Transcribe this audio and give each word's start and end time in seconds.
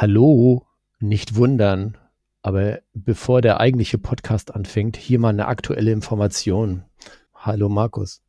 Hallo, 0.00 0.64
nicht 1.00 1.34
wundern, 1.34 1.98
aber 2.40 2.78
bevor 2.94 3.40
der 3.40 3.58
eigentliche 3.58 3.98
Podcast 3.98 4.54
anfängt, 4.54 4.96
hier 4.96 5.18
mal 5.18 5.30
eine 5.30 5.48
aktuelle 5.48 5.90
Information. 5.90 6.84
Hallo 7.34 7.68
Markus. 7.68 8.22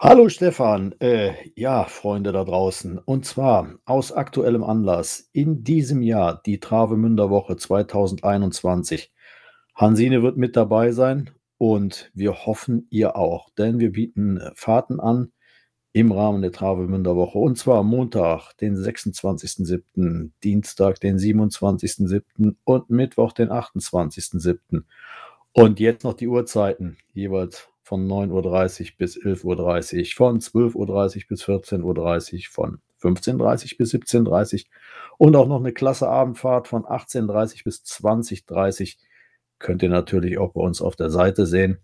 Hallo 0.00 0.28
Stefan, 0.28 0.96
äh, 0.98 1.34
ja, 1.54 1.84
Freunde 1.84 2.32
da 2.32 2.42
draußen. 2.42 2.98
Und 2.98 3.24
zwar 3.24 3.76
aus 3.84 4.10
aktuellem 4.10 4.64
Anlass 4.64 5.30
in 5.32 5.62
diesem 5.62 6.02
Jahr 6.02 6.42
die 6.44 6.58
Travemünder 6.58 7.30
Woche 7.30 7.56
2021. 7.56 9.12
Hansine 9.76 10.24
wird 10.24 10.38
mit 10.38 10.56
dabei 10.56 10.90
sein 10.90 11.30
und 11.56 12.10
wir 12.14 12.46
hoffen 12.46 12.88
ihr 12.90 13.14
auch, 13.14 13.50
denn 13.50 13.78
wir 13.78 13.92
bieten 13.92 14.40
Fahrten 14.56 14.98
an 14.98 15.30
im 15.92 16.12
Rahmen 16.12 16.42
der 16.42 16.52
Travemünder 16.52 17.16
Woche. 17.16 17.38
Und 17.38 17.58
zwar 17.58 17.82
Montag, 17.82 18.52
den 18.58 18.76
26.07., 18.76 20.30
Dienstag, 20.42 21.00
den 21.00 21.18
27.07. 21.18 22.54
und 22.64 22.90
Mittwoch, 22.90 23.32
den 23.32 23.50
28.07. 23.50 24.84
Und 25.52 25.80
jetzt 25.80 26.04
noch 26.04 26.14
die 26.14 26.28
Uhrzeiten, 26.28 26.96
jeweils 27.12 27.68
von 27.82 28.06
9.30 28.06 28.82
Uhr 28.82 28.88
bis 28.98 29.18
11.30 29.18 29.98
Uhr, 29.98 30.16
von 30.16 30.40
12.30 30.40 30.74
Uhr 30.76 31.22
bis 31.28 31.44
14.30 31.44 32.34
Uhr, 32.34 32.40
von 32.50 32.78
15.30 33.02 33.72
Uhr 33.72 33.78
bis 33.78 33.94
17.30 33.94 34.54
Uhr 34.54 34.70
und 35.18 35.34
auch 35.34 35.48
noch 35.48 35.58
eine 35.58 35.72
klasse 35.72 36.08
Abendfahrt 36.08 36.68
von 36.68 36.84
18.30 36.84 37.56
Uhr 37.56 37.62
bis 37.64 37.82
20.30 37.82 38.94
Uhr. 38.94 39.02
Könnt 39.58 39.82
ihr 39.82 39.88
natürlich 39.88 40.38
auch 40.38 40.52
bei 40.52 40.60
uns 40.60 40.80
auf 40.80 40.94
der 40.94 41.10
Seite 41.10 41.46
sehen. 41.46 41.80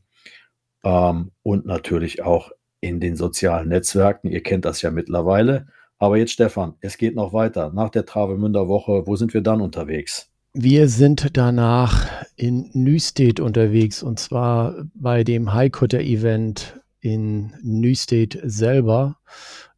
Ähm, 0.85 1.33
und 1.43 1.67
natürlich 1.67 2.23
auch 2.23 2.53
in 2.87 3.01
den 3.01 3.17
sozialen 3.17 3.69
Netzwerken. 3.69 4.29
Ihr 4.29 4.43
kennt 4.43 4.65
das 4.65 4.83
ja 4.83 4.91
mittlerweile. 4.91 5.67
Aber 5.99 6.17
jetzt, 6.19 6.33
Stefan, 6.33 6.75
es 6.81 6.99
geht 6.99 7.15
noch 7.15 7.33
weiter. 7.33 7.73
Nach 7.73 7.91
der 7.91 8.05
Travemünder 8.05 8.69
Woche, 8.69 9.07
wo 9.07 9.17
sind 9.17 9.35
wir 9.35 9.41
dann 9.41 9.61
unterwegs? 9.61 10.31
Wir 10.53 10.89
sind 10.89 11.37
danach 11.37 12.25
in 12.37 12.71
Nüstedt 12.73 13.41
unterwegs 13.41 14.03
und 14.03 14.19
zwar 14.19 14.87
bei 14.95 15.23
dem 15.23 15.53
Highcutter 15.53 16.01
Event 16.01 16.81
in 17.01 17.53
Nüstedt 17.63 18.39
selber. 18.43 19.19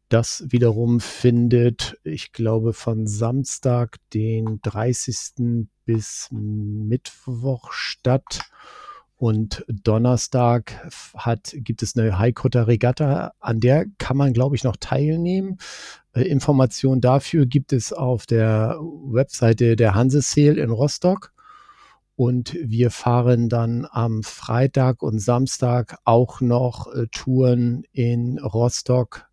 Das 0.07 0.45
wiederum 0.47 0.99
findet, 0.99 1.99
ich 2.03 2.31
glaube, 2.31 2.73
von 2.73 3.07
Samstag, 3.07 3.97
den 4.13 4.59
30. 4.63 5.67
bis 5.85 6.29
Mittwoch 6.31 7.71
statt. 7.71 8.39
Und 9.19 9.65
Donnerstag 9.67 10.89
hat, 11.13 11.53
gibt 11.53 11.83
es 11.83 11.97
eine 11.97 12.17
Highcutter 12.17 12.67
Regatta, 12.67 13.33
an 13.41 13.59
der 13.59 13.85
kann 13.97 14.15
man, 14.15 14.31
glaube 14.31 14.55
ich, 14.55 14.63
noch 14.63 14.77
teilnehmen. 14.77 15.57
Äh, 16.13 16.21
Informationen 16.21 17.01
dafür 17.01 17.45
gibt 17.45 17.73
es 17.73 17.91
auf 17.91 18.25
der 18.25 18.77
Webseite 18.79 19.75
der 19.75 19.93
Hanseseel 19.93 20.57
in 20.57 20.69
Rostock. 20.69 21.33
Und 22.15 22.57
wir 22.63 22.91
fahren 22.91 23.49
dann 23.49 23.85
am 23.91 24.23
Freitag 24.23 25.03
und 25.03 25.19
Samstag 25.19 25.97
auch 26.05 26.39
noch 26.39 26.87
äh, 26.87 27.07
Touren 27.11 27.83
in 27.91 28.39
Rostock 28.39 29.25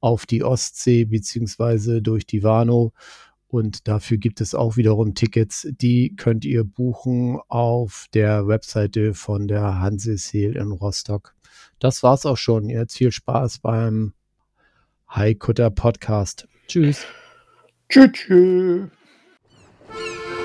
auf 0.00 0.24
die 0.24 0.44
Ostsee 0.44 1.04
beziehungsweise 1.04 2.00
durch 2.00 2.26
die 2.26 2.42
Warnow 2.42 2.94
und 3.56 3.88
dafür 3.88 4.18
gibt 4.18 4.42
es 4.42 4.54
auch 4.54 4.76
wiederum 4.76 5.14
Tickets, 5.14 5.66
die 5.80 6.14
könnt 6.14 6.44
ihr 6.44 6.62
buchen 6.62 7.40
auf 7.48 8.06
der 8.12 8.46
Webseite 8.46 9.14
von 9.14 9.48
der 9.48 9.80
Hanseseel 9.80 10.56
in 10.56 10.72
Rostock. 10.72 11.34
Das 11.78 12.02
war's 12.02 12.26
auch 12.26 12.36
schon. 12.36 12.68
Jetzt 12.68 12.98
viel 12.98 13.12
Spaß 13.12 13.60
beim 13.60 14.12
High 15.10 15.38
Cutter 15.38 15.70
Podcast. 15.70 16.46
Tschüss. 16.68 17.06
Tschüss. 17.88 18.12
Tschüss. 18.12 18.90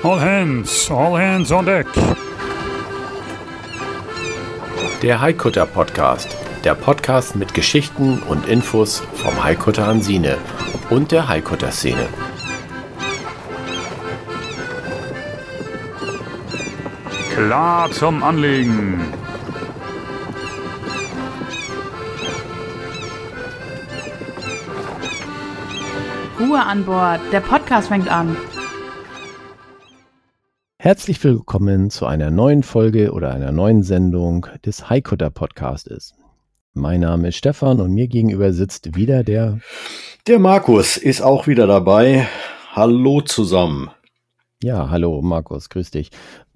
All 0.02 0.18
hands, 0.18 0.90
all 0.90 1.12
hands 1.12 1.52
on 1.52 1.66
deck. 1.66 1.86
Der 5.02 5.20
Highcutter 5.20 5.66
Podcast. 5.66 6.34
Der 6.64 6.74
Podcast 6.74 7.36
mit 7.36 7.52
Geschichten 7.52 8.20
und 8.22 8.46
Infos 8.48 9.00
vom 9.14 9.44
Highcutter 9.44 9.86
Hansine 9.86 10.38
und 10.88 11.12
der 11.12 11.28
Highcutter 11.28 11.72
Szene. 11.72 12.08
Klar 17.44 17.90
zum 17.90 18.22
Anlegen. 18.22 19.00
Ruhe 26.38 26.60
an 26.64 26.84
Bord, 26.84 27.20
der 27.32 27.40
Podcast 27.40 27.88
fängt 27.88 28.08
an. 28.08 28.36
Herzlich 30.78 31.22
willkommen 31.24 31.90
zu 31.90 32.06
einer 32.06 32.30
neuen 32.30 32.62
Folge 32.62 33.10
oder 33.10 33.34
einer 33.34 33.50
neuen 33.50 33.82
Sendung 33.82 34.46
des 34.64 34.88
Highcutter 34.88 35.30
Podcastes. 35.30 36.14
Mein 36.74 37.00
Name 37.00 37.30
ist 37.30 37.38
Stefan 37.38 37.80
und 37.80 37.92
mir 37.92 38.06
gegenüber 38.06 38.52
sitzt 38.52 38.94
wieder 38.94 39.24
der. 39.24 39.58
Der 40.28 40.38
Markus 40.38 40.96
ist 40.96 41.22
auch 41.22 41.48
wieder 41.48 41.66
dabei. 41.66 42.28
Hallo 42.70 43.20
zusammen. 43.20 43.90
Ja, 44.62 44.90
hallo 44.90 45.20
Markus, 45.22 45.70
grüß 45.70 45.90
dich. 45.90 46.10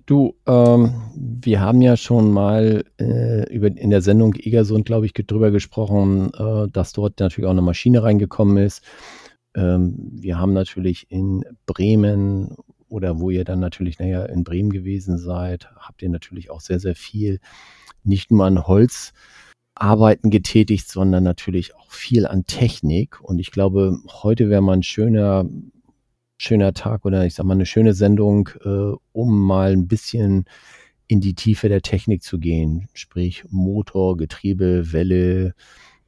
Du, 0.06 0.36
ähm, 0.46 0.94
wir 1.16 1.60
haben 1.60 1.82
ja 1.82 1.96
schon 1.96 2.30
mal 2.30 2.84
äh, 3.00 3.52
über, 3.52 3.66
in 3.66 3.90
der 3.90 4.02
Sendung 4.02 4.34
Egersund, 4.34 4.86
glaube 4.86 5.04
ich, 5.04 5.12
drüber 5.14 5.50
gesprochen, 5.50 6.32
äh, 6.34 6.68
dass 6.70 6.92
dort 6.92 7.18
natürlich 7.18 7.46
auch 7.46 7.52
eine 7.52 7.62
Maschine 7.62 8.04
reingekommen 8.04 8.56
ist. 8.56 8.84
Ähm, 9.56 9.96
wir 10.12 10.38
haben 10.38 10.52
natürlich 10.52 11.10
in 11.10 11.44
Bremen 11.66 12.54
oder 12.88 13.18
wo 13.18 13.30
ihr 13.30 13.44
dann 13.44 13.58
natürlich, 13.58 13.98
naja, 13.98 14.24
in 14.26 14.44
Bremen 14.44 14.70
gewesen 14.70 15.18
seid, 15.18 15.68
habt 15.76 16.02
ihr 16.02 16.08
natürlich 16.08 16.50
auch 16.50 16.60
sehr, 16.60 16.78
sehr 16.78 16.94
viel 16.94 17.40
nicht 18.04 18.30
nur 18.30 18.46
an 18.46 18.64
Holzarbeiten 18.64 20.30
getätigt, 20.30 20.88
sondern 20.88 21.24
natürlich 21.24 21.74
auch 21.74 21.90
viel 21.90 22.28
an 22.28 22.44
Technik. 22.44 23.20
Und 23.20 23.40
ich 23.40 23.50
glaube, 23.50 23.98
heute 24.22 24.50
wäre 24.50 24.62
mal 24.62 24.74
ein 24.74 24.84
schöner 24.84 25.46
schöner 26.38 26.72
Tag 26.74 27.04
oder 27.04 27.24
ich 27.24 27.34
sag 27.34 27.44
mal 27.44 27.54
eine 27.54 27.66
schöne 27.66 27.94
Sendung, 27.94 28.50
äh, 28.64 28.96
um 29.12 29.46
mal 29.46 29.72
ein 29.72 29.88
bisschen 29.88 30.44
in 31.08 31.20
die 31.20 31.34
Tiefe 31.34 31.68
der 31.68 31.82
Technik 31.82 32.22
zu 32.22 32.38
gehen. 32.38 32.88
Sprich 32.94 33.44
Motor, 33.48 34.16
Getriebe, 34.16 34.92
Welle, 34.92 35.54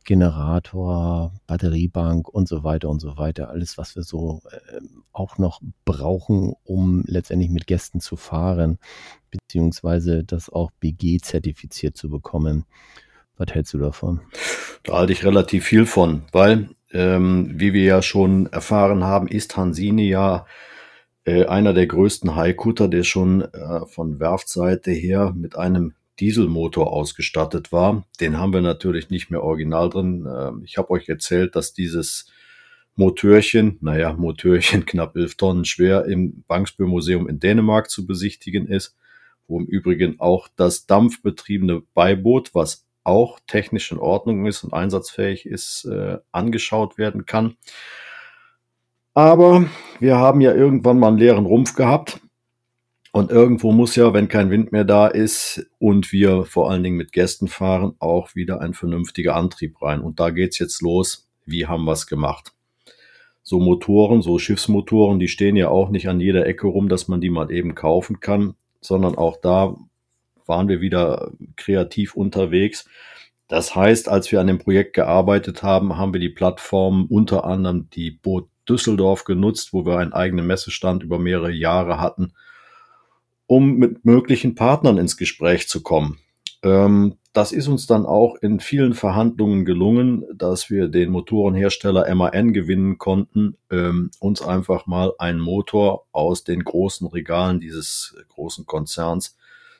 Generator, 0.04 1.32
Batteriebank 1.46 2.28
und 2.28 2.48
so 2.48 2.64
weiter 2.64 2.88
und 2.88 3.00
so 3.00 3.16
weiter. 3.16 3.50
Alles, 3.50 3.78
was 3.78 3.94
wir 3.94 4.02
so 4.02 4.40
äh, 4.50 4.80
auch 5.12 5.38
noch 5.38 5.60
brauchen, 5.84 6.54
um 6.64 7.04
letztendlich 7.06 7.50
mit 7.50 7.66
Gästen 7.66 8.00
zu 8.00 8.16
fahren, 8.16 8.78
beziehungsweise 9.30 10.24
das 10.24 10.50
auch 10.50 10.70
BG 10.80 11.18
zertifiziert 11.18 11.96
zu 11.96 12.08
bekommen. 12.08 12.64
Was 13.36 13.54
hältst 13.54 13.74
du 13.74 13.78
davon? 13.78 14.20
Da 14.82 14.94
halte 14.94 15.12
ich 15.12 15.24
relativ 15.24 15.64
viel 15.64 15.86
von, 15.86 16.22
weil 16.32 16.70
ähm, 16.92 17.50
wie 17.54 17.72
wir 17.72 17.84
ja 17.84 18.02
schon 18.02 18.46
erfahren 18.46 19.04
haben, 19.04 19.28
ist 19.28 19.56
Hansine 19.56 20.02
ja 20.02 20.46
äh, 21.24 21.44
einer 21.44 21.74
der 21.74 21.86
größten 21.86 22.36
Haikutter, 22.36 22.88
der 22.88 23.04
schon 23.04 23.42
äh, 23.42 23.86
von 23.86 24.18
Werftseite 24.18 24.90
her 24.90 25.34
mit 25.36 25.56
einem 25.56 25.94
Dieselmotor 26.20 26.92
ausgestattet 26.92 27.70
war. 27.70 28.06
Den 28.20 28.38
haben 28.38 28.52
wir 28.52 28.60
natürlich 28.60 29.10
nicht 29.10 29.30
mehr 29.30 29.42
original 29.42 29.90
drin. 29.90 30.26
Ähm, 30.26 30.62
ich 30.64 30.78
habe 30.78 30.90
euch 30.90 31.08
erzählt, 31.08 31.54
dass 31.54 31.72
dieses 31.72 32.32
Motörchen, 32.96 33.78
naja, 33.80 34.12
Motörchen 34.14 34.86
knapp 34.86 35.16
11 35.16 35.36
Tonnen 35.36 35.64
schwer 35.64 36.06
im 36.06 36.42
Bangsbø 36.48 36.86
Museum 36.86 37.28
in 37.28 37.38
Dänemark 37.38 37.90
zu 37.90 38.06
besichtigen 38.06 38.66
ist, 38.66 38.96
wo 39.46 39.60
im 39.60 39.66
Übrigen 39.66 40.18
auch 40.18 40.48
das 40.56 40.86
dampfbetriebene 40.86 41.82
Beiboot, 41.94 42.54
was 42.54 42.87
auch 43.04 43.38
technisch 43.46 43.92
in 43.92 43.98
Ordnung 43.98 44.46
ist 44.46 44.64
und 44.64 44.72
einsatzfähig 44.72 45.46
ist, 45.46 45.84
äh, 45.86 46.18
angeschaut 46.32 46.98
werden 46.98 47.26
kann. 47.26 47.56
Aber 49.14 49.66
wir 49.98 50.16
haben 50.16 50.40
ja 50.40 50.54
irgendwann 50.54 50.98
mal 50.98 51.08
einen 51.08 51.18
leeren 51.18 51.46
Rumpf 51.46 51.74
gehabt. 51.74 52.20
Und 53.10 53.30
irgendwo 53.30 53.72
muss 53.72 53.96
ja, 53.96 54.12
wenn 54.12 54.28
kein 54.28 54.50
Wind 54.50 54.70
mehr 54.70 54.84
da 54.84 55.08
ist 55.08 55.66
und 55.78 56.12
wir 56.12 56.44
vor 56.44 56.70
allen 56.70 56.84
Dingen 56.84 56.96
mit 56.96 57.10
Gästen 57.12 57.48
fahren, 57.48 57.94
auch 57.98 58.34
wieder 58.34 58.60
ein 58.60 58.74
vernünftiger 58.74 59.34
Antrieb 59.34 59.82
rein. 59.82 60.02
Und 60.02 60.20
da 60.20 60.30
geht's 60.30 60.58
jetzt 60.58 60.82
los. 60.82 61.28
Wie 61.46 61.66
haben 61.66 61.84
wir 61.84 61.92
es 61.92 62.06
gemacht? 62.06 62.52
So 63.42 63.58
Motoren, 63.58 64.20
so 64.20 64.38
Schiffsmotoren, 64.38 65.18
die 65.18 65.28
stehen 65.28 65.56
ja 65.56 65.68
auch 65.68 65.88
nicht 65.88 66.08
an 66.08 66.20
jeder 66.20 66.46
Ecke 66.46 66.66
rum, 66.66 66.88
dass 66.88 67.08
man 67.08 67.20
die 67.20 67.30
mal 67.30 67.50
eben 67.50 67.74
kaufen 67.74 68.20
kann, 68.20 68.54
sondern 68.80 69.16
auch 69.16 69.38
da 69.40 69.74
waren 70.48 70.68
wir 70.68 70.80
wieder 70.80 71.32
kreativ 71.56 72.14
unterwegs. 72.14 72.86
Das 73.48 73.74
heißt, 73.74 74.08
als 74.08 74.30
wir 74.30 74.40
an 74.40 74.46
dem 74.46 74.58
Projekt 74.58 74.94
gearbeitet 74.94 75.62
haben, 75.62 75.96
haben 75.96 76.12
wir 76.12 76.20
die 76.20 76.28
Plattform 76.28 77.06
unter 77.06 77.44
anderem 77.44 77.88
die 77.90 78.10
Boot 78.10 78.48
Düsseldorf 78.68 79.24
genutzt, 79.24 79.72
wo 79.72 79.86
wir 79.86 79.98
einen 79.98 80.12
eigenen 80.12 80.46
Messestand 80.46 81.02
über 81.02 81.18
mehrere 81.18 81.50
Jahre 81.50 82.00
hatten, 82.00 82.32
um 83.46 83.76
mit 83.76 84.04
möglichen 84.04 84.54
Partnern 84.54 84.98
ins 84.98 85.16
Gespräch 85.16 85.68
zu 85.68 85.82
kommen. 85.82 86.18
Ähm, 86.62 87.16
das 87.32 87.52
ist 87.52 87.68
uns 87.68 87.86
dann 87.86 88.04
auch 88.04 88.34
in 88.42 88.58
vielen 88.58 88.94
Verhandlungen 88.94 89.64
gelungen, 89.64 90.24
dass 90.34 90.70
wir 90.70 90.88
den 90.88 91.10
Motorenhersteller 91.10 92.12
MAN 92.14 92.52
gewinnen 92.52 92.98
konnten, 92.98 93.56
ähm, 93.70 94.10
uns 94.18 94.42
einfach 94.42 94.86
mal 94.86 95.12
einen 95.18 95.40
Motor 95.40 96.06
aus 96.12 96.44
den 96.44 96.64
großen 96.64 97.06
Regalen 97.06 97.60
dieses 97.60 98.16
großen 98.28 98.66
Konzerns 98.66 99.37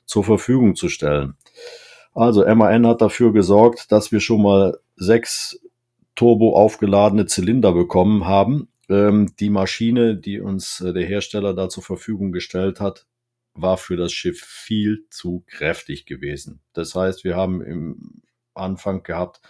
zur 0.09 0.25
Verfügung 0.25 0.75
zu 0.75 0.89
stellen. 0.89 1.35
Also 2.15 2.45
MAN 2.45 2.87
hat 2.87 3.01
dafür 3.01 3.33
gesorgt, 3.33 3.93
dass 3.93 4.11
wir 4.11 4.19
schon 4.19 4.43
mal 4.43 4.79
sechs 4.97 5.61
turbo 6.17 6.57
aufgeladene 6.57 7.27
Zylinder 7.27 7.73
bekommen 7.73 8.27
haben. 8.27 8.69
Ähm, 8.89 9.33
die 9.39 9.51
Maschine, 9.51 10.17
die 10.17 10.41
uns 10.41 10.81
äh, 10.81 10.93
der 10.93 11.07
Hersteller 11.07 11.55
da 11.55 11.69
zur 11.69 11.85
Verfügung 11.85 12.33
gestellt 12.33 12.81
hat, 12.81 13.07
war 13.55 13.77
für 13.77 13.97
das 13.97 14.13
Schiff 14.13 14.41
viel 14.41 15.07
zu 15.11 15.45
kräftig 15.47 16.07
gewesen. 16.07 16.61
Das 16.73 16.95
heißt, 16.95 17.23
wir 17.23 17.37
haben 17.37 17.61
im 17.61 18.23
Anfang 18.55 19.03
gehabt 19.03 19.41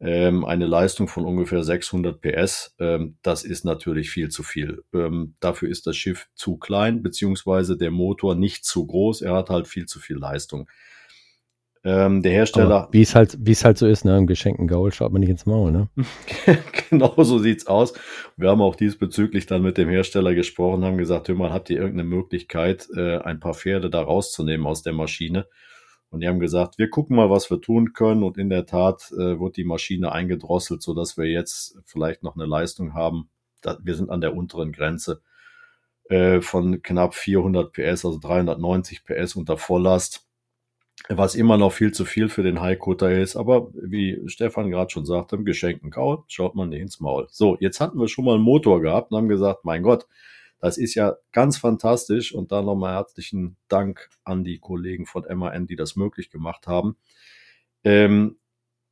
ähm, 0.00 0.44
eine 0.44 0.66
Leistung 0.66 1.08
von 1.08 1.24
ungefähr 1.24 1.62
600 1.62 2.20
PS. 2.20 2.74
Ähm, 2.78 3.16
das 3.22 3.44
ist 3.44 3.64
natürlich 3.64 4.10
viel 4.10 4.28
zu 4.28 4.42
viel. 4.42 4.82
Ähm, 4.92 5.34
dafür 5.40 5.68
ist 5.68 5.86
das 5.86 5.96
Schiff 5.96 6.28
zu 6.34 6.56
klein, 6.56 7.02
beziehungsweise 7.02 7.76
der 7.76 7.90
Motor 7.90 8.34
nicht 8.34 8.64
zu 8.64 8.86
groß. 8.86 9.22
Er 9.22 9.34
hat 9.34 9.50
halt 9.50 9.68
viel 9.68 9.86
zu 9.86 10.00
viel 10.00 10.16
Leistung. 10.16 10.68
Ähm, 11.86 12.22
der 12.22 12.32
Hersteller. 12.32 12.88
Wie 12.92 13.02
es 13.02 13.14
halt, 13.14 13.36
es 13.46 13.64
halt 13.64 13.76
so 13.76 13.86
ist, 13.86 14.06
ne? 14.06 14.16
Im 14.16 14.26
geschenkten 14.26 14.66
Gaul 14.66 14.90
schaut 14.90 15.12
man 15.12 15.20
nicht 15.20 15.28
ins 15.28 15.44
Maul, 15.44 15.70
ne? 15.70 15.88
genau 16.90 17.14
so 17.22 17.38
sieht's 17.38 17.66
aus. 17.66 17.92
Wir 18.38 18.48
haben 18.48 18.62
auch 18.62 18.74
diesbezüglich 18.74 19.44
dann 19.44 19.60
mit 19.60 19.76
dem 19.76 19.90
Hersteller 19.90 20.34
gesprochen, 20.34 20.82
haben 20.82 20.96
gesagt, 20.96 21.28
hör 21.28 21.34
mal, 21.34 21.52
habt 21.52 21.68
ihr 21.68 21.76
irgendeine 21.76 22.08
Möglichkeit, 22.08 22.88
äh, 22.96 23.18
ein 23.18 23.38
paar 23.38 23.52
Pferde 23.52 23.90
da 23.90 24.00
rauszunehmen 24.00 24.66
aus 24.66 24.82
der 24.82 24.94
Maschine? 24.94 25.46
Und 26.14 26.20
die 26.20 26.28
haben 26.28 26.38
gesagt, 26.38 26.78
wir 26.78 26.88
gucken 26.88 27.16
mal, 27.16 27.28
was 27.28 27.50
wir 27.50 27.60
tun 27.60 27.92
können. 27.92 28.22
Und 28.22 28.38
in 28.38 28.48
der 28.48 28.66
Tat 28.66 29.10
äh, 29.10 29.40
wird 29.40 29.56
die 29.56 29.64
Maschine 29.64 30.12
eingedrosselt, 30.12 30.80
so 30.80 30.94
dass 30.94 31.18
wir 31.18 31.26
jetzt 31.26 31.76
vielleicht 31.84 32.22
noch 32.22 32.36
eine 32.36 32.46
Leistung 32.46 32.94
haben. 32.94 33.28
Da, 33.60 33.78
wir 33.82 33.96
sind 33.96 34.10
an 34.10 34.20
der 34.20 34.36
unteren 34.36 34.70
Grenze 34.70 35.22
äh, 36.08 36.40
von 36.40 36.82
knapp 36.82 37.14
400 37.14 37.72
PS, 37.72 38.04
also 38.04 38.18
390 38.20 39.04
PS 39.04 39.34
unter 39.34 39.58
Volllast 39.58 40.28
was 41.08 41.34
immer 41.34 41.58
noch 41.58 41.72
viel 41.72 41.90
zu 41.90 42.04
viel 42.04 42.28
für 42.28 42.44
den 42.44 42.60
Highcutter 42.60 43.10
ist. 43.10 43.34
Aber 43.34 43.68
wie 43.74 44.22
Stefan 44.26 44.70
gerade 44.70 44.90
schon 44.90 45.04
sagte, 45.04 45.34
im 45.34 45.44
geschenkten 45.44 45.90
Gaul 45.90 46.22
schaut 46.28 46.54
man 46.54 46.68
nicht 46.68 46.80
ins 46.80 47.00
Maul. 47.00 47.26
So, 47.30 47.56
jetzt 47.58 47.80
hatten 47.80 47.98
wir 47.98 48.06
schon 48.06 48.24
mal 48.24 48.34
einen 48.34 48.44
Motor 48.44 48.80
gehabt 48.80 49.10
und 49.10 49.18
haben 49.18 49.28
gesagt, 49.28 49.64
mein 49.64 49.82
Gott, 49.82 50.06
das 50.64 50.78
ist 50.78 50.94
ja 50.94 51.16
ganz 51.32 51.56
fantastisch. 51.58 52.34
Und 52.34 52.52
da 52.52 52.62
nochmal 52.62 52.94
herzlichen 52.94 53.56
Dank 53.68 54.08
an 54.24 54.44
die 54.44 54.58
Kollegen 54.58 55.06
von 55.06 55.24
MAN, 55.36 55.66
die 55.66 55.76
das 55.76 55.96
möglich 55.96 56.30
gemacht 56.30 56.66
haben. 56.66 56.96
Ähm, 57.84 58.38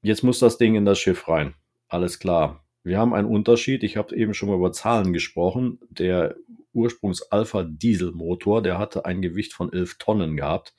jetzt 0.02 0.22
muss 0.22 0.38
das 0.38 0.58
Ding 0.58 0.74
in 0.74 0.84
das 0.84 0.98
Schiff 0.98 1.28
rein. 1.28 1.54
Alles 1.88 2.18
klar. 2.18 2.64
Wir 2.84 2.98
haben 2.98 3.14
einen 3.14 3.28
Unterschied. 3.28 3.84
Ich 3.84 3.96
habe 3.96 4.16
eben 4.16 4.34
schon 4.34 4.48
mal 4.48 4.56
über 4.56 4.72
Zahlen 4.72 5.12
gesprochen. 5.12 5.78
Der 5.88 6.36
Ursprungs-Alpha-Dieselmotor, 6.72 8.62
der 8.62 8.78
hatte 8.78 9.04
ein 9.04 9.22
Gewicht 9.22 9.52
von 9.52 9.72
11 9.72 9.98
Tonnen 9.98 10.36
gehabt 10.36 10.74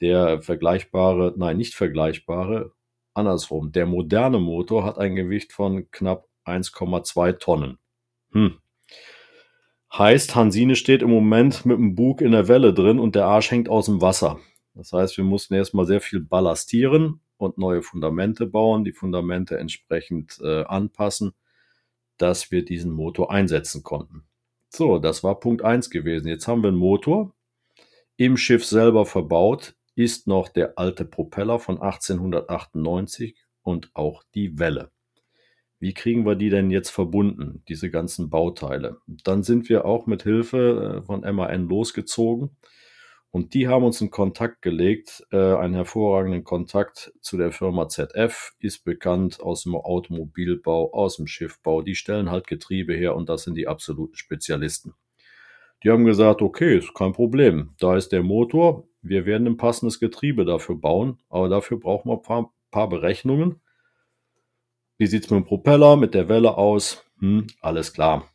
der 0.00 0.42
vergleichbare, 0.42 1.34
nein, 1.36 1.56
nicht 1.56 1.74
vergleichbare, 1.74 2.72
andersrum. 3.14 3.72
Der 3.72 3.86
moderne 3.86 4.38
Motor 4.38 4.84
hat 4.84 4.98
ein 4.98 5.16
Gewicht 5.16 5.52
von 5.52 5.90
knapp 5.90 6.28
1,2 6.44 7.38
Tonnen. 7.38 7.78
Hm. 8.32 8.58
Heißt, 9.98 10.34
Hansine 10.34 10.76
steht 10.76 11.00
im 11.00 11.08
Moment 11.08 11.64
mit 11.64 11.78
dem 11.78 11.94
Bug 11.94 12.20
in 12.20 12.32
der 12.32 12.48
Welle 12.48 12.74
drin 12.74 12.98
und 12.98 13.14
der 13.14 13.24
Arsch 13.24 13.50
hängt 13.50 13.70
aus 13.70 13.86
dem 13.86 14.02
Wasser. 14.02 14.38
Das 14.74 14.92
heißt, 14.92 15.16
wir 15.16 15.24
mussten 15.24 15.54
erstmal 15.54 15.86
sehr 15.86 16.02
viel 16.02 16.20
ballastieren 16.20 17.20
und 17.38 17.56
neue 17.56 17.80
Fundamente 17.80 18.46
bauen, 18.46 18.84
die 18.84 18.92
Fundamente 18.92 19.58
entsprechend 19.58 20.38
äh, 20.42 20.64
anpassen, 20.64 21.32
dass 22.18 22.50
wir 22.50 22.62
diesen 22.62 22.92
Motor 22.92 23.30
einsetzen 23.30 23.82
konnten. 23.82 24.24
So, 24.68 24.98
das 24.98 25.24
war 25.24 25.40
Punkt 25.40 25.62
1 25.62 25.88
gewesen. 25.88 26.28
Jetzt 26.28 26.46
haben 26.46 26.62
wir 26.62 26.68
einen 26.68 26.76
Motor 26.76 27.34
im 28.18 28.36
Schiff 28.36 28.66
selber 28.66 29.06
verbaut, 29.06 29.76
ist 29.94 30.26
noch 30.26 30.50
der 30.50 30.78
alte 30.78 31.06
Propeller 31.06 31.58
von 31.58 31.80
1898 31.80 33.34
und 33.62 33.90
auch 33.94 34.24
die 34.34 34.58
Welle. 34.58 34.90
Wie 35.86 35.94
kriegen 35.94 36.26
wir 36.26 36.34
die 36.34 36.50
denn 36.50 36.72
jetzt 36.72 36.90
verbunden, 36.90 37.62
diese 37.68 37.90
ganzen 37.92 38.28
Bauteile? 38.28 38.96
Dann 39.06 39.44
sind 39.44 39.68
wir 39.68 39.84
auch 39.84 40.06
mit 40.06 40.24
Hilfe 40.24 40.98
äh, 40.98 41.06
von 41.06 41.20
MAN 41.20 41.68
losgezogen 41.68 42.50
und 43.30 43.54
die 43.54 43.68
haben 43.68 43.84
uns 43.84 44.00
in 44.00 44.10
Kontakt 44.10 44.62
gelegt, 44.62 45.24
äh, 45.30 45.36
einen 45.36 45.74
hervorragenden 45.74 46.42
Kontakt 46.42 47.12
zu 47.20 47.36
der 47.36 47.52
Firma 47.52 47.86
ZF, 47.88 48.54
ist 48.58 48.84
bekannt 48.84 49.40
aus 49.40 49.62
dem 49.62 49.76
Automobilbau, 49.76 50.92
aus 50.92 51.18
dem 51.18 51.28
Schiffbau. 51.28 51.82
Die 51.82 51.94
stellen 51.94 52.32
halt 52.32 52.48
Getriebe 52.48 52.92
her 52.92 53.14
und 53.14 53.28
das 53.28 53.44
sind 53.44 53.54
die 53.54 53.68
absoluten 53.68 54.16
Spezialisten. 54.16 54.94
Die 55.84 55.90
haben 55.90 56.04
gesagt, 56.04 56.42
okay, 56.42 56.78
ist 56.78 56.94
kein 56.94 57.12
Problem. 57.12 57.76
Da 57.78 57.96
ist 57.96 58.08
der 58.08 58.24
Motor, 58.24 58.88
wir 59.02 59.24
werden 59.24 59.46
ein 59.46 59.56
passendes 59.56 60.00
Getriebe 60.00 60.44
dafür 60.44 60.74
bauen, 60.74 61.20
aber 61.28 61.48
dafür 61.48 61.78
brauchen 61.78 62.10
wir 62.10 62.16
ein 62.16 62.22
paar, 62.22 62.52
paar 62.72 62.88
Berechnungen. 62.88 63.60
Wie 64.98 65.06
sieht 65.06 65.24
es 65.24 65.30
mit 65.30 65.40
dem 65.40 65.46
Propeller, 65.46 65.96
mit 65.96 66.14
der 66.14 66.28
Welle 66.28 66.56
aus? 66.56 67.04
Hm, 67.18 67.46
alles 67.60 67.92
klar. 67.92 68.30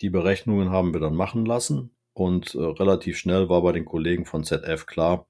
Die 0.00 0.10
Berechnungen 0.10 0.70
haben 0.70 0.92
wir 0.92 1.00
dann 1.00 1.14
machen 1.14 1.44
lassen 1.44 1.94
und 2.14 2.54
äh, 2.54 2.58
relativ 2.58 3.18
schnell 3.18 3.48
war 3.48 3.62
bei 3.62 3.72
den 3.72 3.84
Kollegen 3.84 4.24
von 4.24 4.44
ZF 4.44 4.86
klar, 4.86 5.28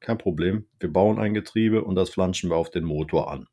kein 0.00 0.18
Problem, 0.18 0.66
wir 0.80 0.92
bauen 0.92 1.18
ein 1.18 1.34
Getriebe 1.34 1.84
und 1.84 1.94
das 1.94 2.10
flanschen 2.10 2.50
wir 2.50 2.56
auf 2.56 2.70
den 2.70 2.84
Motor 2.84 3.30
an. 3.30 3.46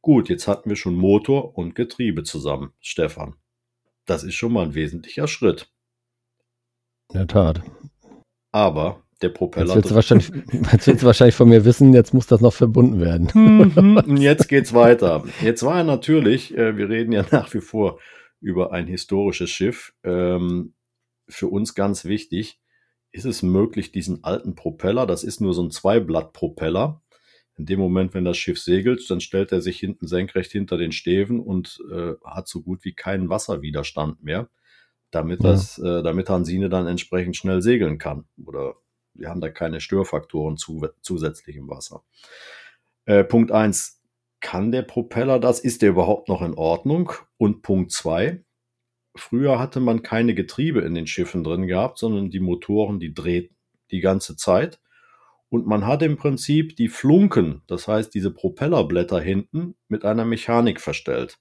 Gut, 0.00 0.28
jetzt 0.28 0.48
hatten 0.48 0.70
wir 0.70 0.76
schon 0.76 0.94
Motor 0.94 1.58
und 1.58 1.74
Getriebe 1.74 2.22
zusammen, 2.22 2.72
Stefan. 2.80 3.34
Das 4.06 4.24
ist 4.24 4.34
schon 4.34 4.52
mal 4.52 4.64
ein 4.64 4.74
wesentlicher 4.74 5.28
Schritt. 5.28 5.70
In 7.10 7.18
der 7.18 7.26
Tat. 7.26 7.62
Aber 8.52 9.02
der 9.22 9.30
Propeller. 9.30 9.74
Jetzt 9.74 9.76
willst, 9.76 9.90
du 9.90 9.94
wahrscheinlich, 9.94 10.30
jetzt 10.72 10.86
willst 10.86 11.02
du 11.02 11.06
wahrscheinlich 11.06 11.34
von 11.34 11.48
mir 11.48 11.64
wissen, 11.64 11.92
jetzt 11.92 12.14
muss 12.14 12.26
das 12.26 12.40
noch 12.40 12.52
verbunden 12.52 13.00
werden. 13.00 13.30
Mhm. 13.34 14.16
jetzt 14.16 14.48
geht's 14.48 14.74
weiter. 14.74 15.24
Jetzt 15.42 15.62
war 15.62 15.78
er 15.78 15.84
natürlich, 15.84 16.56
äh, 16.56 16.76
wir 16.76 16.88
reden 16.88 17.12
ja 17.12 17.24
nach 17.30 17.52
wie 17.54 17.60
vor 17.60 17.98
über 18.40 18.72
ein 18.72 18.86
historisches 18.86 19.50
Schiff. 19.50 19.92
Ähm, 20.04 20.74
für 21.28 21.48
uns 21.48 21.74
ganz 21.74 22.04
wichtig, 22.04 22.60
ist 23.10 23.24
es 23.24 23.42
möglich, 23.42 23.92
diesen 23.92 24.22
alten 24.24 24.54
Propeller, 24.54 25.06
das 25.06 25.24
ist 25.24 25.40
nur 25.40 25.54
so 25.54 25.62
ein 25.62 25.70
Zweiblatt-Propeller, 25.70 27.02
in 27.58 27.66
dem 27.66 27.80
Moment, 27.80 28.14
wenn 28.14 28.24
das 28.24 28.36
Schiff 28.36 28.60
segelt, 28.60 29.10
dann 29.10 29.20
stellt 29.20 29.50
er 29.50 29.60
sich 29.60 29.80
hinten 29.80 30.06
senkrecht 30.06 30.52
hinter 30.52 30.78
den 30.78 30.92
Stäven 30.92 31.40
und 31.40 31.80
äh, 31.90 32.12
hat 32.24 32.46
so 32.46 32.62
gut 32.62 32.84
wie 32.84 32.92
keinen 32.92 33.28
Wasserwiderstand 33.28 34.22
mehr, 34.22 34.48
damit 35.10 35.42
ja. 35.42 35.50
das, 35.50 35.76
äh, 35.78 36.02
damit 36.02 36.30
Hansine 36.30 36.68
dann 36.68 36.86
entsprechend 36.86 37.36
schnell 37.36 37.60
segeln 37.60 37.98
kann 37.98 38.26
oder 38.46 38.76
wir 39.18 39.28
haben 39.28 39.40
da 39.40 39.50
keine 39.50 39.80
Störfaktoren 39.80 40.56
zu, 40.56 40.86
zusätzlich 41.02 41.56
im 41.56 41.68
Wasser. 41.68 42.02
Äh, 43.04 43.24
Punkt 43.24 43.52
1, 43.52 44.02
kann 44.40 44.70
der 44.70 44.82
Propeller 44.82 45.40
das? 45.40 45.60
Ist 45.60 45.82
der 45.82 45.90
überhaupt 45.90 46.28
noch 46.28 46.42
in 46.42 46.54
Ordnung? 46.54 47.12
Und 47.36 47.62
Punkt 47.62 47.92
2, 47.92 48.44
früher 49.16 49.58
hatte 49.58 49.80
man 49.80 50.02
keine 50.02 50.34
Getriebe 50.34 50.80
in 50.80 50.94
den 50.94 51.06
Schiffen 51.06 51.42
drin 51.42 51.66
gehabt, 51.66 51.98
sondern 51.98 52.30
die 52.30 52.40
Motoren, 52.40 53.00
die 53.00 53.12
drehten 53.12 53.56
die 53.90 54.00
ganze 54.00 54.36
Zeit. 54.36 54.80
Und 55.50 55.66
man 55.66 55.86
hat 55.86 56.02
im 56.02 56.16
Prinzip 56.16 56.76
die 56.76 56.88
Flunken, 56.88 57.62
das 57.66 57.88
heißt 57.88 58.14
diese 58.14 58.30
Propellerblätter 58.30 59.20
hinten, 59.20 59.74
mit 59.88 60.04
einer 60.04 60.24
Mechanik 60.24 60.80
verstellt. 60.80 61.38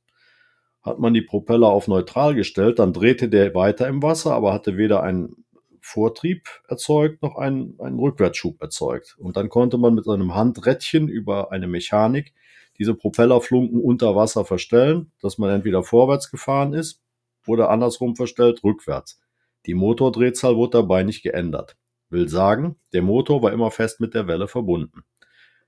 Hat 0.81 0.99
man 0.99 1.13
die 1.13 1.21
Propeller 1.21 1.67
auf 1.67 1.89
neutral 1.89 2.33
gestellt, 2.33 2.79
dann 2.79 2.93
drehte 2.93 3.27
der 3.27 3.53
weiter 3.53 3.87
im 3.87 4.01
Wasser, 4.01 4.33
aber 4.33 4.53
hatte 4.53 4.77
weder 4.77 5.03
einen 5.03 5.45
Vortrieb 5.87 6.49
erzeugt, 6.67 7.21
noch 7.21 7.37
einen, 7.37 7.79
einen 7.79 7.97
Rückwärtsschub 7.97 8.61
erzeugt. 8.61 9.15
Und 9.17 9.37
dann 9.37 9.47
konnte 9.47 9.77
man 9.77 9.93
mit 9.93 10.07
einem 10.07 10.35
Handrädchen 10.35 11.07
über 11.07 11.51
eine 11.51 11.67
Mechanik 11.67 12.33
diese 12.77 12.93
Propellerflunken 12.93 13.79
unter 13.81 14.13
Wasser 14.13 14.43
verstellen, 14.43 15.11
dass 15.21 15.37
man 15.37 15.49
entweder 15.49 15.83
vorwärts 15.83 16.29
gefahren 16.29 16.73
ist 16.73 17.01
oder 17.47 17.69
andersrum 17.69 18.17
verstellt, 18.17 18.63
rückwärts. 18.65 19.21
Die 19.65 19.73
Motordrehzahl 19.75 20.57
wurde 20.57 20.79
dabei 20.79 21.03
nicht 21.03 21.23
geändert. 21.23 21.77
Will 22.09 22.27
sagen, 22.27 22.75
der 22.91 23.01
Motor 23.01 23.41
war 23.41 23.53
immer 23.53 23.71
fest 23.71 24.01
mit 24.01 24.13
der 24.13 24.27
Welle 24.27 24.49
verbunden. 24.49 25.03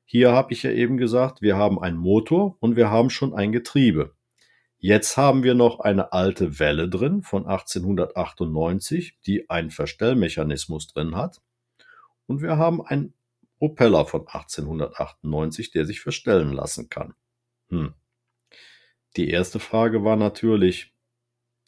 Hier 0.03 0.33
habe 0.33 0.51
ich 0.51 0.63
ja 0.63 0.71
eben 0.71 0.97
gesagt, 0.97 1.41
wir 1.41 1.55
haben 1.55 1.81
einen 1.81 1.97
Motor 1.97 2.57
und 2.59 2.75
wir 2.75 2.91
haben 2.91 3.09
schon 3.09 3.33
ein 3.33 3.53
Getriebe. 3.53 4.15
Jetzt 4.81 5.17
haben 5.17 5.43
wir 5.43 5.55
noch 5.55 5.81
eine 5.81 6.13
alte 6.13 6.57
Welle 6.57 6.87
drin 6.87 7.21
von 7.21 7.45
1898, 7.45 9.19
die 9.25 9.49
einen 9.49 9.71
Verstellmechanismus 9.71 10.87
drin 10.87 11.17
hat. 11.17 11.41
Und 12.27 12.41
wir 12.41 12.57
haben 12.57 12.81
einen 12.85 13.13
Propeller 13.57 14.05
von 14.05 14.21
1898, 14.21 15.71
der 15.71 15.85
sich 15.85 15.99
verstellen 15.99 16.53
lassen 16.53 16.89
kann. 16.89 17.13
Hm. 17.67 17.93
Die 19.17 19.29
erste 19.29 19.59
Frage 19.59 20.05
war 20.05 20.15
natürlich, 20.15 20.93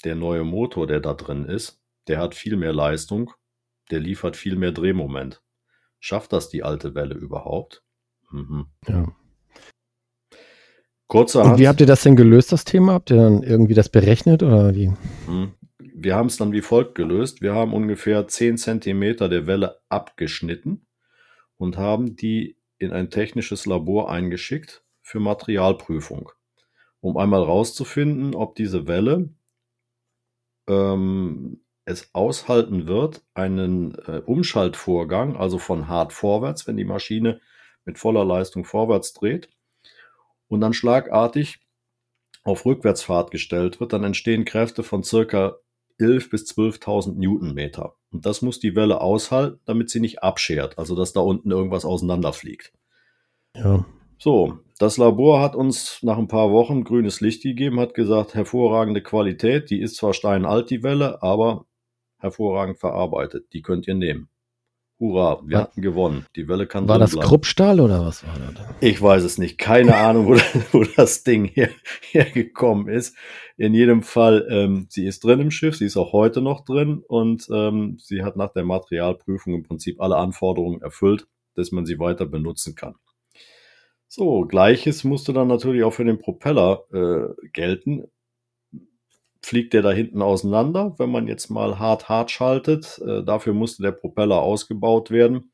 der 0.06 0.16
neue 0.16 0.46
Motor, 0.46 0.88
der 0.88 1.02
da 1.02 1.14
drin 1.14 1.44
ist, 1.44 1.82
der 2.08 2.18
hat 2.18 2.34
viel 2.34 2.56
mehr 2.56 2.74
Leistung, 2.74 3.34
der 3.92 4.00
liefert 4.00 4.38
viel 4.38 4.56
mehr 4.56 4.72
Drehmoment. 4.72 5.44
Schafft 6.00 6.32
das 6.32 6.48
die 6.48 6.64
alte 6.64 6.96
Welle 6.96 7.16
überhaupt? 7.16 7.84
Mhm. 8.32 8.68
Ja. 8.88 9.14
Kurzerhand. 11.12 11.52
Und 11.52 11.60
wie 11.60 11.68
habt 11.68 11.82
ihr 11.82 11.88
das 11.88 12.04
denn 12.04 12.16
gelöst, 12.16 12.54
das 12.54 12.64
Thema? 12.64 12.94
Habt 12.94 13.12
ihr 13.12 13.18
dann 13.18 13.44
irgendwie 13.44 13.74
das 13.74 13.90
berechnet 13.90 14.44
oder 14.44 14.74
wie? 14.74 14.94
Hm. 15.26 15.52
Wir 15.78 16.16
haben 16.16 16.28
es 16.28 16.38
dann 16.38 16.54
wie 16.54 16.62
folgt 16.62 16.96
gelöst. 16.96 17.42
Wir 17.42 17.54
haben 17.54 17.74
ungefähr 17.74 18.30
10 18.30 18.58
Zentimeter 18.58 19.28
der 19.28 19.46
Welle 19.46 19.82
abgeschnitten 19.90 20.88
und 21.58 21.76
haben 21.76 22.16
die 22.16 22.56
in 22.78 22.94
ein 22.94 23.10
technisches 23.10 23.66
Labor 23.66 24.10
eingeschickt 24.10 24.86
für 25.02 25.20
Materialprüfung, 25.20 26.32
um 27.02 27.18
einmal 27.18 27.44
rauszufinden, 27.44 28.34
ob 28.34 28.56
diese 28.56 28.88
Welle 28.88 29.34
ähm, 30.70 31.60
es 31.84 32.16
aushalten 32.16 32.88
wird, 32.88 33.22
einen 33.34 33.96
äh, 34.08 34.22
Umschaltvorgang, 34.26 35.36
also 35.36 35.58
von 35.58 35.90
hart 35.90 36.14
vorwärts, 36.14 36.68
wenn 36.68 36.78
die 36.78 36.86
Maschine 36.86 37.42
mit 37.84 38.00
voller 38.00 38.24
Leistung 38.24 38.64
vorwärts 38.64 39.12
dreht 39.12 39.50
und 40.52 40.60
dann 40.60 40.74
schlagartig 40.74 41.60
auf 42.44 42.66
Rückwärtsfahrt 42.66 43.32
gestellt 43.32 43.80
wird, 43.80 43.94
dann 43.94 44.04
entstehen 44.04 44.44
Kräfte 44.44 44.84
von 44.84 45.04
circa 45.04 45.56
11 45.98 46.30
bis 46.30 46.44
12.000 46.52 47.16
Newtonmeter. 47.16 47.96
Und 48.12 48.26
das 48.26 48.42
muss 48.42 48.60
die 48.60 48.76
Welle 48.76 49.00
aushalten, 49.00 49.62
damit 49.66 49.90
sie 49.90 50.02
nicht 50.02 50.24
abschert, 50.24 50.78
also 50.78 50.96
dass 50.96 51.14
da 51.14 51.22
unten 51.22 51.52
irgendwas 51.52 51.86
auseinanderfliegt. 51.86 52.74
Ja. 53.56 53.86
So, 54.18 54.60
das 54.78 54.98
Labor 54.98 55.42
hat 55.42 55.56
uns 55.56 56.00
nach 56.02 56.18
ein 56.18 56.28
paar 56.28 56.52
Wochen 56.52 56.84
grünes 56.84 57.22
Licht 57.22 57.44
gegeben, 57.44 57.80
hat 57.80 57.94
gesagt, 57.94 58.36
hervorragende 58.36 59.02
Qualität, 59.02 59.70
die 59.70 59.80
ist 59.80 59.96
zwar 59.96 60.14
steinalt, 60.14 60.70
die 60.70 60.84
Welle, 60.84 61.24
aber 61.24 61.66
hervorragend 62.18 62.78
verarbeitet, 62.78 63.54
die 63.54 63.62
könnt 63.62 63.88
ihr 63.88 63.96
nehmen. 63.96 64.28
Hurra, 65.02 65.42
wir 65.46 65.56
War- 65.58 65.64
hatten 65.64 65.82
gewonnen. 65.82 66.26
Die 66.36 66.48
Welle 66.48 66.68
kann 66.68 66.88
War 66.88 67.00
das 67.00 67.12
bleiben. 67.12 67.28
Kruppstahl 67.28 67.80
oder 67.82 68.06
was 68.06 68.24
war 68.24 68.34
das? 68.38 68.64
Ich 68.80 69.02
weiß 69.02 69.24
es 69.24 69.38
nicht. 69.40 69.58
Keine 69.58 69.96
Ahnung, 69.98 70.28
wo, 70.28 70.36
wo 70.72 70.84
das 70.96 71.24
Ding 71.24 71.46
her, 71.46 71.70
hergekommen 72.12 72.88
ist. 72.88 73.18
In 73.58 73.74
jedem 73.74 74.04
Fall, 74.04 74.48
ähm, 74.50 74.86
sie 74.90 75.06
ist 75.06 75.24
drin 75.24 75.40
im 75.42 75.52
Schiff, 75.52 75.76
sie 75.76 75.86
ist 75.86 75.98
auch 75.98 76.14
heute 76.14 76.42
noch 76.42 76.64
drin 76.64 77.04
und 77.06 77.48
ähm, 77.52 77.98
sie 78.00 78.24
hat 78.24 78.38
nach 78.38 78.54
der 78.54 78.64
Materialprüfung 78.64 79.56
im 79.56 79.64
Prinzip 79.64 80.00
alle 80.00 80.18
Anforderungen 80.18 80.82
erfüllt, 80.82 81.28
dass 81.56 81.72
man 81.72 81.86
sie 81.86 81.98
weiter 82.00 82.26
benutzen 82.28 82.76
kann. 82.76 82.96
So, 84.08 84.42
gleiches 84.42 85.04
musste 85.04 85.34
dann 85.34 85.48
natürlich 85.48 85.84
auch 85.84 85.94
für 85.94 86.06
den 86.06 86.20
Propeller 86.20 86.84
äh, 86.94 87.48
gelten. 87.54 88.04
Fliegt 89.44 89.74
der 89.74 89.82
da 89.82 89.92
hinten 89.92 90.22
auseinander, 90.22 90.94
wenn 91.00 91.12
man 91.12 91.28
jetzt 91.28 91.50
mal 91.50 91.80
hart 91.80 92.10
hart 92.10 92.30
schaltet. 92.32 93.00
Äh, 93.06 93.24
dafür 93.24 93.54
musste 93.54 93.82
der 93.84 93.92
Propeller 93.92 94.42
ausgebaut 94.42 95.10
werden. 95.12 95.52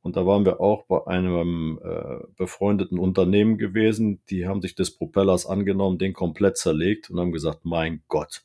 Und 0.00 0.16
da 0.16 0.24
waren 0.24 0.44
wir 0.44 0.60
auch 0.60 0.84
bei 0.86 1.04
einem 1.08 1.80
äh, 1.82 2.24
befreundeten 2.36 2.98
Unternehmen 3.00 3.58
gewesen. 3.58 4.22
Die 4.30 4.46
haben 4.46 4.62
sich 4.62 4.76
des 4.76 4.96
Propellers 4.96 5.46
angenommen, 5.46 5.98
den 5.98 6.12
komplett 6.12 6.56
zerlegt 6.56 7.10
und 7.10 7.18
haben 7.18 7.32
gesagt, 7.32 7.64
mein 7.64 8.02
Gott, 8.06 8.44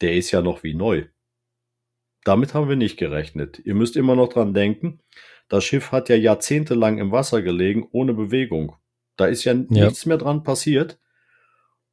der 0.00 0.14
ist 0.14 0.30
ja 0.30 0.40
noch 0.40 0.62
wie 0.62 0.72
neu. 0.72 1.04
Damit 2.24 2.54
haben 2.54 2.68
wir 2.70 2.76
nicht 2.76 2.96
gerechnet. 2.96 3.60
Ihr 3.64 3.74
müsst 3.74 3.96
immer 3.96 4.16
noch 4.16 4.28
dran 4.28 4.54
denken, 4.54 5.00
das 5.48 5.64
Schiff 5.64 5.92
hat 5.92 6.08
ja 6.08 6.16
jahrzehntelang 6.16 6.98
im 6.98 7.12
Wasser 7.12 7.42
gelegen, 7.42 7.86
ohne 7.92 8.14
Bewegung. 8.14 8.74
Da 9.16 9.26
ist 9.26 9.44
ja, 9.44 9.52
Ja. 9.52 9.64
nichts 9.68 10.06
mehr 10.06 10.16
dran 10.18 10.42
passiert. 10.42 10.98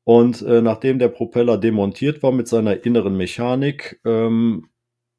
Und 0.05 0.41
äh, 0.41 0.61
nachdem 0.61 0.99
der 0.99 1.07
Propeller 1.07 1.57
demontiert 1.57 2.23
war 2.23 2.31
mit 2.31 2.47
seiner 2.47 2.85
inneren 2.85 3.15
Mechanik, 3.15 4.01
ähm, 4.05 4.69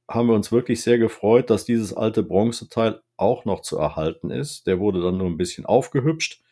haben 0.09 0.29
wir 0.29 0.35
uns 0.35 0.53
wirklich 0.53 0.83
sehr 0.83 0.99
gefreut, 0.99 1.49
dass 1.49 1.65
dieses 1.65 1.95
alte 1.95 2.23
Bronzeteil 2.23 3.01
auch 3.17 3.45
noch 3.45 3.61
zu 3.61 3.79
erhalten 3.79 4.31
ist. 4.31 4.67
Der 4.67 4.79
wurde 4.81 5.01
dann 5.01 5.17
nur 5.17 5.29
ein 5.29 5.39
bisschen 5.39 5.65
aufgehübscht, 5.65 6.43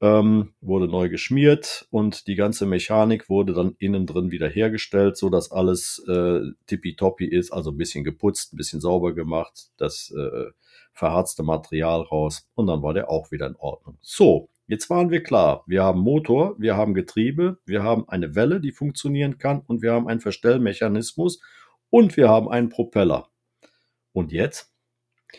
ähm, 0.00 0.54
wurde 0.60 0.86
neu 0.86 1.08
geschmiert 1.08 1.88
und 1.90 2.28
die 2.28 2.36
ganze 2.36 2.66
Mechanik 2.66 3.28
wurde 3.28 3.54
dann 3.54 3.74
innen 3.78 4.06
drin 4.06 4.30
wieder 4.30 4.48
hergestellt, 4.48 5.16
so 5.16 5.30
dass 5.30 5.50
alles 5.50 6.04
äh, 6.06 6.40
tippitoppi 6.66 7.26
ist, 7.26 7.50
also 7.50 7.70
ein 7.70 7.78
bisschen 7.78 8.04
geputzt, 8.04 8.52
ein 8.52 8.58
bisschen 8.58 8.80
sauber 8.80 9.14
gemacht, 9.14 9.70
das 9.78 10.14
äh, 10.16 10.50
verharzte 10.92 11.42
Material 11.42 12.02
raus 12.02 12.48
und 12.54 12.66
dann 12.66 12.82
war 12.82 12.94
der 12.94 13.10
auch 13.10 13.32
wieder 13.32 13.46
in 13.46 13.56
Ordnung. 13.56 13.98
So, 14.02 14.50
jetzt 14.66 14.90
waren 14.90 15.10
wir 15.10 15.22
klar. 15.22 15.64
Wir 15.66 15.82
haben 15.82 16.00
Motor, 16.00 16.54
wir 16.58 16.76
haben 16.76 16.94
Getriebe, 16.94 17.58
wir 17.66 17.82
haben 17.82 18.08
eine 18.08 18.34
Welle, 18.34 18.60
die 18.60 18.72
funktionieren 18.72 19.38
kann 19.38 19.60
und 19.66 19.82
wir 19.82 19.92
haben 19.92 20.08
einen 20.08 20.20
Verstellmechanismus 20.20 21.40
und 21.90 22.16
wir 22.16 22.28
haben 22.28 22.48
einen 22.48 22.68
Propeller. 22.68 23.28
Und 24.12 24.32
jetzt? 24.32 24.72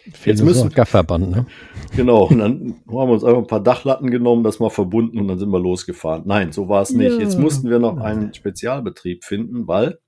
Jetzt 0.05 0.25
müssen- 0.25 0.45
müssen 0.45 0.69
Gafferband, 0.69 1.31
ne? 1.31 1.45
Genau, 1.95 2.25
und 2.27 2.39
dann 2.39 2.75
haben 2.87 2.93
wir 3.09 3.13
uns 3.13 3.23
einfach 3.23 3.39
ein 3.39 3.47
paar 3.47 3.63
Dachlatten 3.63 4.11
genommen, 4.11 4.43
das 4.43 4.59
mal 4.59 4.69
verbunden 4.69 5.19
und 5.19 5.27
dann 5.29 5.39
sind 5.39 5.49
wir 5.49 5.59
losgefahren. 5.59 6.23
Nein, 6.25 6.51
so 6.51 6.67
war 6.69 6.81
es 6.81 6.91
nicht. 6.91 7.13
Ja. 7.13 7.19
Jetzt 7.19 7.39
mussten 7.39 7.69
wir 7.69 7.79
noch 7.79 7.97
einen 7.97 8.33
Spezialbetrieb 8.33 9.23
finden, 9.23 9.67
weil 9.67 9.99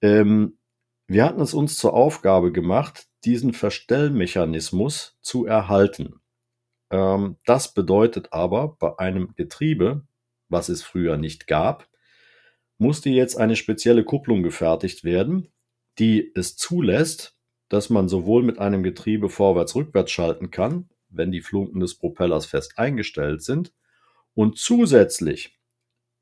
ähm, 0.00 0.58
wir 1.08 1.24
hatten 1.24 1.40
es 1.40 1.52
uns 1.54 1.76
zur 1.76 1.94
Aufgabe 1.94 2.52
gemacht, 2.52 3.06
diesen 3.24 3.52
Verstellmechanismus 3.52 5.16
zu 5.20 5.46
erhalten. 5.46 6.14
Ähm, 6.90 7.36
das 7.44 7.74
bedeutet 7.74 8.32
aber, 8.32 8.76
bei 8.78 8.98
einem 8.98 9.34
Getriebe, 9.34 10.06
was 10.48 10.68
es 10.68 10.82
früher 10.82 11.16
nicht 11.16 11.46
gab, 11.46 11.88
musste 12.78 13.10
jetzt 13.10 13.36
eine 13.36 13.56
spezielle 13.56 14.04
Kupplung 14.04 14.42
gefertigt 14.42 15.04
werden, 15.04 15.48
die 15.98 16.32
es 16.34 16.56
zulässt, 16.56 17.36
dass 17.68 17.90
man 17.90 18.08
sowohl 18.08 18.42
mit 18.42 18.58
einem 18.58 18.82
Getriebe 18.82 19.28
vorwärts-rückwärts 19.28 20.12
schalten 20.12 20.50
kann, 20.50 20.90
wenn 21.08 21.32
die 21.32 21.40
Flunken 21.40 21.80
des 21.80 21.94
Propellers 21.94 22.46
fest 22.46 22.74
eingestellt 22.76 23.42
sind, 23.42 23.72
und 24.34 24.58
zusätzlich, 24.58 25.58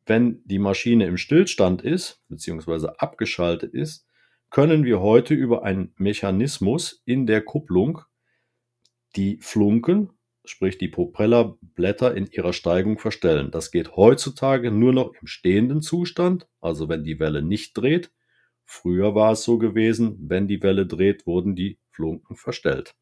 wenn 0.07 0.41
die 0.45 0.61
Maschine 0.61 1.07
im 1.07 1.17
Stillstand 1.17 1.83
ist, 1.83 2.23
beziehungsweise 2.29 3.01
abgeschaltet 3.01 3.75
ist, 3.75 4.07
können 4.51 4.85
wir 4.85 5.01
heute 5.01 5.35
über 5.35 5.65
einen 5.65 5.93
Mechanismus 5.97 7.03
in 7.07 7.27
der 7.27 7.43
Kupplung 7.43 8.03
die 9.17 9.39
Flunken, 9.41 10.11
sprich 10.45 10.79
die 10.79 10.89
Propellerblätter 10.89 12.15
in 12.15 12.27
ihrer 12.27 12.53
Steigung 12.53 12.99
verstellen. 12.99 13.51
Das 13.51 13.71
geht 13.71 13.97
heutzutage 13.97 14.71
nur 14.71 14.93
noch 14.93 15.13
im 15.21 15.27
stehenden 15.27 15.83
Zustand, 15.83 16.47
also 16.61 16.89
wenn 16.89 17.05
die 17.05 17.19
Welle 17.19 17.43
nicht 17.43 17.77
dreht. 17.77 18.11
Früher 18.67 19.15
war 19.15 19.33
es 19.33 19.45
so 19.45 19.59
gewesen, 19.59 20.17
wenn 20.21 20.49
die 20.49 20.63
Welle 20.63 20.87
dreht, 20.87 21.27
wurden 21.27 21.55
die 21.55 21.79
Flunken 21.91 22.37
verstellt. 22.37 22.95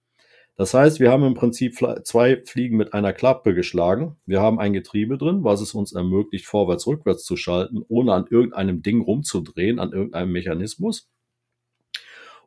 Das 0.57 0.75
heißt, 0.75 1.01
wir 1.01 1.11
haben 1.11 1.25
im 1.25 1.35
Prinzip 1.35 1.75
zwei 2.05 2.43
Fliegen 2.45 2.77
mit 2.77 2.93
einer 2.93 3.13
Klappe 3.13 3.55
geschlagen. 3.55 4.17
Wir 4.27 4.41
haben 4.41 4.59
ein 4.59 4.75
Getriebe 4.75 5.17
drin, 5.17 5.45
was 5.45 5.63
es 5.63 5.73
uns 5.73 5.93
ermöglicht, 5.93 6.45
vorwärts, 6.45 6.87
rückwärts 6.87 7.25
zu 7.25 7.37
schalten, 7.37 7.83
ohne 7.89 8.13
an 8.13 8.27
irgendeinem 8.29 8.83
Ding 8.83 9.01
rumzudrehen, 9.01 9.79
an 9.79 9.93
irgendeinem 9.93 10.31
Mechanismus. 10.31 11.11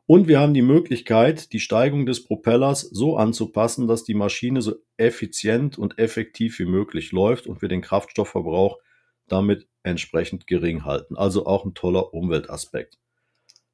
Und 0.08 0.28
wir 0.28 0.38
haben 0.38 0.54
die 0.54 0.62
Möglichkeit, 0.62 1.52
die 1.52 1.58
Steigung 1.58 2.06
des 2.06 2.24
Propellers 2.24 2.82
so 2.82 3.16
anzupassen, 3.16 3.88
dass 3.88 4.04
die 4.04 4.14
Maschine 4.14 4.62
so 4.62 4.76
effizient 4.96 5.78
und 5.78 5.98
effektiv 5.98 6.60
wie 6.60 6.64
möglich 6.64 7.10
läuft 7.10 7.48
und 7.48 7.60
wir 7.60 7.68
den 7.68 7.82
Kraftstoffverbrauch 7.82 8.78
damit 9.26 9.66
entsprechend 9.82 10.46
gering 10.46 10.84
halten. 10.84 11.16
Also 11.16 11.46
auch 11.46 11.64
ein 11.64 11.74
toller 11.74 12.14
Umweltaspekt. 12.14 12.98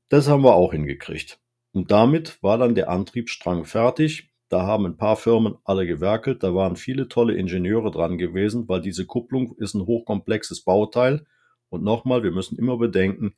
Das 0.09 0.27
haben 0.27 0.43
wir 0.43 0.55
auch 0.55 0.73
hingekriegt. 0.73 1.39
Und 1.73 1.91
damit 1.91 2.43
war 2.43 2.57
dann 2.57 2.75
der 2.75 2.89
Antriebsstrang 2.89 3.67
fertig. 3.67 4.31
Da 4.49 4.63
haben 4.63 4.87
ein 4.87 4.97
paar 4.97 5.17
Firmen 5.17 5.57
alle 5.65 5.87
gewerkelt. 5.87 6.43
Da 6.43 6.55
waren 6.55 6.77
viele 6.77 7.09
tolle 7.09 7.35
Ingenieure 7.35 7.91
dran 7.91 8.17
gewesen, 8.17 8.69
weil 8.69 8.81
diese 8.81 9.05
Kupplung 9.05 9.55
ist 9.59 9.75
ein 9.75 9.87
hochkomplexes 9.87 10.63
Bauteil. 10.63 11.27
Und 11.69 11.83
nochmal, 11.83 12.23
wir 12.23 12.33
müssen 12.33 12.59
immer 12.59 12.77
bedenken, 12.79 13.35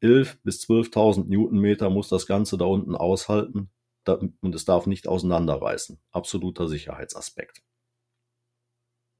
11 0.00 0.42
bis 0.42 0.62
12.000 0.64 1.28
Newtonmeter 1.28 1.90
muss 1.90 2.08
das 2.08 2.26
Ganze 2.26 2.58
da 2.58 2.64
unten 2.64 2.94
aushalten 2.94 3.70
und 4.40 4.54
es 4.54 4.64
darf 4.64 4.86
nicht 4.86 5.08
auseinanderreißen. 5.08 5.98
Absoluter 6.10 6.68
Sicherheitsaspekt. 6.68 7.62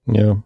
Ja. 0.07 0.43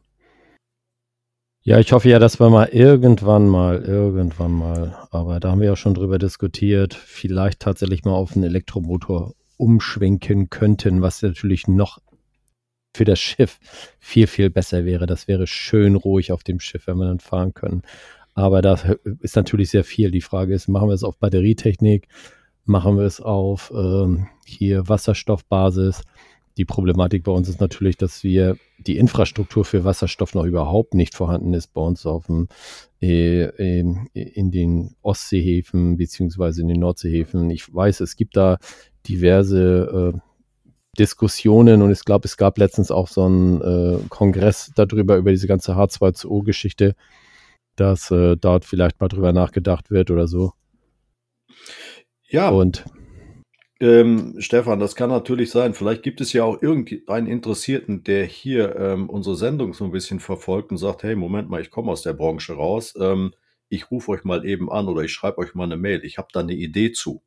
Ja, 1.63 1.79
ich 1.79 1.93
hoffe 1.93 2.09
ja, 2.09 2.19
dass 2.19 2.41
wir 2.41 2.49
mal 2.49 2.69
irgendwann 2.69 3.49
mal, 3.49 3.83
irgendwann 3.83 4.53
mal, 4.53 4.97
aber 5.11 5.41
da 5.41 5.51
haben 5.51 5.61
wir 5.61 5.67
ja 5.67 5.77
schon 5.77 5.95
drüber 5.95 6.19
diskutiert, 6.19 6.95
vielleicht 6.95 7.61
tatsächlich 7.61 8.05
mal 8.05 8.13
auf 8.15 8.35
einen 8.35 8.45
Elektromotor 8.45 9.35
umschwenken 9.59 10.49
könnten, 10.49 11.03
was 11.03 11.21
natürlich 11.21 11.67
noch 11.67 11.99
für 12.97 13.05
das 13.05 13.19
Schiff 13.19 13.59
viel, 13.99 14.27
viel 14.27 14.51
besser 14.51 14.85
wäre. 14.85 15.07
Das 15.07 15.29
wäre 15.29 15.47
schön 15.47 15.95
ruhig 15.95 16.33
auf 16.33 16.43
dem 16.43 16.59
Schiff, 16.59 16.87
wenn 16.87 16.97
wir 16.97 17.07
dann 17.07 17.21
fahren 17.21 17.53
können. 17.53 17.83
Aber 18.39 18.63
da 18.63 18.79
ist 19.19 19.35
natürlich 19.35 19.69
sehr 19.71 19.83
viel. 19.83 20.13
Die 20.13 20.21
Frage 20.21 20.55
ist, 20.55 20.69
machen 20.69 20.89
wir 20.89 20.95
es 20.95 21.03
auf 21.03 21.19
Batterietechnik? 21.19 22.07
Machen 22.65 22.97
wir 22.97 23.03
es 23.03 23.21
auf 23.21 23.73
ähm, 23.75 24.29
hier 24.47 24.89
Wasserstoffbasis? 24.89 26.03
Die 26.57 26.65
Problematik 26.65 27.25
bei 27.25 27.33
uns 27.33 27.49
ist 27.49 27.61
natürlich, 27.61 27.97
dass 27.97 28.23
wir 28.23 28.57
die 28.79 28.97
Infrastruktur 28.97 29.65
für 29.65 29.83
Wasserstoff 29.83 30.37
noch 30.37 30.45
überhaupt 30.45 30.95
nicht 30.95 31.17
vorhanden 31.17 31.53
ist 31.53 31.75
bei 31.75 31.81
uns 31.81 32.07
auf 32.07 32.27
dem, 32.27 32.47
äh, 33.03 33.49
in 34.13 34.51
den 34.53 34.95
Ostseehäfen 35.03 35.97
beziehungsweise 35.97 36.63
in 36.63 36.69
den 36.69 36.79
Nordseehäfen. 36.79 37.51
Ich 37.51 37.75
weiß, 37.75 37.99
es 37.99 38.15
gibt 38.15 38.37
da 38.37 38.59
diverse 39.09 40.13
äh, 40.15 40.19
Diskussionen 40.97 41.83
und 41.83 41.91
ich 41.91 42.05
glaube, 42.05 42.27
es 42.27 42.37
gab 42.37 42.57
letztens 42.59 42.93
auch 42.93 43.09
so 43.09 43.25
einen 43.25 43.61
äh, 43.63 43.99
Kongress 44.09 44.71
darüber, 44.77 45.17
über 45.17 45.33
diese 45.33 45.49
ganze 45.49 45.73
H2CO-Geschichte, 45.73 46.95
dass 47.81 48.11
äh, 48.11 48.37
dort 48.37 48.65
vielleicht 48.65 49.01
mal 49.01 49.09
drüber 49.09 49.33
nachgedacht 49.33 49.91
wird 49.91 50.11
oder 50.11 50.27
so. 50.29 50.53
Ja. 52.29 52.51
Und 52.51 52.85
ähm, 53.81 54.35
Stefan, 54.39 54.81
das 54.81 54.97
kann 54.97 55.11
natürlich 55.11 55.51
sein. 55.51 55.73
Vielleicht 55.73 56.03
gibt 56.03 56.21
es 56.21 56.33
ja 56.33 56.43
auch 56.45 56.61
irgendeinen 56.61 57.29
Interessierten, 57.29 58.03
der 58.03 58.25
hier 58.25 58.75
ähm, 58.77 59.09
unsere 59.09 59.37
Sendung 59.37 59.73
so 59.73 59.85
ein 59.85 59.93
bisschen 59.93 60.19
verfolgt 60.19 60.73
und 60.73 60.79
sagt, 60.79 61.05
hey, 61.05 61.15
Moment 61.15 61.49
mal, 61.49 61.61
ich 61.61 61.71
komme 61.71 61.93
aus 61.93 62.03
der 62.03 62.15
Branche 62.15 62.55
raus. 62.55 62.95
Ähm, 63.01 63.33
ich 63.69 63.91
rufe 63.91 64.11
euch 64.11 64.25
mal 64.25 64.45
eben 64.45 64.71
an 64.73 64.89
oder 64.89 65.03
ich 65.03 65.13
schreibe 65.13 65.39
euch 65.39 65.55
mal 65.55 65.65
eine 65.65 65.77
Mail. 65.77 66.05
Ich 66.05 66.19
habe 66.19 66.29
da 66.33 66.41
eine 66.41 66.55
Idee 66.55 66.91
zu. 66.91 67.23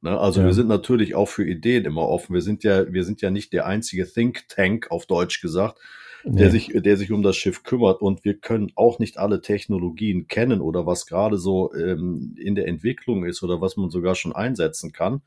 Ne? 0.00 0.18
Also 0.18 0.40
Ja. 0.40 0.46
wir 0.46 0.54
sind 0.54 0.68
natürlich 0.68 1.14
auch 1.14 1.28
für 1.28 1.44
Ideen 1.44 1.84
immer 1.84 2.06
offen. 2.06 2.34
Wir 2.34 2.42
sind 2.42 2.62
ja, 2.62 2.92
wir 2.92 3.04
sind 3.04 3.20
ja 3.20 3.30
nicht 3.30 3.52
der 3.52 3.66
einzige 3.66 4.06
Think 4.06 4.48
Tank, 4.48 4.90
auf 4.90 5.06
Deutsch 5.06 5.40
gesagt, 5.40 5.78
der 6.24 6.46
nee, 6.46 6.50
sich, 6.50 6.70
der 6.74 6.96
sich 6.96 7.12
um 7.12 7.22
das 7.22 7.36
Schiff 7.36 7.62
kümmert. 7.62 8.00
Und 8.02 8.24
wir 8.24 8.34
können 8.34 8.72
auch 8.74 8.98
nicht 8.98 9.18
alle 9.18 9.40
Technologien 9.40 10.28
kennen 10.28 10.60
oder 10.60 10.86
was 10.86 11.06
gerade 11.06 11.38
so 11.38 11.72
ähm, 11.74 12.34
in 12.38 12.54
der 12.54 12.68
Entwicklung 12.68 13.24
ist 13.24 13.42
oder 13.42 13.60
was 13.60 13.76
man 13.76 13.90
sogar 13.90 14.14
schon 14.14 14.34
einsetzen 14.34 14.92
kann. 14.92 15.22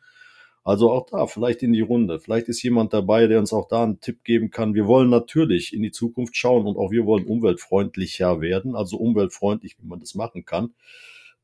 Also 0.64 0.92
auch 0.92 1.08
da, 1.10 1.28
vielleicht 1.28 1.62
in 1.62 1.74
die 1.74 1.82
Runde. 1.82 2.20
Vielleicht 2.20 2.48
ist 2.48 2.64
jemand 2.64 2.94
dabei, 2.94 3.28
der 3.28 3.40
uns 3.40 3.52
auch 3.52 3.68
da 3.68 3.84
einen 3.84 4.00
Tipp 4.00 4.24
geben 4.24 4.50
kann. 4.50 4.76
Wir 4.76 4.88
wollen 4.88 5.10
natürlich 5.10 5.74
in 5.74 5.82
die 5.82 5.92
Zukunft 5.92 6.38
schauen 6.38 6.66
und 6.66 6.78
auch 6.78 6.92
wir 6.92 7.06
wollen 7.06 7.26
umweltfreundlicher 7.26 8.40
werden, 8.40 8.76
also 8.76 8.98
umweltfreundlich, 8.98 9.76
wie 9.80 9.88
man 9.88 10.00
das 10.00 10.16
machen 10.16 10.46
kann. 10.46 10.74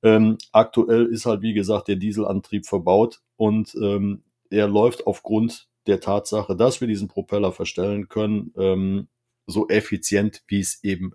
Ähm, 0.02 0.38
aktuell 0.54 1.06
ist 1.08 1.26
halt, 1.26 1.42
wie 1.42 1.54
gesagt, 1.54 1.90
der 1.90 1.98
Dieselantrieb 1.98 2.66
verbaut 2.66 3.22
und 3.36 3.76
ähm, 3.76 4.24
er 4.50 4.70
läuft 4.70 5.06
aufgrund 5.06 5.68
der 5.88 6.00
Tatsache, 6.00 6.56
dass 6.56 6.80
wir 6.80 6.88
diesen 6.88 7.10
Propeller 7.10 7.52
verstellen 7.52 8.08
können, 8.08 8.54
ähm, 8.58 9.08
so 9.50 9.68
effizient, 9.70 10.42
wie 10.48 10.60
es 10.60 10.84
eben 10.84 11.14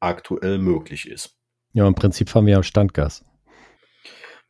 aktuell 0.00 0.58
möglich 0.58 1.08
ist. 1.08 1.36
ja, 1.74 1.86
im 1.86 1.94
Prinzip 1.94 2.28
fahren 2.28 2.46
wir 2.46 2.54
ja 2.54 2.62
Standgas. 2.62 3.24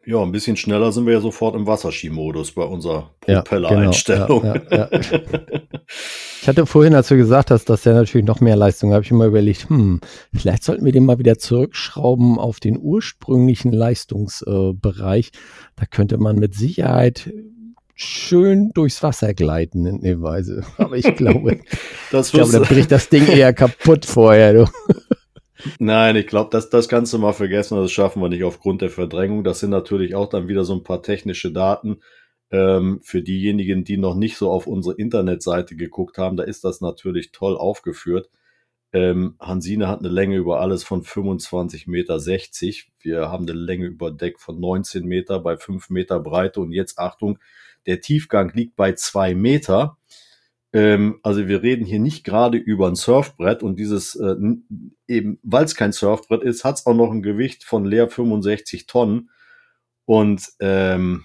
Ja, 0.04 0.20
ein 0.20 0.32
bisschen 0.32 0.56
schneller 0.56 0.90
sind 0.90 1.06
wir 1.06 1.12
ja 1.12 1.20
sofort 1.20 1.54
im 1.54 1.64
Wasserskimodus 1.66 2.50
bei 2.52 2.64
unserer 2.64 3.14
Ja, 3.28 3.42
Propellereinstellung. 3.42 4.42
genau, 4.42 4.54
ja, 4.70 4.88
ja, 4.90 4.90
Ich 6.42 6.49
hatte 6.49 6.66
vorhin, 6.66 6.92
als 6.96 7.06
du 7.06 7.16
gesagt 7.16 7.52
hast, 7.52 7.66
dass 7.66 7.82
der 7.82 7.94
natürlich 7.94 8.26
noch 8.26 8.40
mehr 8.40 8.56
Leistung, 8.56 8.92
habe 8.92 9.04
ich 9.04 9.12
immer 9.12 9.26
überlegt, 9.26 9.68
hm, 9.68 10.00
vielleicht 10.34 10.64
sollten 10.64 10.84
wir 10.84 10.90
den 10.90 11.04
mal 11.04 11.20
wieder 11.20 11.38
zurückschrauben 11.38 12.37
auf 12.40 12.58
den 12.58 12.78
ursprünglichen 12.80 13.70
Leistungsbereich. 13.72 15.30
da 15.76 15.87
könnte 15.87 16.18
man 16.18 16.37
mit 16.37 16.54
Sicherheit 16.54 17.30
schön 18.02 18.71
durchs 18.75 19.02
Wasser 19.02 19.35
gleiten 19.35 19.87
in 19.87 20.00
der 20.00 20.23
Weise. 20.23 20.64
Aber 20.76 20.97
ich 20.97 21.14
glaube, 21.16 21.61
das 22.11 22.28
ich 22.28 22.32
glaube, 22.35 22.52
dann 22.52 22.62
bricht 22.62 22.90
das 22.90 23.09
Ding 23.09 23.26
eher 23.26 23.52
kaputt 23.54 24.04
vorher. 24.04 24.52
Du. 24.52 24.66
Nein, 25.78 26.16
ich 26.16 26.26
glaube, 26.26 26.50
das, 26.50 26.71
das 26.71 26.88
kannst 26.88 27.12
du 27.12 27.18
mal 27.18 27.32
vergessen. 27.32 27.76
Das 27.76 27.92
schaffen 27.92 28.21
wir 28.21 28.28
nicht 28.28 28.44
aufgrund 28.44 28.82
der 28.82 28.90
Verdrängung. 28.90 29.44
Das 29.44 29.61
sind 29.61 29.71
natürlich 29.71 30.14
auch 30.14 30.28
dann 30.28 30.49
wieder 30.49 30.64
so 30.64 30.75
ein 30.75 30.82
paar 30.82 31.02
technische 31.02 31.52
Daten. 31.52 32.00
Ähm, 32.50 33.00
für 33.02 33.23
diejenigen, 33.23 33.85
die 33.85 33.97
noch 33.97 34.14
nicht 34.14 34.37
so 34.37 34.50
auf 34.50 34.66
unsere 34.66 34.97
Internetseite 34.97 35.75
geguckt 35.75 36.18
haben, 36.18 36.37
da 36.37 36.42
ist 36.42 36.64
das 36.64 36.80
natürlich 36.80 37.32
toll 37.32 37.56
aufgeführt. 37.56 38.28
Ähm, 38.92 39.37
Hansine 39.40 39.88
hat 39.88 40.00
eine 40.00 40.11
Länge 40.11 40.37
über 40.37 40.61
alles 40.61 40.85
von 40.85 41.02
25,60 41.02 41.90
Meter. 41.90 42.18
Wir 43.00 43.30
haben 43.30 43.49
eine 43.49 43.59
Länge 43.59 43.87
über 43.87 44.11
Deck 44.11 44.38
von 44.38 44.61
19 44.61 45.06
Meter 45.06 45.40
bei 45.40 45.56
5 45.56 45.88
Meter 45.88 46.21
Breite. 46.21 46.61
Und 46.61 46.73
jetzt 46.73 46.99
Achtung, 46.99 47.38
der 47.86 48.00
Tiefgang 48.00 48.52
liegt 48.54 48.76
bei 48.76 48.92
2 48.92 49.34
Meter. 49.34 49.96
Ähm, 50.72 51.18
also 51.22 51.48
wir 51.48 51.62
reden 51.62 51.84
hier 51.84 51.98
nicht 51.98 52.24
gerade 52.24 52.56
über 52.58 52.88
ein 52.88 52.94
Surfbrett 52.96 53.62
und 53.62 53.78
dieses 53.78 54.14
äh, 54.14 54.34
eben, 55.06 55.38
weil 55.42 55.64
es 55.64 55.74
kein 55.74 55.92
Surfbrett 55.92 56.42
ist, 56.42 56.64
hat 56.64 56.78
es 56.78 56.86
auch 56.86 56.94
noch 56.94 57.10
ein 57.10 57.22
Gewicht 57.22 57.64
von 57.64 57.84
leer 57.84 58.08
65 58.08 58.86
Tonnen. 58.86 59.30
Und 60.06 60.48
ähm, 60.60 61.24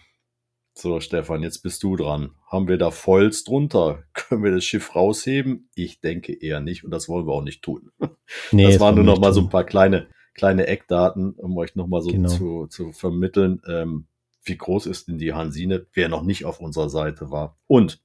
so, 0.74 1.00
Stefan, 1.00 1.42
jetzt 1.42 1.64
bist 1.64 1.82
du 1.82 1.96
dran. 1.96 2.32
Haben 2.46 2.68
wir 2.68 2.78
da 2.78 2.92
Foils 2.92 3.44
drunter? 3.44 4.04
Können 4.14 4.44
wir 4.44 4.52
das 4.52 4.64
Schiff 4.66 4.96
rausheben? 4.96 5.70
Ich 5.76 6.02
denke 6.02 6.34
eher 6.34 6.60
nicht 6.60 6.84
und 6.84 6.92
das 6.92 7.08
wollen 7.10 7.26
wir 7.26 7.34
auch 7.34 7.44
nicht 7.44 7.62
tun. 7.64 7.90
Nee, 8.52 8.66
das 8.66 8.80
waren 8.82 8.96
nur 8.96 9.06
noch 9.06 9.20
mal 9.20 9.32
so 9.34 9.40
tun. 9.40 9.48
ein 9.48 9.52
paar 9.52 9.64
kleine, 9.64 10.08
kleine 10.34 10.68
Eckdaten, 10.68 11.32
um 11.36 11.58
euch 11.58 11.76
noch 11.76 11.88
mal 11.88 12.02
so 12.02 12.12
Genau. 12.12 12.28
zu, 12.28 12.68
zu 12.68 12.92
vermitteln, 12.92 13.62
ähm, 13.66 14.06
wie 14.48 14.58
groß 14.58 14.86
ist 14.88 15.08
denn 15.08 15.18
die 15.18 15.34
Hansine, 15.34 15.86
wer 15.94 16.10
noch 16.10 16.24
nicht 16.24 16.46
auf 16.46 16.60
unserer 16.60 16.90
Seite 16.90 17.32
war. 17.32 17.58
Und 17.68 18.02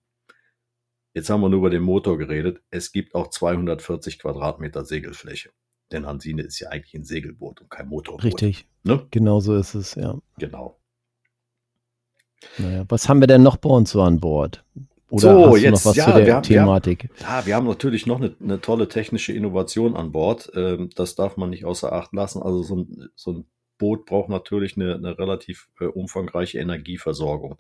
jetzt 1.14 1.31
haben 1.31 1.40
wir 1.40 1.48
nur 1.48 1.59
über 1.61 1.70
den 1.70 1.83
Motor 1.83 2.18
geredet. 2.18 2.62
Es 2.70 2.92
gibt 2.92 3.14
auch 3.14 3.28
240 3.31 4.18
Quadratmeter 4.18 4.85
Segelfläche. 4.85 5.50
Denn 5.90 6.07
Hansine 6.07 6.42
ist 6.42 6.59
ja 6.59 6.70
eigentlich 6.70 6.94
ein 6.94 7.05
Segelboot 7.05 7.61
und 7.61 7.70
kein 7.70 7.88
Motorboot. 7.88 8.24
Richtig, 8.24 8.66
Ne? 8.85 9.07
genau 9.11 9.40
so 9.40 9.55
ist 9.57 9.74
es, 9.74 9.94
ja. 9.94 10.18
Genau. 10.38 10.78
Naja, 12.59 12.85
was 12.88 13.09
haben 13.09 13.20
wir 13.20 13.26
denn 13.28 13.42
noch 13.42 13.57
bei 13.57 13.70
uns 13.70 13.90
so 13.90 14.02
an 14.02 14.18
Bord? 14.20 14.64
Oder 15.11 15.20
So, 15.20 15.28
hast 15.46 15.52
du 15.52 15.57
jetzt, 15.59 15.85
noch 15.85 15.90
was 15.90 15.96
ja, 15.96 16.05
zu 16.07 16.12
der 16.12 16.26
wir 16.26 16.35
haben- 16.37 16.48
wir 16.48 16.61
haben- 16.61 16.66
Thematik? 16.66 17.11
Ja, 17.20 17.46
wir 17.46 17.55
haben 17.55 17.66
natürlich 17.66 18.07
noch 18.07 18.16
eine, 18.20 18.35
eine 18.40 18.61
tolle 18.61 18.88
technische 18.88 19.33
Innovation 19.33 19.94
an 19.94 20.11
Bord. 20.11 20.50
Ähm, 20.55 20.90
das 20.96 21.14
darf 21.14 21.37
man 21.37 21.50
nicht 21.50 21.64
außer 21.66 21.92
Acht 21.92 22.12
lassen. 22.14 22.42
Also 22.42 22.62
so 22.62 22.76
ein, 22.76 23.11
so 23.14 23.33
ein 23.33 23.44
Boot 23.78 24.06
braucht 24.06 24.28
natürlich 24.28 24.76
eine, 24.76 24.94
eine 24.94 25.18
relativ 25.18 25.68
äh, 25.80 25.85
umfangreiche 25.85 26.58
Energieversorgung 26.58 27.58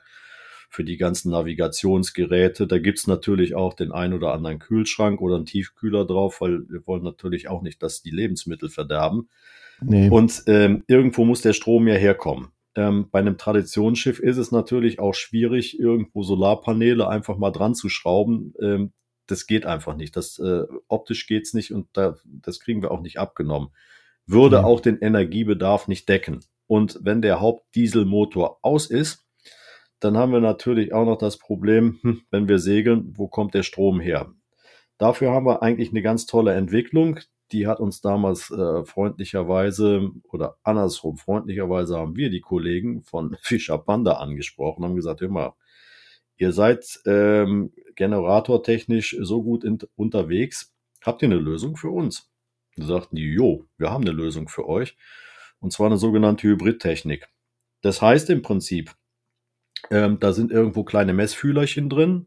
für 0.72 0.84
die 0.84 0.96
ganzen 0.96 1.30
Navigationsgeräte. 1.32 2.66
Da 2.66 2.78
gibt's 2.78 3.06
natürlich 3.06 3.54
auch 3.54 3.74
den 3.74 3.92
ein 3.92 4.14
oder 4.14 4.32
anderen 4.32 4.58
Kühlschrank 4.58 5.20
oder 5.20 5.36
einen 5.36 5.44
Tiefkühler 5.44 6.06
drauf, 6.06 6.40
weil 6.40 6.66
wir 6.70 6.86
wollen 6.86 7.02
natürlich 7.02 7.48
auch 7.48 7.60
nicht, 7.60 7.82
dass 7.82 8.02
die 8.02 8.10
Lebensmittel 8.10 8.70
verderben. 8.70 9.28
Nee. 9.82 10.08
Und 10.08 10.44
ähm, 10.46 10.82
irgendwo 10.86 11.24
muss 11.24 11.42
der 11.42 11.52
Strom 11.52 11.86
ja 11.88 11.94
herkommen. 11.94 12.52
Ähm, 12.74 13.08
bei 13.10 13.18
einem 13.18 13.36
Traditionsschiff 13.36 14.18
ist 14.18 14.38
es 14.38 14.50
natürlich 14.50 14.98
auch 14.98 15.14
schwierig, 15.14 15.78
irgendwo 15.78 16.22
Solarpaneele 16.22 17.06
einfach 17.06 17.36
mal 17.36 17.50
dran 17.50 17.74
zu 17.74 17.90
schrauben. 17.90 18.54
Ähm, 18.58 18.92
das 19.26 19.46
geht 19.46 19.66
einfach 19.66 19.94
nicht. 19.94 20.16
Das 20.16 20.38
äh, 20.38 20.62
optisch 20.88 21.26
geht's 21.26 21.52
nicht 21.52 21.72
und 21.72 21.88
da, 21.92 22.16
das 22.24 22.60
kriegen 22.60 22.80
wir 22.80 22.90
auch 22.90 23.02
nicht 23.02 23.18
abgenommen. 23.18 23.68
Würde 24.26 24.56
Ja. 24.56 24.64
auch 24.64 24.80
den 24.80 24.98
Energiebedarf 24.98 25.88
nicht 25.88 26.08
decken. 26.08 26.40
Und 26.66 27.00
wenn 27.02 27.22
der 27.22 27.40
Hauptdieselmotor 27.40 28.58
aus 28.62 28.86
ist, 28.90 29.26
dann 30.00 30.16
haben 30.16 30.32
wir 30.32 30.40
natürlich 30.40 30.92
auch 30.92 31.04
noch 31.04 31.18
das 31.18 31.38
Problem, 31.38 31.98
hm, 32.02 32.22
wenn 32.30 32.48
wir 32.48 32.58
segeln, 32.58 33.12
wo 33.16 33.28
kommt 33.28 33.54
der 33.54 33.62
Strom 33.62 34.00
her? 34.00 34.32
Dafür 34.98 35.32
haben 35.32 35.46
wir 35.46 35.62
eigentlich 35.62 35.90
eine 35.90 36.02
ganz 36.02 36.26
tolle 36.26 36.54
Entwicklung. 36.54 37.20
Die 37.52 37.66
hat 37.66 37.80
uns 37.80 38.00
damals 38.00 38.50
äh, 38.50 38.84
freundlicherweise 38.84 40.10
oder 40.24 40.56
andersrum 40.62 41.18
freundlicherweise 41.18 41.98
haben 41.98 42.16
wir 42.16 42.30
die 42.30 42.40
Kollegen 42.40 43.02
von 43.02 43.36
Fischer 43.42 43.78
Panda 43.78 44.14
angesprochen, 44.14 44.84
haben 44.84 44.96
gesagt, 44.96 45.20
hör 45.20 45.28
mal, 45.28 45.54
ihr 46.36 46.52
seid 46.52 47.00
ähm, 47.06 47.72
generatortechnisch 47.96 49.16
so 49.20 49.42
gut 49.42 49.64
in, 49.64 49.78
unterwegs, 49.96 50.74
habt 51.02 51.22
ihr 51.22 51.28
eine 51.28 51.36
Lösung 51.36 51.76
für 51.76 51.90
uns? 51.90 52.31
Da 52.76 52.84
sagten 52.86 53.16
die, 53.16 53.22
jo, 53.22 53.66
wir 53.76 53.90
haben 53.90 54.02
eine 54.02 54.12
Lösung 54.12 54.48
für 54.48 54.66
euch. 54.68 54.96
Und 55.60 55.72
zwar 55.72 55.86
eine 55.86 55.98
sogenannte 55.98 56.48
Hybridtechnik. 56.48 57.28
Das 57.82 58.02
heißt 58.02 58.30
im 58.30 58.42
Prinzip, 58.42 58.94
ähm, 59.90 60.18
da 60.20 60.32
sind 60.32 60.50
irgendwo 60.50 60.84
kleine 60.84 61.12
Messfühlerchen 61.12 61.88
drin, 61.88 62.26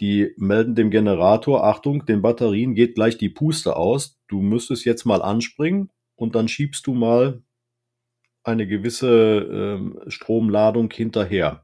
die 0.00 0.32
melden 0.38 0.74
dem 0.74 0.90
Generator, 0.90 1.64
Achtung, 1.64 2.06
den 2.06 2.22
Batterien 2.22 2.74
geht 2.74 2.94
gleich 2.94 3.18
die 3.18 3.28
Puste 3.28 3.76
aus. 3.76 4.18
Du 4.28 4.40
müsstest 4.40 4.86
jetzt 4.86 5.04
mal 5.04 5.20
anspringen 5.20 5.90
und 6.16 6.34
dann 6.34 6.48
schiebst 6.48 6.86
du 6.86 6.94
mal 6.94 7.42
eine 8.42 8.66
gewisse 8.66 9.48
ähm, 9.52 10.00
Stromladung 10.08 10.90
hinterher. 10.90 11.62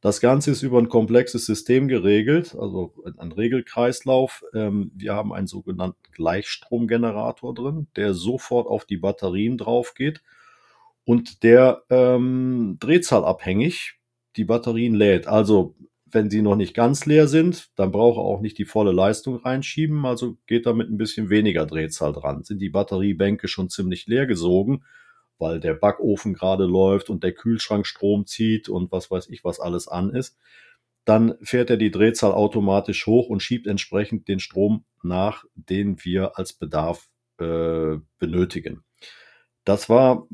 Das 0.00 0.20
Ganze 0.20 0.50
ist 0.50 0.62
über 0.62 0.78
ein 0.78 0.88
komplexes 0.88 1.46
System 1.46 1.88
geregelt, 1.88 2.54
also 2.58 2.94
ein 3.16 3.32
Regelkreislauf. 3.32 4.44
Ähm, 4.54 4.90
wir 4.94 5.14
haben 5.14 5.32
einen 5.32 5.46
sogenannten 5.46 6.02
Gleichstromgenerator 6.12 7.54
drin, 7.54 7.88
der 7.96 8.14
sofort 8.14 8.68
auf 8.68 8.84
die 8.84 8.98
Batterien 8.98 9.58
drauf 9.58 9.94
geht 9.94 10.22
und 11.04 11.42
der 11.42 11.82
ähm, 11.90 12.76
drehzahlabhängig 12.80 13.94
die 14.36 14.44
Batterien 14.44 14.94
lädt. 14.94 15.26
Also 15.26 15.74
wenn 16.04 16.30
sie 16.30 16.42
noch 16.42 16.56
nicht 16.56 16.74
ganz 16.74 17.06
leer 17.06 17.26
sind, 17.26 17.70
dann 17.76 17.90
braucht 17.90 18.18
er 18.18 18.22
auch 18.22 18.40
nicht 18.40 18.58
die 18.58 18.64
volle 18.64 18.92
Leistung 18.92 19.36
reinschieben, 19.36 20.06
also 20.06 20.36
geht 20.46 20.66
da 20.66 20.72
mit 20.72 20.88
ein 20.88 20.98
bisschen 20.98 21.30
weniger 21.30 21.66
Drehzahl 21.66 22.12
dran. 22.12 22.44
Sind 22.44 22.60
die 22.60 22.68
Batteriebänke 22.68 23.48
schon 23.48 23.70
ziemlich 23.70 24.06
leer 24.06 24.26
gesogen, 24.26 24.84
weil 25.38 25.60
der 25.60 25.74
Backofen 25.74 26.34
gerade 26.34 26.64
läuft 26.64 27.10
und 27.10 27.22
der 27.22 27.32
Kühlschrank 27.32 27.86
Strom 27.86 28.26
zieht 28.26 28.68
und 28.68 28.92
was 28.92 29.10
weiß 29.10 29.28
ich, 29.28 29.44
was 29.44 29.60
alles 29.60 29.88
an 29.88 30.10
ist, 30.10 30.38
dann 31.04 31.34
fährt 31.40 31.70
er 31.70 31.76
die 31.76 31.90
Drehzahl 31.90 32.32
automatisch 32.32 33.06
hoch 33.06 33.28
und 33.28 33.42
schiebt 33.42 33.66
entsprechend 33.66 34.28
den 34.28 34.40
Strom 34.40 34.84
nach, 35.02 35.44
den 35.54 36.04
wir 36.04 36.36
als 36.36 36.52
Bedarf 36.52 37.08
äh, 37.38 37.98
benötigen. 38.18 38.82
Das 39.64 39.88
war 39.88 40.26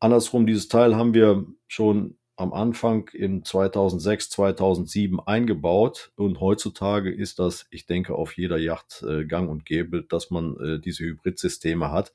andersrum, 0.00 0.46
dieses 0.46 0.68
Teil 0.68 0.96
haben 0.96 1.14
wir 1.14 1.46
schon 1.66 2.18
am 2.36 2.52
Anfang 2.52 3.08
in 3.14 3.44
2006, 3.44 4.28
2007 4.30 5.20
eingebaut 5.20 6.12
und 6.16 6.40
heutzutage 6.40 7.10
ist 7.10 7.38
das, 7.38 7.66
ich 7.70 7.86
denke, 7.86 8.14
auf 8.14 8.36
jeder 8.36 8.58
Yacht 8.58 9.02
äh, 9.08 9.24
gang 9.24 9.48
und 9.48 9.64
gäbe, 9.64 10.02
dass 10.02 10.30
man 10.30 10.56
äh, 10.60 10.78
diese 10.78 11.04
Hybridsysteme 11.04 11.90
hat. 11.90 12.12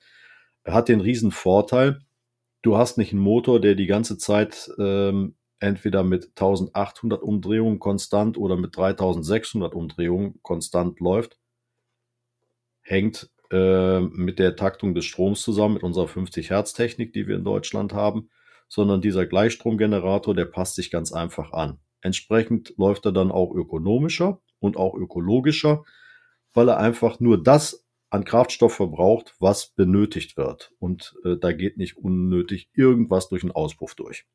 Hat 0.66 0.90
den 0.90 1.02
riesen 1.02 1.32
Vorteil, 1.32 2.02
du 2.62 2.78
hast 2.78 2.98
nicht 2.98 3.14
einen 3.14 3.22
Motor, 3.22 3.60
der 3.60 3.76
die 3.76 3.88
ganze 3.88 4.18
Zeit 4.18 4.70
ähm, 4.78 5.36
entweder 5.60 6.04
mit 6.04 6.30
1800 6.30 7.22
Umdrehungen 7.22 7.80
konstant 7.80 8.38
oder 8.38 8.58
mit 8.58 8.76
3600 8.76 9.74
Umdrehungen 9.74 10.40
konstant 10.42 11.00
läuft. 11.00 11.38
Hängt 12.82 13.30
äh, 13.52 14.00
mit 14.00 14.40
der 14.40 14.56
Taktung 14.56 14.96
des 14.96 15.06
Stroms 15.06 15.42
zusammen, 15.42 15.76
mit 15.76 15.84
unserer 15.84 16.08
50 16.08 16.50
Hertz 16.50 16.74
Technik, 16.74 17.14
die 17.14 17.28
wir 17.28 17.36
in 17.36 17.44
Deutschland 17.44 17.94
haben, 17.94 18.30
sondern 18.68 19.02
dieser 19.02 19.26
Gleichstromgenerator, 19.26 20.34
der 20.34 20.46
passt 20.46 20.76
sich 20.76 20.90
ganz 20.90 21.12
einfach 21.12 21.54
an. 21.54 21.80
Entsprechend 22.02 22.74
läuft 22.78 23.06
er 23.06 23.12
dann 23.12 23.32
auch 23.32 23.54
ökonomischer 23.54 24.42
und 24.60 24.78
auch 24.78 24.96
ökologischer, 24.96 25.84
weil 26.54 26.70
er 26.70 26.78
einfach 26.78 27.20
nur 27.20 27.42
das 27.42 27.86
an 28.12 28.26
Kraftstoff 28.26 28.76
verbraucht, 28.76 29.34
was 29.40 29.68
benötigt 29.76 30.38
wird. 30.38 30.72
Und 30.80 31.16
äh, 31.26 31.38
da 31.38 31.52
geht 31.54 31.78
nicht 31.78 31.98
unnötig 31.98 32.70
irgendwas 32.74 33.30
durch 33.30 33.42
den 33.42 33.52
Auspuff 33.52 33.96
durch. 33.96 34.26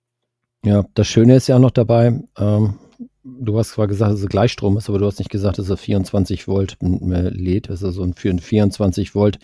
Ja, 0.64 0.84
das 0.94 1.06
Schöne 1.06 1.36
ist 1.36 1.46
ja 1.46 1.56
auch 1.56 1.60
noch 1.60 1.70
dabei, 1.70 2.20
ähm, 2.38 2.78
du 3.22 3.58
hast 3.58 3.70
zwar 3.70 3.86
gesagt, 3.86 4.12
dass 4.12 4.20
es 4.20 4.28
Gleichstrom 4.28 4.76
ist, 4.76 4.88
aber 4.88 4.98
du 4.98 5.06
hast 5.06 5.18
nicht 5.18 5.30
gesagt, 5.30 5.58
dass 5.58 5.70
er 5.70 5.76
24 5.76 6.48
Volt 6.48 6.76
lädt. 6.80 7.68
Das 7.68 7.80
ist 7.80 7.84
also 7.84 8.10
für 8.16 8.30
ein 8.30 8.38
24 8.38 9.14
Volt 9.14 9.38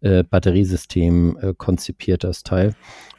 äh, 0.00 0.22
Batteriesystem 0.24 1.38
äh, 1.40 1.54
konzipiert, 1.56 2.24
das 2.24 2.42
Teil. 2.42 2.74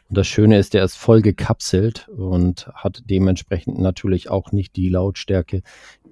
Und 0.10 0.18
das 0.18 0.28
Schöne 0.28 0.58
ist, 0.60 0.74
der 0.74 0.84
ist 0.84 0.98
voll 0.98 1.22
gekapselt 1.22 2.10
und 2.10 2.68
hat 2.76 3.02
dementsprechend 3.06 3.80
natürlich 3.80 4.30
auch 4.30 4.52
nicht 4.52 4.76
die 4.76 4.90
Lautstärke, 4.90 5.62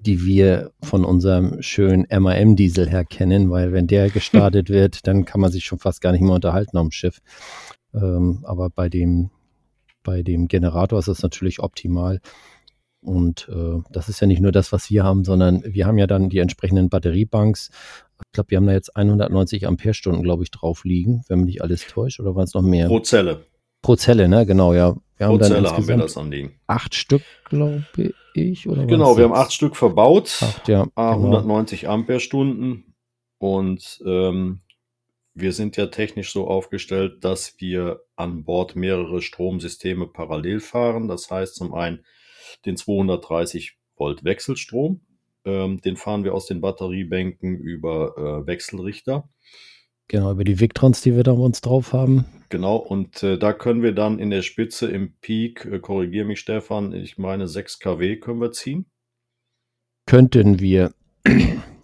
die 0.02 0.26
wir 0.26 0.72
von 0.82 1.04
unserem 1.06 1.62
schönen 1.62 2.06
MAM-Diesel 2.10 2.90
her 2.90 3.06
kennen, 3.06 3.50
weil 3.50 3.72
wenn 3.74 3.88
der 3.88 4.10
gestartet 4.10 4.70
wird, 4.70 5.08
dann 5.08 5.26
kann 5.26 5.42
man 5.42 5.52
sich 5.52 5.66
schon 5.66 5.80
fast 5.80 6.02
gar 6.02 6.12
nicht 6.12 6.22
mehr 6.22 6.34
unterhalten 6.34 6.78
am 6.78 6.92
Schiff. 6.92 7.20
Ähm, 7.94 8.40
aber 8.44 8.70
bei 8.70 8.90
dem, 8.90 9.30
bei 10.04 10.24
dem 10.24 10.48
Generator 10.48 11.00
ist 11.00 11.08
das 11.08 11.22
natürlich 11.22 11.60
optimal. 11.60 12.20
Und 13.02 13.48
äh, 13.50 13.82
das 13.92 14.10
ist 14.10 14.20
ja 14.20 14.28
nicht 14.28 14.42
nur 14.42 14.52
das, 14.52 14.72
was 14.72 14.90
wir 14.90 15.04
haben, 15.04 15.24
sondern 15.24 15.64
wir 15.64 15.86
haben 15.86 15.98
ja 15.98 16.08
dann 16.08 16.30
die 16.30 16.40
entsprechenden 16.40 16.90
Batteriebanks. 16.90 17.70
Ich 18.26 18.32
glaube, 18.34 18.52
wir 18.52 18.58
haben 18.58 18.68
da 18.68 18.74
jetzt 18.74 18.96
190 18.96 19.68
Ampere-Stunden, 19.68 20.24
glaube 20.24 20.44
ich, 20.44 20.52
drauf 20.52 20.84
liegen, 20.84 21.24
wenn 21.28 21.40
mich 21.40 21.48
nicht 21.48 21.62
alles 21.62 21.88
täuscht, 21.88 22.20
oder 22.20 22.36
waren 22.36 22.44
es 22.44 22.54
noch 22.54 22.62
mehr? 22.62 22.88
Pro 22.88 23.00
Zelle. 23.00 23.46
Pro 23.82 23.96
Zelle, 23.96 24.28
ne? 24.28 24.46
Genau, 24.46 24.74
ja. 24.74 24.98
Wir 25.20 25.28
Pro 25.28 25.34
haben 25.34 25.40
dann 25.40 25.52
Zelle 25.52 25.72
haben 25.72 25.88
wir 25.88 25.98
das 25.98 26.16
anliegen. 26.16 26.60
Acht 26.66 26.96
Stück, 26.96 27.24
glaube 27.44 27.84
ich, 28.34 28.70
oder 28.70 28.86
Genau, 28.86 29.18
wir 29.18 29.26
haben 29.26 29.34
acht 29.34 29.52
Stück 29.52 29.76
verbaut. 29.76 30.40
Acht, 30.42 30.70
ja. 30.70 30.88
Ah, 30.96 31.12
190 31.12 31.82
genau. 31.82 31.94
Ampere-Stunden. 31.94 32.96
Und 33.38 34.02
ähm, 34.06 34.62
wir 35.34 35.52
sind 35.52 35.76
ja 35.76 35.88
technisch 35.88 36.32
so 36.32 36.48
aufgestellt, 36.48 37.26
dass 37.26 37.56
wir 37.60 38.00
an 38.16 38.46
Bord 38.46 38.78
mehrere 38.78 39.22
Stromsysteme 39.22 40.08
parallel 40.08 40.62
fahren. 40.62 41.10
Das 41.10 41.30
heißt 41.30 41.56
zum 41.56 41.74
einen 41.74 42.06
den 42.66 42.78
230 42.78 43.78
Volt 43.98 44.24
Wechselstrom. 44.24 45.02
Ähm, 45.44 45.82
den 45.82 45.98
fahren 45.98 46.24
wir 46.24 46.34
aus 46.34 46.46
den 46.46 46.62
Batteriebänken 46.62 47.58
über 47.58 48.14
äh, 48.18 48.48
Wechselrichter. 48.48 49.28
Genau, 50.08 50.32
über 50.32 50.46
die 50.46 50.62
Victrons, 50.62 51.02
die 51.02 51.14
wir 51.14 51.24
da 51.24 51.34
uns 51.34 51.60
drauf 51.60 51.92
haben. 51.92 52.24
Genau, 52.50 52.78
und 52.78 53.22
äh, 53.22 53.38
da 53.38 53.54
können 53.54 53.84
wir 53.84 53.94
dann 53.94 54.18
in 54.18 54.32
der 54.32 54.42
Spitze 54.42 54.90
im 54.90 55.14
Peak, 55.22 55.66
äh, 55.66 55.80
korrigiere 55.80 56.26
mich 56.26 56.40
Stefan, 56.40 56.94
ich 56.94 57.18
meine 57.20 57.48
6 57.48 57.80
kW 57.80 58.18
können 58.18 58.42
wir 58.42 58.52
ziehen. 58.52 58.86
Könnten 60.08 60.60
wir. 60.60 60.94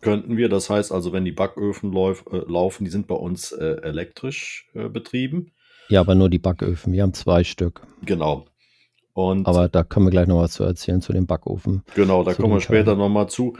Könnten 0.01 0.37
wir, 0.37 0.49
das 0.49 0.69
heißt 0.69 0.91
also, 0.91 1.13
wenn 1.13 1.25
die 1.25 1.31
Backöfen 1.31 1.93
lauf, 1.93 2.25
äh, 2.31 2.37
laufen, 2.51 2.83
die 2.83 2.89
sind 2.89 3.07
bei 3.07 3.15
uns 3.15 3.51
äh, 3.51 3.77
elektrisch 3.83 4.67
äh, 4.73 4.89
betrieben. 4.89 5.51
Ja, 5.89 5.99
aber 5.99 6.15
nur 6.15 6.29
die 6.29 6.39
Backöfen, 6.39 6.93
wir 6.93 7.03
haben 7.03 7.13
zwei 7.13 7.43
Stück. 7.43 7.81
Genau. 8.03 8.47
Und 9.13 9.47
aber 9.47 9.69
da 9.69 9.83
können 9.83 10.07
wir 10.07 10.11
gleich 10.11 10.27
noch 10.27 10.41
was 10.41 10.53
zu 10.53 10.63
erzählen 10.63 11.01
zu 11.01 11.13
dem 11.13 11.25
Backofen. 11.25 11.83
Genau, 11.95 12.23
da 12.23 12.33
kommen 12.33 12.53
wir 12.53 12.59
später 12.59 12.95
nochmal 12.95 13.29
zu. 13.29 13.55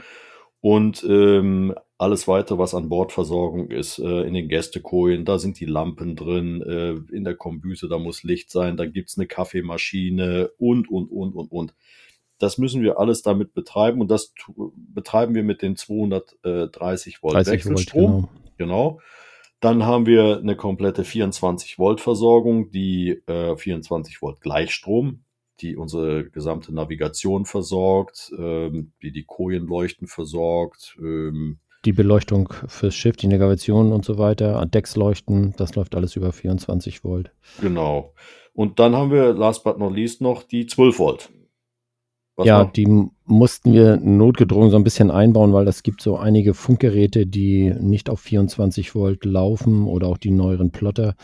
Und 0.66 1.06
ähm, 1.08 1.76
alles 1.96 2.26
weitere, 2.26 2.58
was 2.58 2.74
an 2.74 2.88
Bordversorgung 2.88 3.70
ist, 3.70 4.00
äh, 4.00 4.22
in 4.22 4.34
den 4.34 4.48
Gästekojen, 4.48 5.24
da 5.24 5.38
sind 5.38 5.60
die 5.60 5.64
Lampen 5.64 6.16
drin, 6.16 6.60
äh, 6.60 7.14
in 7.14 7.22
der 7.22 7.36
Kombüse, 7.36 7.86
da 7.86 8.00
muss 8.00 8.24
Licht 8.24 8.50
sein, 8.50 8.76
da 8.76 8.84
gibt's 8.84 9.16
eine 9.16 9.28
Kaffeemaschine 9.28 10.50
und, 10.58 10.90
und, 10.90 11.06
und, 11.12 11.36
und, 11.36 11.52
und. 11.52 11.74
Das 12.40 12.58
müssen 12.58 12.82
wir 12.82 12.98
alles 12.98 13.22
damit 13.22 13.54
betreiben 13.54 14.00
und 14.00 14.10
das 14.10 14.34
betreiben 14.74 15.36
wir 15.36 15.44
mit 15.44 15.62
den 15.62 15.76
230 15.76 17.22
Volt 17.22 17.46
Wechselstrom. 17.46 18.28
Genau. 18.58 18.98
genau. 18.98 19.00
Dann 19.60 19.86
haben 19.86 20.06
wir 20.06 20.38
eine 20.38 20.56
komplette 20.56 21.04
24 21.04 21.78
Volt 21.78 22.00
Versorgung, 22.00 22.72
die 22.72 23.22
äh, 23.28 23.56
24 23.56 24.20
Volt 24.20 24.40
Gleichstrom, 24.40 25.20
die 25.60 25.76
unsere 25.76 26.28
gesamte 26.28 26.74
Navigation 26.74 27.44
versorgt, 27.44 28.32
ähm, 28.38 28.92
die 29.02 29.12
die 29.12 29.24
Kojenleuchten 29.24 30.06
versorgt, 30.06 30.96
ähm, 31.00 31.58
die 31.84 31.92
Beleuchtung 31.92 32.52
fürs 32.66 32.96
Schiff, 32.96 33.16
die 33.16 33.28
Navigation 33.28 33.92
und 33.92 34.04
so 34.04 34.18
weiter, 34.18 34.66
Decksleuchten, 34.66 35.54
das 35.56 35.76
läuft 35.76 35.94
alles 35.94 36.16
über 36.16 36.32
24 36.32 37.04
Volt. 37.04 37.30
Genau. 37.60 38.12
Und 38.52 38.80
dann 38.80 38.96
haben 38.96 39.12
wir, 39.12 39.32
last 39.34 39.62
but 39.62 39.78
not 39.78 39.94
least, 39.94 40.20
noch 40.20 40.42
die 40.42 40.66
12 40.66 40.98
Volt. 40.98 41.30
Was 42.34 42.46
ja, 42.46 42.64
noch? 42.64 42.72
die 42.72 42.86
mussten 43.24 43.72
wir 43.72 43.96
notgedrungen 43.96 44.70
so 44.70 44.76
ein 44.76 44.84
bisschen 44.84 45.10
einbauen, 45.10 45.52
weil 45.52 45.68
es 45.68 45.82
gibt 45.82 46.02
so 46.02 46.16
einige 46.16 46.54
Funkgeräte, 46.54 47.26
die 47.26 47.72
nicht 47.80 48.10
auf 48.10 48.20
24 48.20 48.94
Volt 48.94 49.24
laufen 49.24 49.86
oder 49.86 50.08
auch 50.08 50.18
die 50.18 50.32
neueren 50.32 50.70
Plotter. 50.70 51.14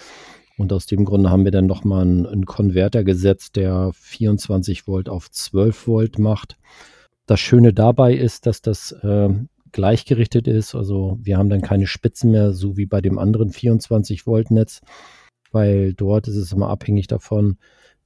Und 0.62 0.72
aus 0.72 0.87
dem 0.87 1.05
Grunde 1.05 1.29
haben 1.29 1.42
wir 1.42 1.51
dann 1.51 1.66
nochmal 1.66 2.03
einen, 2.03 2.25
einen 2.25 2.46
Konverter 2.46 3.03
gesetzt, 3.03 3.57
der 3.57 3.90
24 3.94 4.87
Volt 4.87 5.09
auf 5.09 5.29
12 5.29 5.88
Volt 5.88 6.18
macht. 6.20 6.57
Das 7.27 7.40
Schöne 7.40 7.72
dabei 7.72 8.14
ist, 8.14 8.46
dass 8.46 8.62
das 8.62 8.92
äh, 8.92 9.31
gleichgerichtet 9.72 10.46
ist. 10.46 10.77
Also 10.77 11.18
wir 11.20 11.37
haben 11.37 11.51
dann 11.51 11.62
keine 11.62 11.88
Spitzen 11.88 12.31
mehr, 12.31 12.53
so 12.53 12.77
wie 12.77 12.87
bei 12.87 13.01
dem 13.01 13.18
anderen 13.18 13.51
24 13.51 14.25
Volt 14.25 14.53
Netz, 14.53 14.83
weil 15.51 15.94
dort 15.94 16.29
ist 16.29 16.37
es 16.37 16.53
immer 16.53 16.68
abhängig 16.68 17.09
davon, 17.09 17.59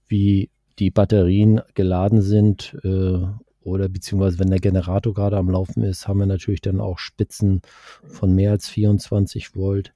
wie 0.09 0.49
die 0.79 0.91
Batterien 0.91 1.61
geladen 1.75 2.23
sind 2.23 2.75
äh, 2.85 3.19
oder 3.61 3.91
beziehungsweise 3.91 4.39
wenn 4.39 4.49
der 4.49 4.61
Generator 4.61 5.13
gerade 5.13 5.37
am 5.37 5.51
Laufen 5.51 5.83
ist, 5.83 6.09
haben 6.09 6.21
wir 6.21 6.27
natürlich 6.27 6.63
dann 6.63 6.81
auch 6.81 6.99
Spitzen 6.99 7.61
von 8.07 8.35
mehr 8.35 8.53
als 8.53 8.67
24 8.67 9.55
Volt. 9.55 9.93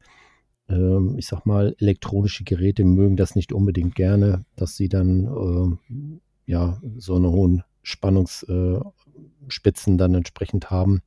Ähm, 0.71 1.17
ich 1.19 1.27
sag 1.27 1.47
mal, 1.47 1.75
elektronische 1.79 2.45
Geräte 2.45 2.85
mögen 2.85 3.17
das 3.17 3.35
nicht 3.35 3.53
unbedingt 3.53 3.95
gerne, 3.95 4.45
dass 4.57 4.77
sie 4.77 4.89
dann 4.89 5.27
äh, 5.27 5.77
ja 6.51 6.81
so 6.97 7.17
eine 7.17 7.31
hohen 7.31 7.63
Spannungsspitzen 7.83 9.95
äh, 9.95 9.97
dann 9.97 10.15
entsprechend 10.15 10.71
haben. 10.71 11.03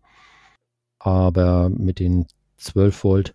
Aber 1.00 1.70
mit 1.70 2.00
den 2.00 2.26
12 2.58 3.04
Volt 3.04 3.34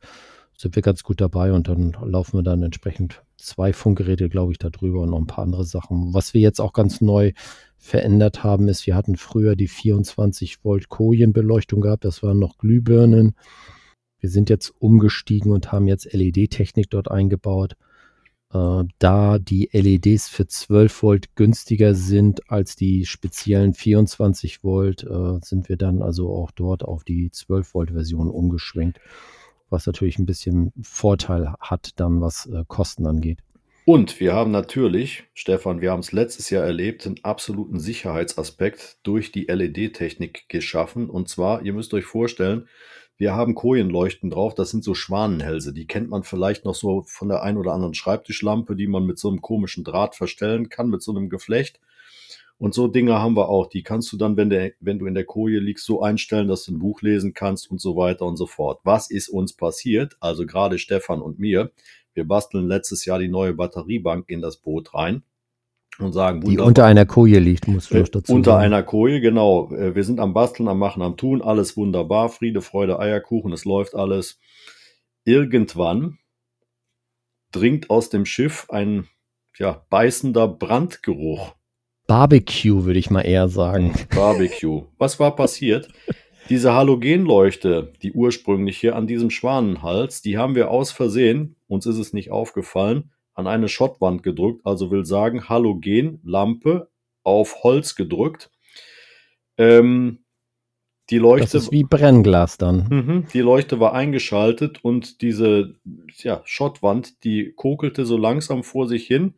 sind 0.56 0.74
wir 0.74 0.82
ganz 0.82 1.02
gut 1.02 1.20
dabei 1.20 1.52
und 1.52 1.68
dann 1.68 1.96
laufen 2.02 2.38
wir 2.38 2.42
dann 2.42 2.62
entsprechend 2.62 3.22
zwei 3.36 3.72
Funkgeräte, 3.72 4.28
glaube 4.28 4.52
ich, 4.52 4.58
darüber 4.58 5.02
und 5.02 5.10
noch 5.10 5.18
ein 5.18 5.26
paar 5.26 5.44
andere 5.44 5.64
Sachen. 5.64 6.12
Was 6.12 6.34
wir 6.34 6.40
jetzt 6.40 6.60
auch 6.60 6.72
ganz 6.72 7.00
neu 7.00 7.32
verändert 7.76 8.42
haben, 8.42 8.68
ist, 8.68 8.86
wir 8.86 8.96
hatten 8.96 9.16
früher 9.16 9.54
die 9.54 9.68
24 9.68 10.64
Volt 10.64 10.88
Kojenbeleuchtung 10.88 11.80
gehabt, 11.80 12.04
das 12.04 12.24
waren 12.24 12.40
noch 12.40 12.58
Glühbirnen. 12.58 13.36
Wir 14.20 14.30
sind 14.30 14.50
jetzt 14.50 14.72
umgestiegen 14.78 15.52
und 15.52 15.72
haben 15.72 15.86
jetzt 15.86 16.12
LED-Technik 16.12 16.90
dort 16.90 17.10
eingebaut. 17.10 17.76
Äh, 18.52 18.84
da 18.98 19.38
die 19.38 19.68
LEDs 19.72 20.28
für 20.28 20.46
12 20.46 21.02
Volt 21.02 21.36
günstiger 21.36 21.94
sind 21.94 22.50
als 22.50 22.76
die 22.76 23.04
speziellen 23.04 23.74
24 23.74 24.64
Volt, 24.64 25.04
äh, 25.04 25.38
sind 25.42 25.68
wir 25.68 25.76
dann 25.76 26.02
also 26.02 26.32
auch 26.32 26.50
dort 26.50 26.82
auf 26.82 27.04
die 27.04 27.30
12 27.30 27.74
Volt 27.74 27.90
Version 27.90 28.30
umgeschwenkt, 28.30 29.00
was 29.68 29.86
natürlich 29.86 30.18
ein 30.18 30.26
bisschen 30.26 30.72
Vorteil 30.82 31.54
hat 31.60 32.00
dann, 32.00 32.20
was 32.20 32.46
äh, 32.46 32.64
Kosten 32.66 33.06
angeht. 33.06 33.40
Und 33.84 34.20
wir 34.20 34.34
haben 34.34 34.50
natürlich, 34.50 35.24
Stefan, 35.32 35.80
wir 35.80 35.92
haben 35.92 36.00
es 36.00 36.12
letztes 36.12 36.50
Jahr 36.50 36.64
erlebt, 36.64 37.06
einen 37.06 37.24
absoluten 37.24 37.80
Sicherheitsaspekt 37.80 38.98
durch 39.02 39.32
die 39.32 39.46
LED-Technik 39.46 40.46
geschaffen. 40.50 41.08
Und 41.08 41.30
zwar, 41.30 41.62
ihr 41.62 41.72
müsst 41.72 41.94
euch 41.94 42.04
vorstellen, 42.04 42.68
wir 43.18 43.34
haben 43.34 43.56
Kojenleuchten 43.56 44.30
drauf, 44.30 44.54
das 44.54 44.70
sind 44.70 44.84
so 44.84 44.94
Schwanenhälse. 44.94 45.72
Die 45.72 45.88
kennt 45.88 46.08
man 46.08 46.22
vielleicht 46.22 46.64
noch 46.64 46.76
so 46.76 47.02
von 47.06 47.28
der 47.28 47.42
ein 47.42 47.56
oder 47.56 47.72
anderen 47.72 47.94
Schreibtischlampe, 47.94 48.76
die 48.76 48.86
man 48.86 49.04
mit 49.04 49.18
so 49.18 49.28
einem 49.28 49.42
komischen 49.42 49.82
Draht 49.82 50.14
verstellen 50.14 50.68
kann, 50.68 50.88
mit 50.88 51.02
so 51.02 51.10
einem 51.10 51.28
Geflecht. 51.28 51.80
Und 52.58 52.74
so 52.74 52.86
Dinge 52.86 53.18
haben 53.18 53.36
wir 53.36 53.48
auch. 53.48 53.66
Die 53.66 53.82
kannst 53.82 54.12
du 54.12 54.16
dann, 54.16 54.36
wenn, 54.36 54.50
der, 54.50 54.72
wenn 54.80 55.00
du 55.00 55.06
in 55.06 55.14
der 55.14 55.24
Koje 55.24 55.58
liegst, 55.58 55.84
so 55.84 56.00
einstellen, 56.00 56.46
dass 56.46 56.64
du 56.64 56.72
ein 56.72 56.78
Buch 56.78 57.02
lesen 57.02 57.34
kannst 57.34 57.68
und 57.70 57.80
so 57.80 57.96
weiter 57.96 58.24
und 58.24 58.36
so 58.36 58.46
fort. 58.46 58.80
Was 58.84 59.10
ist 59.10 59.28
uns 59.28 59.52
passiert? 59.52 60.16
Also 60.20 60.46
gerade 60.46 60.78
Stefan 60.78 61.20
und 61.20 61.40
mir. 61.40 61.72
Wir 62.14 62.24
basteln 62.26 62.66
letztes 62.66 63.04
Jahr 63.04 63.18
die 63.18 63.28
neue 63.28 63.54
Batteriebank 63.54 64.28
in 64.28 64.40
das 64.40 64.56
Boot 64.58 64.94
rein. 64.94 65.24
Und 66.00 66.12
sagen, 66.12 66.40
Die 66.42 66.58
unter 66.58 66.84
einer 66.84 67.06
Koje 67.06 67.38
liegt, 67.38 67.66
muss 67.68 67.90
äh, 67.90 68.00
ich 68.02 68.10
dazu 68.10 68.32
unter 68.32 68.52
sagen. 68.52 68.64
einer 68.64 68.82
Koje, 68.82 69.20
genau. 69.20 69.72
Äh, 69.72 69.94
Wir 69.94 70.04
sind 70.04 70.20
am 70.20 70.32
Basteln, 70.34 70.68
am 70.68 70.78
Machen, 70.78 71.02
am 71.02 71.16
Tun, 71.16 71.42
alles 71.42 71.76
wunderbar, 71.76 72.28
Friede, 72.28 72.60
Freude, 72.60 72.98
Eierkuchen, 72.98 73.52
es 73.52 73.64
läuft 73.64 73.94
alles. 73.94 74.38
Irgendwann 75.24 76.18
dringt 77.52 77.90
aus 77.90 78.10
dem 78.10 78.26
Schiff 78.26 78.66
ein 78.70 79.08
ja, 79.58 79.84
beißender 79.90 80.46
Brandgeruch. 80.48 81.54
Barbecue, 82.06 82.84
würde 82.84 82.98
ich 82.98 83.10
mal 83.10 83.22
eher 83.22 83.48
sagen. 83.48 83.94
Barbecue. 84.14 84.84
Was 84.98 85.20
war 85.20 85.34
passiert? 85.36 85.88
Diese 86.48 86.72
Halogenleuchte, 86.72 87.92
die 88.02 88.12
ursprünglich 88.12 88.78
hier 88.78 88.96
an 88.96 89.06
diesem 89.06 89.28
Schwanenhals, 89.30 90.22
die 90.22 90.38
haben 90.38 90.54
wir 90.54 90.70
aus 90.70 90.90
Versehen, 90.90 91.56
uns 91.66 91.84
ist 91.84 91.98
es 91.98 92.14
nicht 92.14 92.30
aufgefallen, 92.30 93.10
an 93.38 93.46
eine 93.46 93.68
Schottwand 93.68 94.24
gedrückt, 94.24 94.62
also 94.66 94.90
will 94.90 95.04
sagen 95.04 95.48
Halogenlampe 95.48 96.90
auf 97.22 97.62
Holz 97.62 97.94
gedrückt. 97.94 98.50
Ähm, 99.56 100.24
die 101.10 101.16
Das 101.16 101.22
Leuchte, 101.22 101.58
ist 101.58 101.72
wie 101.72 101.84
Brennglas 101.84 102.58
dann. 102.58 102.88
Mhm, 102.90 103.26
die 103.32 103.40
Leuchte 103.40 103.78
war 103.78 103.94
eingeschaltet 103.94 104.84
und 104.84 105.22
diese 105.22 105.76
ja, 106.16 106.42
Schottwand, 106.44 107.22
die 107.24 107.52
kokelte 107.54 108.04
so 108.04 108.16
langsam 108.16 108.64
vor 108.64 108.88
sich 108.88 109.06
hin. 109.06 109.34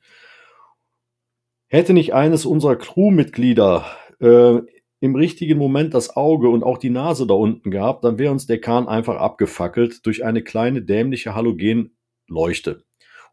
Hätte 1.69 1.93
nicht 1.93 2.15
eines 2.15 2.47
unserer 2.47 2.77
Crewmitglieder 2.77 3.85
äh, 4.19 4.61
im 5.01 5.15
richtigen 5.15 5.59
Moment 5.59 5.93
das 5.93 6.17
Auge 6.17 6.49
und 6.49 6.65
auch 6.65 6.79
die 6.79 6.91
Nase 6.91 7.27
da 7.27 7.35
unten 7.35 7.71
gehabt, 7.71 8.03
dann 8.05 8.19
wäre 8.19 8.33
uns 8.33 8.47
der 8.47 8.61
Kahn 8.61 8.89
einfach 8.89 9.17
abgefackelt 9.17 10.05
durch 10.07 10.25
eine 10.25 10.43
kleine 10.43 10.83
dämliche 10.83 11.35
Halogenleuchte. 11.35 12.83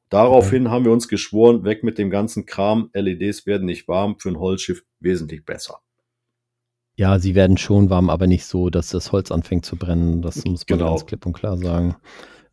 Daraufhin 0.10 0.70
haben 0.72 0.86
wir 0.86 0.92
uns 0.92 1.08
geschworen, 1.08 1.64
weg 1.66 1.84
mit 1.84 1.98
dem 1.98 2.10
ganzen 2.10 2.46
Kram. 2.46 2.90
LEDs 2.94 3.46
werden 3.46 3.66
nicht 3.66 3.88
warm, 3.88 4.18
für 4.20 4.30
ein 4.30 4.40
Holzschiff 4.40 4.84
wesentlich 5.00 5.44
besser. 5.46 5.80
Ja, 6.96 7.20
sie 7.20 7.36
werden 7.36 7.58
schon 7.58 7.90
warm, 7.90 8.10
aber 8.10 8.26
nicht 8.26 8.46
so, 8.46 8.70
dass 8.70 8.90
das 8.90 9.12
Holz 9.12 9.32
anfängt 9.32 9.66
zu 9.66 9.76
brennen. 9.76 10.22
Das 10.22 10.38
muss 10.46 10.66
man 10.68 10.80
Genau. 10.80 10.90
ganz 10.92 11.06
klipp 11.06 11.26
und 11.26 11.34
klar 11.34 11.58
sagen. 11.58 11.96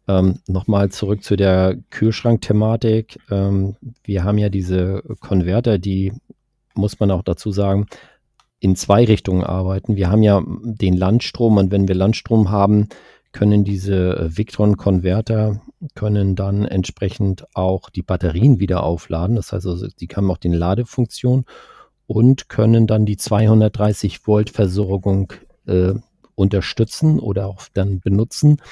Ähm, 0.06 0.40
Nochmal 0.46 0.90
zurück 0.90 1.22
zu 1.22 1.36
der 1.36 1.76
Kühlschrankthematik. 1.90 3.18
Ähm, 3.30 3.76
wir 4.02 4.24
haben 4.24 4.36
ja 4.36 4.50
diese 4.50 5.02
Konverter, 5.20 5.78
die, 5.78 6.12
muss 6.74 7.00
man 7.00 7.10
auch 7.10 7.22
dazu 7.22 7.52
sagen, 7.52 7.86
in 8.60 8.76
zwei 8.76 9.04
Richtungen 9.04 9.44
arbeiten. 9.44 9.96
Wir 9.96 10.10
haben 10.10 10.22
ja 10.22 10.42
den 10.46 10.94
Landstrom 10.94 11.56
und 11.56 11.70
wenn 11.70 11.88
wir 11.88 11.94
Landstrom 11.94 12.50
haben, 12.50 12.88
können 13.34 13.64
diese 13.64 14.16
äh, 14.16 14.36
Victron-Konverter 14.38 15.60
können 15.94 16.36
dann 16.36 16.64
entsprechend 16.64 17.44
auch 17.52 17.90
die 17.90 18.02
Batterien 18.02 18.60
wieder 18.60 18.84
aufladen. 18.84 19.36
Das 19.36 19.52
heißt 19.52 19.66
also, 19.66 19.88
die 19.88 20.06
haben 20.06 20.30
auch 20.30 20.38
die 20.38 20.48
Ladefunktion 20.48 21.44
und 22.06 22.48
können 22.48 22.86
dann 22.86 23.04
die 23.04 23.16
230 23.16 24.26
Volt 24.26 24.50
Versorgung 24.50 25.32
äh, 25.66 25.94
unterstützen 26.36 27.18
oder 27.18 27.46
auch 27.48 27.62
dann 27.74 28.00
benutzen. 28.00 28.62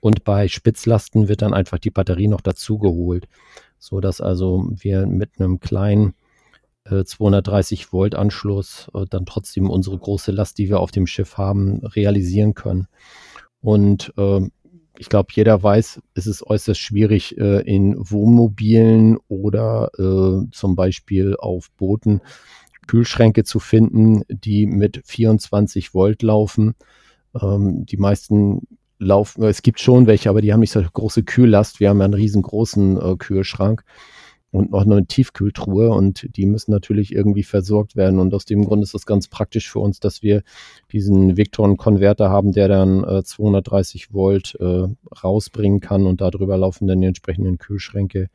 Und 0.00 0.24
bei 0.24 0.48
Spitzlasten 0.48 1.28
wird 1.28 1.42
dann 1.42 1.52
einfach 1.52 1.78
die 1.78 1.90
Batterie 1.90 2.28
noch 2.28 2.40
dazu 2.40 2.78
geholt, 2.78 3.28
so 3.78 4.00
dass 4.00 4.20
also 4.20 4.68
wir 4.70 5.06
mit 5.06 5.40
einem 5.40 5.58
kleinen 5.58 6.14
äh, 6.84 7.04
230 7.04 7.92
Volt 7.92 8.14
Anschluss 8.14 8.88
äh, 8.94 9.04
dann 9.10 9.26
trotzdem 9.26 9.68
unsere 9.68 9.98
große 9.98 10.30
Last, 10.30 10.58
die 10.58 10.68
wir 10.68 10.78
auf 10.78 10.92
dem 10.92 11.08
Schiff 11.08 11.38
haben, 11.38 11.84
realisieren 11.84 12.54
können. 12.54 12.86
Und 13.62 14.12
ähm, 14.18 14.52
ich 14.98 15.08
glaube, 15.08 15.30
jeder 15.32 15.62
weiß, 15.62 16.00
es 16.14 16.26
ist 16.26 16.42
äußerst 16.42 16.78
schwierig 16.78 17.38
äh, 17.38 17.60
in 17.62 17.94
Wohnmobilen 17.98 19.18
oder 19.28 19.90
äh, 19.98 20.50
zum 20.52 20.76
Beispiel 20.76 21.36
auf 21.38 21.70
Booten 21.72 22.20
Kühlschränke 22.86 23.44
zu 23.44 23.58
finden, 23.60 24.22
die 24.28 24.66
mit 24.66 25.02
24 25.04 25.94
Volt 25.94 26.22
laufen. 26.22 26.74
Ähm, 27.40 27.86
die 27.86 27.96
meisten 27.96 28.66
laufen, 28.98 29.44
es 29.44 29.62
gibt 29.62 29.80
schon 29.80 30.06
welche, 30.06 30.28
aber 30.28 30.42
die 30.42 30.52
haben 30.52 30.60
nicht 30.60 30.72
so 30.72 30.82
große 30.82 31.22
Kühllast. 31.22 31.80
Wir 31.80 31.88
haben 31.88 31.98
ja 31.98 32.04
einen 32.04 32.14
riesengroßen 32.14 33.00
äh, 33.00 33.16
Kühlschrank 33.16 33.84
und 34.52 34.70
noch 34.70 34.82
eine 34.82 35.06
Tiefkühltruhe 35.06 35.88
und 35.88 36.28
die 36.36 36.44
müssen 36.44 36.72
natürlich 36.72 37.12
irgendwie 37.12 37.42
versorgt 37.42 37.96
werden. 37.96 38.20
Und 38.20 38.34
aus 38.34 38.44
dem 38.44 38.66
Grund 38.66 38.82
ist 38.82 38.92
das 38.92 39.06
ganz 39.06 39.26
praktisch 39.26 39.70
für 39.70 39.78
uns, 39.78 39.98
dass 39.98 40.22
wir 40.22 40.42
diesen 40.92 41.38
Victron-Konverter 41.38 42.28
haben, 42.28 42.52
der 42.52 42.68
dann 42.68 43.02
äh, 43.02 43.24
230 43.24 44.12
Volt 44.12 44.54
äh, 44.60 44.88
rausbringen 45.24 45.80
kann 45.80 46.06
und 46.06 46.20
darüber 46.20 46.58
laufen 46.58 46.86
dann 46.86 47.00
die 47.00 47.06
entsprechenden 47.06 47.56
Kühlschränke 47.56 48.28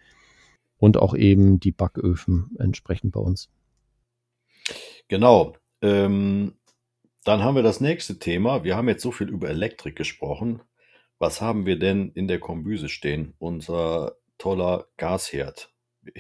und 0.80 0.98
auch 0.98 1.16
eben 1.16 1.60
die 1.60 1.72
Backöfen 1.72 2.50
entsprechend 2.58 3.14
bei 3.14 3.20
uns. 3.20 3.50
Genau. 5.08 5.54
Ähm, 5.84 6.54
dann 7.26 7.44
haben 7.44 7.56
wir 7.56 7.64
das 7.64 7.80
nächste 7.80 8.18
Thema. 8.18 8.64
Wir 8.64 8.76
haben 8.76 8.90
jetzt 8.90 9.04
so 9.04 9.12
viel 9.12 9.30
über 9.30 9.50
Elektrik 9.50 9.96
gesprochen. 9.96 10.62
Was 11.20 11.42
haben 11.42 11.68
wir 11.68 11.78
denn 11.78 12.12
in 12.16 12.28
der 12.28 12.40
Kombüse 12.40 12.90
stehen? 12.90 13.36
Unser 13.38 14.16
toller 14.40 14.88
Gasherd. 14.98 15.72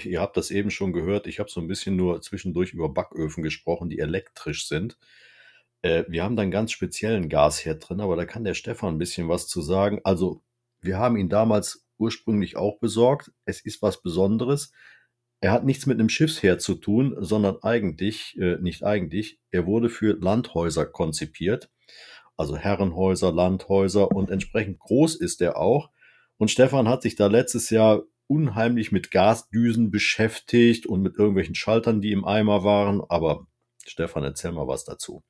Ihr 0.03 0.21
habt 0.21 0.37
das 0.37 0.51
eben 0.51 0.71
schon 0.71 0.93
gehört. 0.93 1.27
Ich 1.27 1.39
habe 1.39 1.49
so 1.49 1.59
ein 1.59 1.67
bisschen 1.67 1.95
nur 1.95 2.21
zwischendurch 2.21 2.73
über 2.73 2.89
Backöfen 2.89 3.43
gesprochen, 3.43 3.89
die 3.89 3.99
elektrisch 3.99 4.67
sind. 4.67 4.97
Äh, 5.81 6.03
wir 6.07 6.23
haben 6.23 6.35
da 6.35 6.41
einen 6.43 6.51
ganz 6.51 6.71
speziellen 6.71 7.29
Gasherd 7.29 7.87
drin, 7.87 8.01
aber 8.01 8.15
da 8.15 8.25
kann 8.25 8.43
der 8.43 8.53
Stefan 8.53 8.95
ein 8.95 8.97
bisschen 8.97 9.29
was 9.29 9.47
zu 9.47 9.61
sagen. 9.61 10.01
Also, 10.03 10.43
wir 10.81 10.97
haben 10.97 11.17
ihn 11.17 11.29
damals 11.29 11.85
ursprünglich 11.97 12.57
auch 12.57 12.79
besorgt. 12.79 13.31
Es 13.45 13.61
ist 13.61 13.81
was 13.81 14.01
Besonderes. 14.01 14.71
Er 15.39 15.51
hat 15.51 15.65
nichts 15.65 15.85
mit 15.85 15.99
einem 15.99 16.09
Schiffsherd 16.09 16.61
zu 16.61 16.75
tun, 16.75 17.15
sondern 17.19 17.57
eigentlich, 17.61 18.37
äh, 18.39 18.57
nicht 18.57 18.83
eigentlich, 18.83 19.39
er 19.51 19.65
wurde 19.65 19.89
für 19.89 20.17
Landhäuser 20.19 20.85
konzipiert. 20.85 21.69
Also 22.37 22.57
Herrenhäuser, 22.57 23.31
Landhäuser 23.31 24.11
und 24.11 24.29
entsprechend 24.29 24.79
groß 24.79 25.15
ist 25.15 25.41
er 25.41 25.57
auch. 25.57 25.89
Und 26.37 26.51
Stefan 26.51 26.87
hat 26.87 27.01
sich 27.01 27.15
da 27.15 27.27
letztes 27.27 27.69
Jahr 27.69 28.03
unheimlich 28.27 28.91
mit 28.91 29.11
Gasdüsen 29.11 29.91
beschäftigt 29.91 30.85
und 30.85 31.01
mit 31.01 31.17
irgendwelchen 31.17 31.55
Schaltern, 31.55 32.01
die 32.01 32.11
im 32.11 32.25
Eimer 32.25 32.63
waren. 32.63 33.01
Aber 33.07 33.47
Stefan, 33.85 34.23
erzähl 34.23 34.51
mal 34.51 34.67
was 34.67 34.85
dazu. 34.85 35.23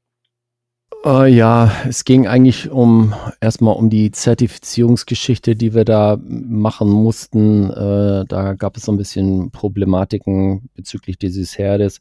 Äh, 1.06 1.34
ja, 1.34 1.72
es 1.88 2.06
ging 2.06 2.28
eigentlich 2.28 2.70
um 2.70 3.14
erstmal 3.40 3.76
um 3.76 3.90
die 3.90 4.12
Zertifizierungsgeschichte, 4.12 5.56
die 5.56 5.74
wir 5.74 5.86
da 5.86 6.18
machen 6.22 6.90
mussten. 6.90 7.70
Äh, 7.70 8.26
da 8.28 8.54
gab 8.54 8.78
es 8.78 8.84
so 8.84 8.92
ein 8.92 8.98
bisschen 8.98 9.52
Problematiken 9.52 10.70
bezüglich 10.74 11.18
dieses 11.18 11.58
Herdes. 11.58 12.00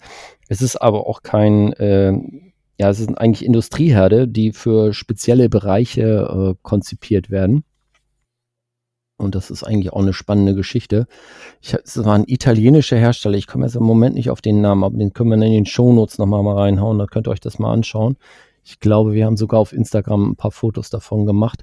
Es 0.49 0.63
ist 0.63 0.77
aber 0.77 1.07
auch 1.07 1.23
kein, 1.23 1.73
äh, 1.75 2.13
ja, 2.79 2.91
es 2.91 2.99
sind 2.99 3.19
eigentlich 3.19 3.45
Industrieherde, 3.45 4.29
die 4.29 4.53
für 4.53 4.95
spezielle 4.95 5.49
Bereiche 5.49 6.55
äh, 6.55 6.59
konzipiert 6.63 7.31
werden. 7.31 7.65
Und 9.19 9.35
das 9.35 9.51
ist 9.51 9.65
eigentlich 9.65 9.93
auch 9.93 10.03
eine 10.03 10.13
spannende 10.13 10.55
Geschichte. 10.55 11.07
Ich, 11.63 11.73
es 11.73 12.05
war 12.05 12.15
ein 12.15 12.25
italienischer 12.27 12.99
Hersteller. 12.99 13.39
Ich 13.39 13.47
komme 13.47 13.65
jetzt 13.65 13.77
im 13.77 13.83
Moment 13.83 14.15
nicht 14.15 14.31
auf 14.31 14.43
den 14.43 14.61
Namen, 14.61 14.85
aber 14.85 14.99
den 14.99 15.15
können 15.15 15.31
wir 15.31 15.47
in 15.47 15.53
den 15.53 15.67
Shownotes 15.67 16.19
nochmal 16.19 16.43
mal 16.43 16.57
reinhauen. 16.57 16.99
Da 16.99 17.07
könnt 17.07 17.27
ihr 17.27 17.31
euch 17.31 17.41
das 17.41 17.59
mal 17.59 17.73
anschauen. 17.73 18.17
Ich 18.63 18.79
glaube, 18.81 19.15
wir 19.15 19.25
haben 19.25 19.37
sogar 19.37 19.61
auf 19.61 19.73
Instagram 19.73 20.33
ein 20.33 20.37
paar 20.37 20.51
Fotos 20.51 20.91
davon 20.91 21.25
gemacht. 21.25 21.63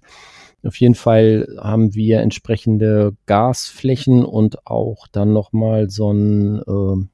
Auf 0.66 0.78
jeden 0.78 0.96
Fall 0.96 1.48
haben 1.60 1.94
wir 1.94 2.22
entsprechende 2.22 3.16
Gasflächen 3.26 4.24
und 4.24 4.66
auch 4.66 5.08
dann 5.12 5.34
nochmal 5.34 5.90
so, 5.90 6.12
ein, 6.12 6.60
äh, 6.60 7.06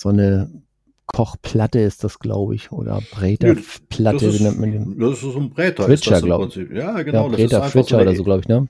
so 0.00 0.08
eine 0.08 0.50
Kochplatte 1.16 1.78
ist 1.80 2.04
das, 2.04 2.18
glaube 2.18 2.54
ich, 2.56 2.72
oder 2.72 3.00
Bräterplatte, 3.10 4.26
das, 4.26 4.34
ist, 4.34 4.40
wie 4.40 4.44
nennt 4.44 4.60
man 4.60 4.70
den? 4.70 4.98
das 4.98 5.12
ist 5.14 5.20
so 5.22 5.38
ein 5.38 5.48
Bräter. 5.48 5.86
Twitcher, 5.86 5.92
ist 5.94 6.06
das 6.10 6.20
im 6.20 6.26
glaub- 6.26 6.40
Prinzip. 6.42 6.70
Ja, 6.72 6.98
Ja, 6.98 7.02
genau. 7.02 7.28
ist 7.28 7.36
Bräter, 7.36 7.62
Fritcher 7.62 7.96
eine- 7.98 8.10
oder 8.10 8.16
so, 8.18 8.22
glaube 8.24 8.40
ich, 8.40 8.48
ne? 8.48 8.68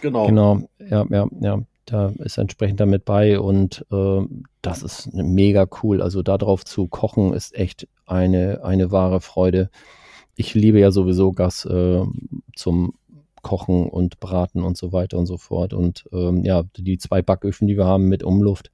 Genau. 0.00 0.26
Genau, 0.26 0.60
ja, 0.80 1.06
ja, 1.08 1.28
ja. 1.40 1.62
Da 1.86 2.12
ist 2.18 2.36
entsprechend 2.38 2.80
damit 2.80 3.04
bei 3.04 3.38
und 3.38 3.86
äh, 3.92 4.22
das 4.60 4.82
ist 4.82 5.12
mega 5.12 5.68
cool. 5.84 6.02
Also 6.02 6.22
darauf 6.24 6.64
zu 6.64 6.88
kochen 6.88 7.32
ist 7.32 7.54
echt 7.54 7.86
eine, 8.06 8.64
eine 8.64 8.90
wahre 8.90 9.20
Freude. 9.20 9.70
Ich 10.34 10.52
liebe 10.54 10.80
ja 10.80 10.90
sowieso 10.90 11.30
Gas 11.30 11.64
äh, 11.64 12.02
zum 12.56 12.94
Kochen 13.42 13.88
und 13.88 14.18
Braten 14.18 14.64
und 14.64 14.76
so 14.76 14.92
weiter 14.92 15.16
und 15.16 15.26
so 15.26 15.36
fort. 15.36 15.74
Und 15.74 16.08
ähm, 16.12 16.44
ja, 16.44 16.64
die 16.76 16.98
zwei 16.98 17.22
Backöfen, 17.22 17.68
die 17.68 17.76
wir 17.76 17.84
haben 17.84 18.08
mit 18.08 18.24
Umluft, 18.24 18.72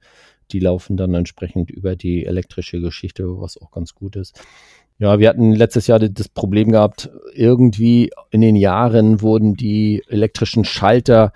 die 0.53 0.59
laufen 0.59 0.97
dann 0.97 1.13
entsprechend 1.13 1.71
über 1.71 1.95
die 1.95 2.25
elektrische 2.25 2.81
Geschichte, 2.81 3.39
was 3.39 3.61
auch 3.61 3.71
ganz 3.71 3.95
gut 3.95 4.15
ist. 4.15 4.39
Ja, 4.99 5.17
wir 5.19 5.29
hatten 5.29 5.53
letztes 5.53 5.87
Jahr 5.87 5.99
das 5.99 6.29
Problem 6.29 6.71
gehabt, 6.71 7.09
irgendwie 7.33 8.11
in 8.29 8.41
den 8.41 8.55
Jahren 8.55 9.21
wurden 9.21 9.55
die 9.55 10.03
elektrischen 10.07 10.63
Schalter 10.63 11.31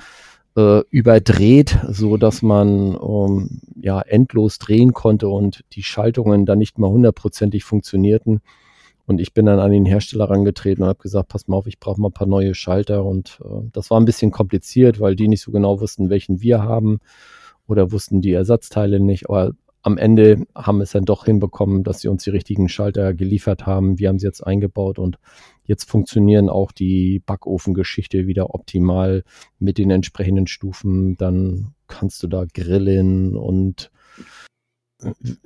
äh, 0.56 0.82
überdreht, 0.90 1.80
so 1.90 2.18
dass 2.18 2.42
man 2.42 2.96
ähm, 2.96 3.62
ja 3.82 4.02
endlos 4.02 4.60
drehen 4.60 4.94
konnte 4.94 5.30
und 5.30 5.64
die 5.74 5.84
Schaltungen 5.84 6.46
dann 6.46 6.60
nicht 6.60 6.78
mal 6.78 6.90
hundertprozentig 6.90 7.64
funktionierten. 7.64 8.42
Und 9.08 9.22
ich 9.22 9.34
bin 9.34 9.46
dann 9.46 9.60
an 9.60 9.72
den 9.72 9.86
Hersteller 9.86 10.30
rangetreten 10.30 10.84
und 10.84 10.90
habe 10.90 11.02
gesagt, 11.02 11.30
pass 11.30 11.48
mal 11.48 11.58
auf, 11.58 11.68
ich 11.68 11.80
brauche 11.80 12.02
mal 12.02 12.10
ein 12.10 12.14
paar 12.14 12.28
neue 12.28 12.56
Schalter. 12.56 13.04
Und 13.04 13.40
äh, 13.44 13.70
das 13.72 13.92
war 13.92 14.00
ein 14.00 14.06
bisschen 14.06 14.32
kompliziert, 14.32 15.00
weil 15.00 15.16
die 15.16 15.28
nicht 15.28 15.42
so 15.42 15.52
genau 15.52 15.80
wussten, 15.80 16.10
welchen 16.10 16.42
wir 16.42 16.64
haben 16.64 17.00
oder 17.68 17.92
wussten 17.92 18.22
die 18.22 18.34
Ersatzteile 18.34 19.00
nicht. 19.00 19.30
Aber 19.30 19.52
am 19.82 19.98
Ende 19.98 20.48
haben 20.56 20.82
es 20.82 20.92
dann 20.92 21.06
doch 21.06 21.26
hinbekommen, 21.26 21.84
dass 21.84 22.02
sie 22.02 22.08
uns 22.08 22.24
die 22.24 22.32
richtigen 22.32 22.70
Schalter 22.70 23.14
geliefert 23.14 23.68
haben. 23.68 24.00
Wir 24.00 24.10
haben 24.10 24.18
sie 24.18 24.26
jetzt 24.26 24.42
eingebaut 24.42 24.98
und 24.98 25.20
jetzt 25.64 25.88
funktionieren 25.90 26.50
auch 26.50 26.72
die 26.72 27.20
Backofengeschichte 27.20 28.26
wieder 28.26 28.56
optimal 28.56 29.24
mit 29.60 29.78
den 29.78 29.92
entsprechenden 29.92 30.48
Stufen. 30.48 31.18
Dann 31.18 31.76
kannst 31.88 32.24
du 32.24 32.28
da 32.28 32.46
grillen 32.52 33.36
und 33.38 33.92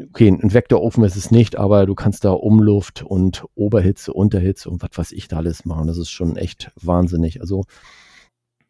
okay, 0.10 0.29
ein 0.29 0.53
Vektorofen 0.53 1.03
ist 1.03 1.17
es 1.17 1.32
nicht, 1.32 1.58
aber 1.58 1.86
du 1.86 1.95
kannst 1.95 2.23
da 2.23 2.32
Umluft 2.32 3.03
und 3.03 3.45
Oberhitze, 3.55 4.13
Unterhitze 4.13 4.69
und 4.69 4.82
was 4.82 4.91
weiß 4.93 5.12
ich 5.12 5.27
da 5.27 5.38
alles 5.38 5.65
machen. 5.65 5.88
Das 5.88 5.97
ist 5.97 6.12
schon 6.12 6.38
echt 6.38 6.71
wahnsinnig. 6.82 7.41
Also 7.41 7.65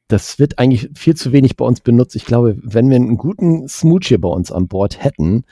das 0.09 0.39
wird 0.39 0.59
eigentlich 0.59 0.89
viel 0.95 1.15
zu 1.15 1.31
wenig 1.31 1.55
bei 1.55 1.63
uns 1.63 1.81
benutzt. 1.81 2.15
Ich 2.15 2.25
glaube, 2.25 2.57
wenn 2.61 2.89
wir 2.89 2.97
einen 2.97 3.17
guten 3.17 3.67
Smoothie 3.67 4.17
bei 4.17 4.27
uns 4.27 4.51
an 4.51 4.67
Bord 4.67 5.01
hätten, 5.01 5.45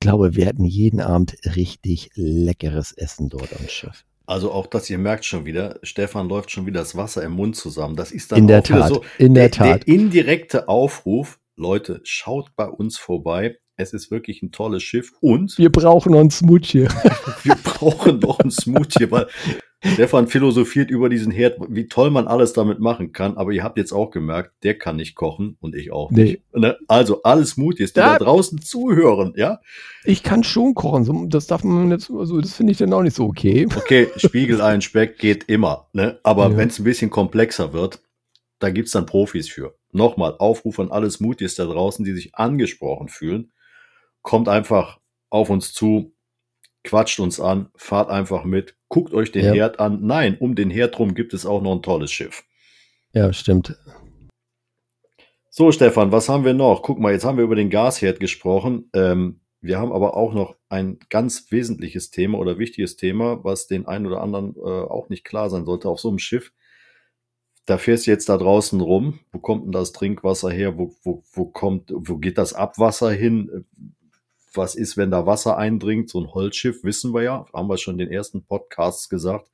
glaube, 0.00 0.36
wir 0.36 0.46
hätten 0.46 0.64
jeden 0.64 1.00
Abend 1.00 1.36
richtig 1.56 2.10
leckeres 2.14 2.92
Essen 2.92 3.28
dort 3.28 3.54
am 3.58 3.68
Schiff. 3.68 4.04
Also 4.24 4.52
auch 4.52 4.66
das, 4.66 4.88
ihr 4.88 4.98
merkt 4.98 5.24
schon 5.24 5.46
wieder, 5.46 5.78
Stefan 5.82 6.28
läuft 6.28 6.50
schon 6.50 6.64
wieder 6.64 6.80
das 6.80 6.96
Wasser 6.96 7.22
im 7.22 7.32
Mund 7.32 7.56
zusammen. 7.56 7.96
Das 7.96 8.12
ist 8.12 8.30
dann 8.30 8.38
in 8.38 8.46
der 8.46 8.62
Tat, 8.62 8.88
so 8.88 9.04
in 9.18 9.34
der, 9.34 9.48
der 9.48 9.50
Tat. 9.50 9.86
Der 9.86 9.94
indirekte 9.94 10.68
Aufruf, 10.68 11.40
Leute, 11.56 12.00
schaut 12.04 12.54
bei 12.56 12.66
uns 12.66 12.98
vorbei. 12.98 13.58
Es 13.76 13.92
ist 13.92 14.10
wirklich 14.10 14.42
ein 14.42 14.52
tolles 14.52 14.82
Schiff 14.82 15.12
und 15.20 15.58
wir 15.58 15.72
brauchen 15.72 16.12
noch 16.12 16.20
einen 16.20 16.30
Smoothie. 16.30 16.88
wir 17.42 17.56
brauchen 17.56 18.20
noch 18.20 18.38
einen 18.38 18.50
Smoothie, 18.50 19.10
weil 19.10 19.26
Stefan 19.84 20.28
philosophiert 20.28 20.90
über 20.90 21.08
diesen 21.08 21.32
Herd, 21.32 21.58
wie 21.68 21.88
toll 21.88 22.10
man 22.10 22.28
alles 22.28 22.52
damit 22.52 22.78
machen 22.78 23.12
kann, 23.12 23.36
aber 23.36 23.52
ihr 23.52 23.64
habt 23.64 23.76
jetzt 23.76 23.92
auch 23.92 24.10
gemerkt, 24.10 24.52
der 24.62 24.78
kann 24.78 24.96
nicht 24.96 25.14
kochen 25.14 25.56
und 25.60 25.74
ich 25.74 25.92
auch 25.92 26.10
nicht. 26.10 26.42
Nee. 26.52 26.60
Ne? 26.60 26.78
Also 26.86 27.22
alles 27.24 27.50
Smoothies, 27.50 27.92
die 27.92 28.00
da, 28.00 28.18
da 28.18 28.24
draußen 28.24 28.60
zuhören, 28.60 29.34
ja? 29.36 29.60
Ich 30.04 30.22
kann 30.22 30.44
schon 30.44 30.74
kochen, 30.74 31.28
das 31.30 31.46
darf 31.48 31.64
man 31.64 31.90
jetzt, 31.90 32.10
also 32.10 32.40
das 32.40 32.54
finde 32.54 32.72
ich 32.72 32.78
dann 32.78 32.92
auch 32.92 33.02
nicht 33.02 33.16
so 33.16 33.26
okay. 33.26 33.66
Okay, 33.76 34.08
Spiegelei 34.16 34.80
Speck 34.80 35.18
geht 35.18 35.44
immer, 35.48 35.88
ne? 35.92 36.18
Aber 36.22 36.50
ja. 36.50 36.56
wenn 36.56 36.68
es 36.68 36.78
ein 36.78 36.84
bisschen 36.84 37.10
komplexer 37.10 37.72
wird, 37.72 38.00
da 38.60 38.70
gibt's 38.70 38.92
dann 38.92 39.06
Profis 39.06 39.48
für. 39.48 39.74
Nochmal, 39.90 40.36
Aufruf 40.38 40.78
an 40.78 40.92
alle 40.92 41.10
Smoothies 41.10 41.56
da 41.56 41.64
draußen, 41.64 42.04
die 42.04 42.12
sich 42.12 42.34
angesprochen 42.36 43.08
fühlen. 43.08 43.52
Kommt 44.22 44.48
einfach 44.48 45.00
auf 45.28 45.50
uns 45.50 45.72
zu, 45.72 46.11
quatscht 46.84 47.20
uns 47.20 47.40
an, 47.40 47.70
fahrt 47.76 48.10
einfach 48.10 48.44
mit, 48.44 48.76
guckt 48.88 49.14
euch 49.14 49.32
den 49.32 49.44
ja. 49.44 49.52
Herd 49.52 49.80
an. 49.80 50.00
Nein, 50.02 50.36
um 50.38 50.54
den 50.54 50.70
Herd 50.70 50.98
rum 50.98 51.14
gibt 51.14 51.34
es 51.34 51.46
auch 51.46 51.62
noch 51.62 51.72
ein 51.72 51.82
tolles 51.82 52.10
Schiff. 52.10 52.44
Ja, 53.12 53.32
stimmt. 53.32 53.76
So, 55.50 55.70
Stefan, 55.70 56.12
was 56.12 56.28
haben 56.28 56.44
wir 56.44 56.54
noch? 56.54 56.82
Guck 56.82 56.98
mal, 56.98 57.12
jetzt 57.12 57.24
haben 57.24 57.36
wir 57.36 57.44
über 57.44 57.56
den 57.56 57.68
Gasherd 57.68 58.20
gesprochen. 58.20 58.88
Ähm, 58.94 59.40
wir 59.60 59.78
haben 59.78 59.92
aber 59.92 60.16
auch 60.16 60.32
noch 60.32 60.56
ein 60.68 60.98
ganz 61.10 61.52
wesentliches 61.52 62.10
Thema 62.10 62.38
oder 62.38 62.58
wichtiges 62.58 62.96
Thema, 62.96 63.44
was 63.44 63.66
den 63.66 63.86
einen 63.86 64.06
oder 64.06 64.22
anderen 64.22 64.56
äh, 64.56 64.60
auch 64.60 65.08
nicht 65.08 65.24
klar 65.24 65.50
sein 65.50 65.64
sollte 65.64 65.88
auf 65.88 66.00
so 66.00 66.08
einem 66.08 66.18
Schiff. 66.18 66.52
Da 67.66 67.78
fährst 67.78 68.06
du 68.06 68.10
jetzt 68.10 68.28
da 68.28 68.38
draußen 68.38 68.80
rum. 68.80 69.20
Wo 69.30 69.38
kommt 69.38 69.66
denn 69.66 69.72
das 69.72 69.92
Trinkwasser 69.92 70.50
her? 70.50 70.78
Wo, 70.78 70.94
wo, 71.04 71.22
wo 71.32 71.44
kommt, 71.44 71.92
wo 71.94 72.16
geht 72.16 72.38
das 72.38 72.54
Abwasser 72.54 73.12
hin? 73.12 73.66
Was 74.56 74.74
ist, 74.74 74.96
wenn 74.96 75.10
da 75.10 75.26
Wasser 75.26 75.56
eindringt. 75.56 76.10
So 76.10 76.20
ein 76.20 76.32
Holzschiff, 76.32 76.84
wissen 76.84 77.14
wir 77.14 77.22
ja, 77.22 77.46
haben 77.52 77.68
wir 77.68 77.78
schon 77.78 77.94
in 77.94 78.06
den 78.06 78.12
ersten 78.12 78.44
Podcasts 78.44 79.08
gesagt, 79.08 79.50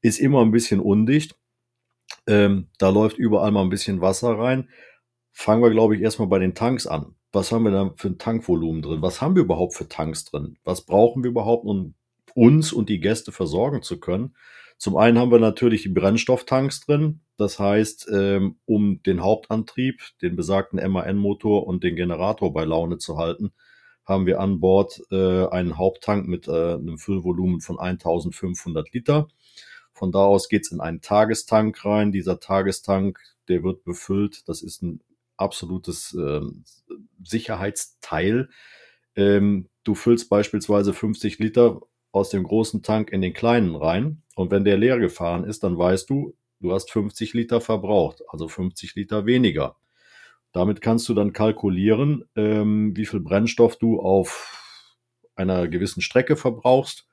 ist 0.00 0.18
immer 0.18 0.42
ein 0.42 0.50
bisschen 0.50 0.80
undicht. 0.80 1.36
Ähm, 2.26 2.68
da 2.78 2.90
läuft 2.90 3.18
überall 3.18 3.50
mal 3.50 3.62
ein 3.62 3.70
bisschen 3.70 4.00
Wasser 4.00 4.38
rein. 4.38 4.68
Fangen 5.32 5.62
wir, 5.62 5.70
glaube 5.70 5.96
ich, 5.96 6.02
erstmal 6.02 6.28
bei 6.28 6.38
den 6.38 6.54
Tanks 6.54 6.86
an. 6.86 7.14
Was 7.32 7.52
haben 7.52 7.64
wir 7.64 7.70
da 7.70 7.92
für 7.96 8.08
ein 8.08 8.18
Tankvolumen 8.18 8.82
drin? 8.82 9.02
Was 9.02 9.20
haben 9.20 9.34
wir 9.34 9.42
überhaupt 9.42 9.74
für 9.74 9.88
Tanks 9.88 10.24
drin? 10.24 10.58
Was 10.64 10.82
brauchen 10.86 11.22
wir 11.22 11.30
überhaupt, 11.30 11.64
um 11.64 11.94
uns 12.34 12.72
und 12.72 12.88
die 12.88 13.00
Gäste 13.00 13.32
versorgen 13.32 13.82
zu 13.82 14.00
können? 14.00 14.34
Zum 14.78 14.96
einen 14.96 15.18
haben 15.18 15.32
wir 15.32 15.40
natürlich 15.40 15.82
die 15.82 15.88
Brennstofftanks 15.88 16.80
drin. 16.80 17.20
Das 17.36 17.58
heißt, 17.58 18.08
ähm, 18.12 18.58
um 18.64 19.02
den 19.02 19.22
Hauptantrieb, 19.22 20.00
den 20.22 20.36
besagten 20.36 20.80
MAN-Motor 20.90 21.66
und 21.66 21.84
den 21.84 21.96
Generator 21.96 22.52
bei 22.52 22.64
Laune 22.64 22.98
zu 22.98 23.18
halten, 23.18 23.52
haben 24.08 24.26
wir 24.26 24.40
an 24.40 24.58
Bord 24.58 25.02
äh, 25.10 25.46
einen 25.46 25.76
Haupttank 25.76 26.26
mit 26.26 26.48
äh, 26.48 26.74
einem 26.74 26.98
Füllvolumen 26.98 27.60
von 27.60 27.78
1500 27.78 28.92
Liter. 28.92 29.28
Von 29.92 30.12
da 30.12 30.20
aus 30.20 30.48
geht's 30.48 30.72
in 30.72 30.80
einen 30.80 31.02
Tagestank 31.02 31.84
rein. 31.84 32.10
Dieser 32.10 32.40
Tagestank, 32.40 33.20
der 33.48 33.62
wird 33.62 33.84
befüllt. 33.84 34.48
Das 34.48 34.62
ist 34.62 34.82
ein 34.82 35.00
absolutes 35.36 36.14
äh, 36.14 36.40
Sicherheitsteil. 37.22 38.48
Ähm, 39.14 39.68
du 39.84 39.94
füllst 39.94 40.30
beispielsweise 40.30 40.94
50 40.94 41.38
Liter 41.38 41.80
aus 42.10 42.30
dem 42.30 42.44
großen 42.44 42.82
Tank 42.82 43.10
in 43.10 43.20
den 43.20 43.34
kleinen 43.34 43.76
rein. 43.76 44.22
Und 44.34 44.50
wenn 44.50 44.64
der 44.64 44.78
leer 44.78 44.98
gefahren 44.98 45.44
ist, 45.44 45.64
dann 45.64 45.76
weißt 45.76 46.08
du, 46.08 46.34
du 46.60 46.72
hast 46.72 46.90
50 46.90 47.34
Liter 47.34 47.60
verbraucht, 47.60 48.22
also 48.28 48.48
50 48.48 48.94
Liter 48.94 49.26
weniger. 49.26 49.76
Damit 50.58 50.80
kannst 50.80 51.08
du 51.08 51.14
dann 51.14 51.32
kalkulieren, 51.32 52.24
ähm, 52.34 52.96
wie 52.96 53.06
viel 53.06 53.20
Brennstoff 53.20 53.76
du 53.76 54.00
auf 54.00 54.90
einer 55.36 55.68
gewissen 55.68 56.02
Strecke 56.02 56.34
verbrauchst. 56.34 57.06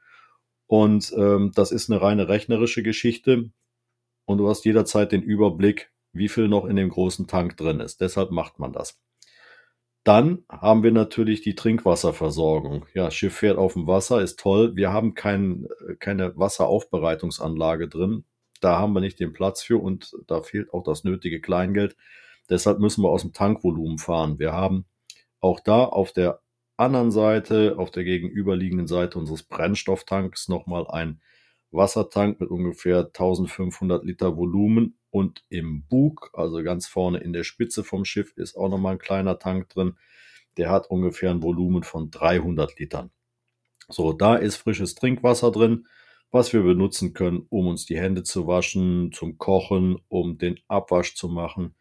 Und 0.66 1.14
ähm, 1.16 1.52
das 1.54 1.72
ist 1.72 1.92
eine 1.92 2.02
reine 2.02 2.28
rechnerische 2.28 2.82
Geschichte. 2.82 3.52
Und 4.26 4.40
du 4.40 4.50
hast 4.50 4.66
jederzeit 4.66 5.12
den 5.12 5.22
Überblick, 5.22 5.92
wie 6.12 6.28
viel 6.28 6.48
noch 6.48 6.66
in 6.66 6.76
dem 6.76 6.90
großen 6.90 7.28
Tank 7.28 7.56
drin 7.56 7.82
ist. 7.82 8.02
Deshalb 8.02 8.32
macht 8.32 8.58
man 8.58 8.74
das. 8.74 9.00
Dann 10.04 10.44
haben 10.50 10.82
wir 10.82 10.92
natürlich 10.92 11.42
die 11.42 11.54
Trinkwasserversorgung. 11.54 12.88
Ja, 12.96 13.12
Schiff 13.12 13.36
fährt 13.36 13.60
auf 13.60 13.74
dem 13.74 13.86
Wasser, 13.86 14.24
ist 14.24 14.40
toll. 14.40 14.76
Wir 14.76 14.92
haben 14.92 15.14
kein, 15.14 15.68
keine 16.00 16.36
Wasseraufbereitungsanlage 16.36 17.90
drin. 17.90 18.26
Da 18.60 18.80
haben 18.80 18.94
wir 18.94 19.02
nicht 19.02 19.20
den 19.20 19.34
Platz 19.34 19.62
für 19.62 19.80
und 19.80 20.16
da 20.26 20.42
fehlt 20.42 20.74
auch 20.74 20.82
das 20.82 21.04
nötige 21.04 21.42
Kleingeld. 21.42 21.96
Deshalb 22.50 22.80
müssen 22.80 23.04
wir 23.04 23.10
aus 23.10 23.22
dem 23.22 23.34
Tankvolumen 23.34 23.98
fahren. 23.98 24.40
Wir 24.40 24.52
haben 24.54 24.86
auch 25.40 25.60
da 25.60 25.86
auf 25.86 26.12
der 26.12 26.42
anderen 26.78 27.12
Seite, 27.12 27.76
auf 27.78 27.92
der 27.92 28.04
gegenüberliegenden 28.04 28.88
Seite 28.88 29.18
unseres 29.18 29.44
Brennstofftanks 29.44 30.50
nochmal 30.50 30.88
ein 30.88 31.22
Wassertank 31.72 32.40
mit 32.40 32.50
ungefähr 32.50 33.06
1500 33.06 34.04
Liter 34.04 34.38
Volumen 34.38 34.98
und 35.10 35.44
im 35.50 35.86
Bug, 35.88 36.30
also 36.34 36.64
ganz 36.64 36.88
vorne 36.88 37.20
in 37.20 37.34
der 37.34 37.44
Spitze 37.44 37.84
vom 37.84 38.06
Schiff, 38.06 38.34
ist 38.36 38.56
auch 38.56 38.70
nochmal 38.70 38.94
ein 38.94 39.00
kleiner 39.00 39.40
Tank 39.40 39.70
drin. 39.70 39.98
Der 40.58 40.70
hat 40.70 40.90
ungefähr 40.90 41.32
ein 41.32 41.44
Volumen 41.44 41.84
von 41.84 42.12
300 42.12 42.80
Litern. 42.80 43.12
So, 43.88 44.14
da 44.14 44.36
ist 44.36 44.56
frisches 44.56 44.96
Trinkwasser 44.96 45.52
drin, 45.52 45.88
was 46.32 46.54
wir 46.54 46.64
benutzen 46.64 47.14
können, 47.14 47.46
um 47.50 47.68
uns 47.68 47.86
die 47.86 48.00
Hände 48.00 48.24
zu 48.24 48.48
waschen, 48.48 49.12
zum 49.12 49.38
Kochen, 49.38 50.00
um 50.08 50.38
den 50.38 50.60
Abwasch 50.68 51.16
zu 51.16 51.30
machen 51.30 51.76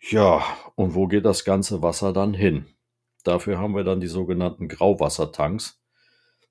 ja, 0.00 0.44
und 0.74 0.94
wo 0.94 1.06
geht 1.06 1.24
das 1.24 1.44
ganze 1.44 1.82
Wasser 1.82 2.12
dann 2.12 2.34
hin? 2.34 2.66
Dafür 3.24 3.58
haben 3.58 3.74
wir 3.74 3.84
dann 3.84 4.00
die 4.00 4.06
sogenannten 4.06 4.68
Grauwassertanks. 4.68 5.82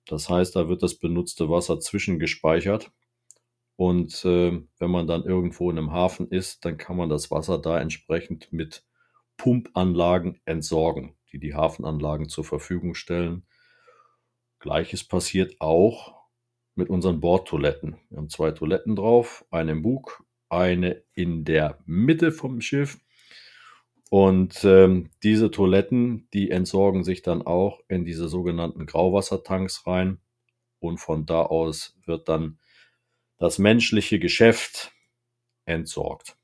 Das 0.06 0.30
heißt, 0.30 0.56
da 0.56 0.70
wird 0.70 0.84
das 0.84 0.96
benutzte 0.96 1.50
Wasser 1.50 1.80
zwischengespeichert. 1.80 2.92
Und 3.76 4.26
äh, 4.26 4.62
wenn 4.80 4.92
man 4.92 5.08
dann 5.08 5.24
irgendwo 5.24 5.70
in 5.70 5.78
einem 5.78 5.92
Hafen 5.92 6.30
ist, 6.30 6.66
dann 6.66 6.78
kann 6.78 6.98
man 6.98 7.10
das 7.10 7.30
Wasser 7.30 7.60
da 7.60 7.80
entsprechend 7.80 8.52
mit 8.52 8.84
Pumpanlagen 9.38 10.42
entsorgen, 10.46 11.16
die 11.32 11.40
die 11.40 11.54
Hafenanlagen 11.54 12.28
zur 12.28 12.44
Verfügung 12.44 12.96
stellen. 12.96 13.46
Gleiches 14.60 15.04
passiert 15.04 15.56
auch 15.60 16.16
mit 16.74 16.90
unseren 16.90 17.20
Bordtoiletten. 17.20 17.98
Wir 18.10 18.18
haben 18.18 18.30
zwei 18.30 18.52
Toiletten 18.52 18.96
drauf, 18.96 19.46
eine 19.52 19.74
im 19.74 19.84
Bug, 19.84 20.24
eine 20.50 21.04
in 21.14 21.46
der 21.46 21.80
Mitte 21.86 22.32
vom 22.32 22.62
Schiff 22.62 23.00
und 24.10 24.64
ähm, 24.64 25.10
diese 25.24 25.52
Toiletten, 25.52 26.28
die 26.34 26.50
entsorgen 26.50 27.04
sich 27.04 27.22
dann 27.22 27.42
auch 27.42 27.82
in 27.90 28.06
diese 28.06 28.30
sogenannten 28.30 28.86
Grauwassertanks 28.86 29.86
rein. 29.86 30.20
Und 30.80 31.00
von 31.00 31.26
da 31.26 31.42
aus 31.42 31.98
wird 32.06 32.30
dann 32.30 32.60
das 33.38 33.60
menschliche 33.60 34.20
Geschäft 34.20 34.94
entsorgt. 35.66 36.38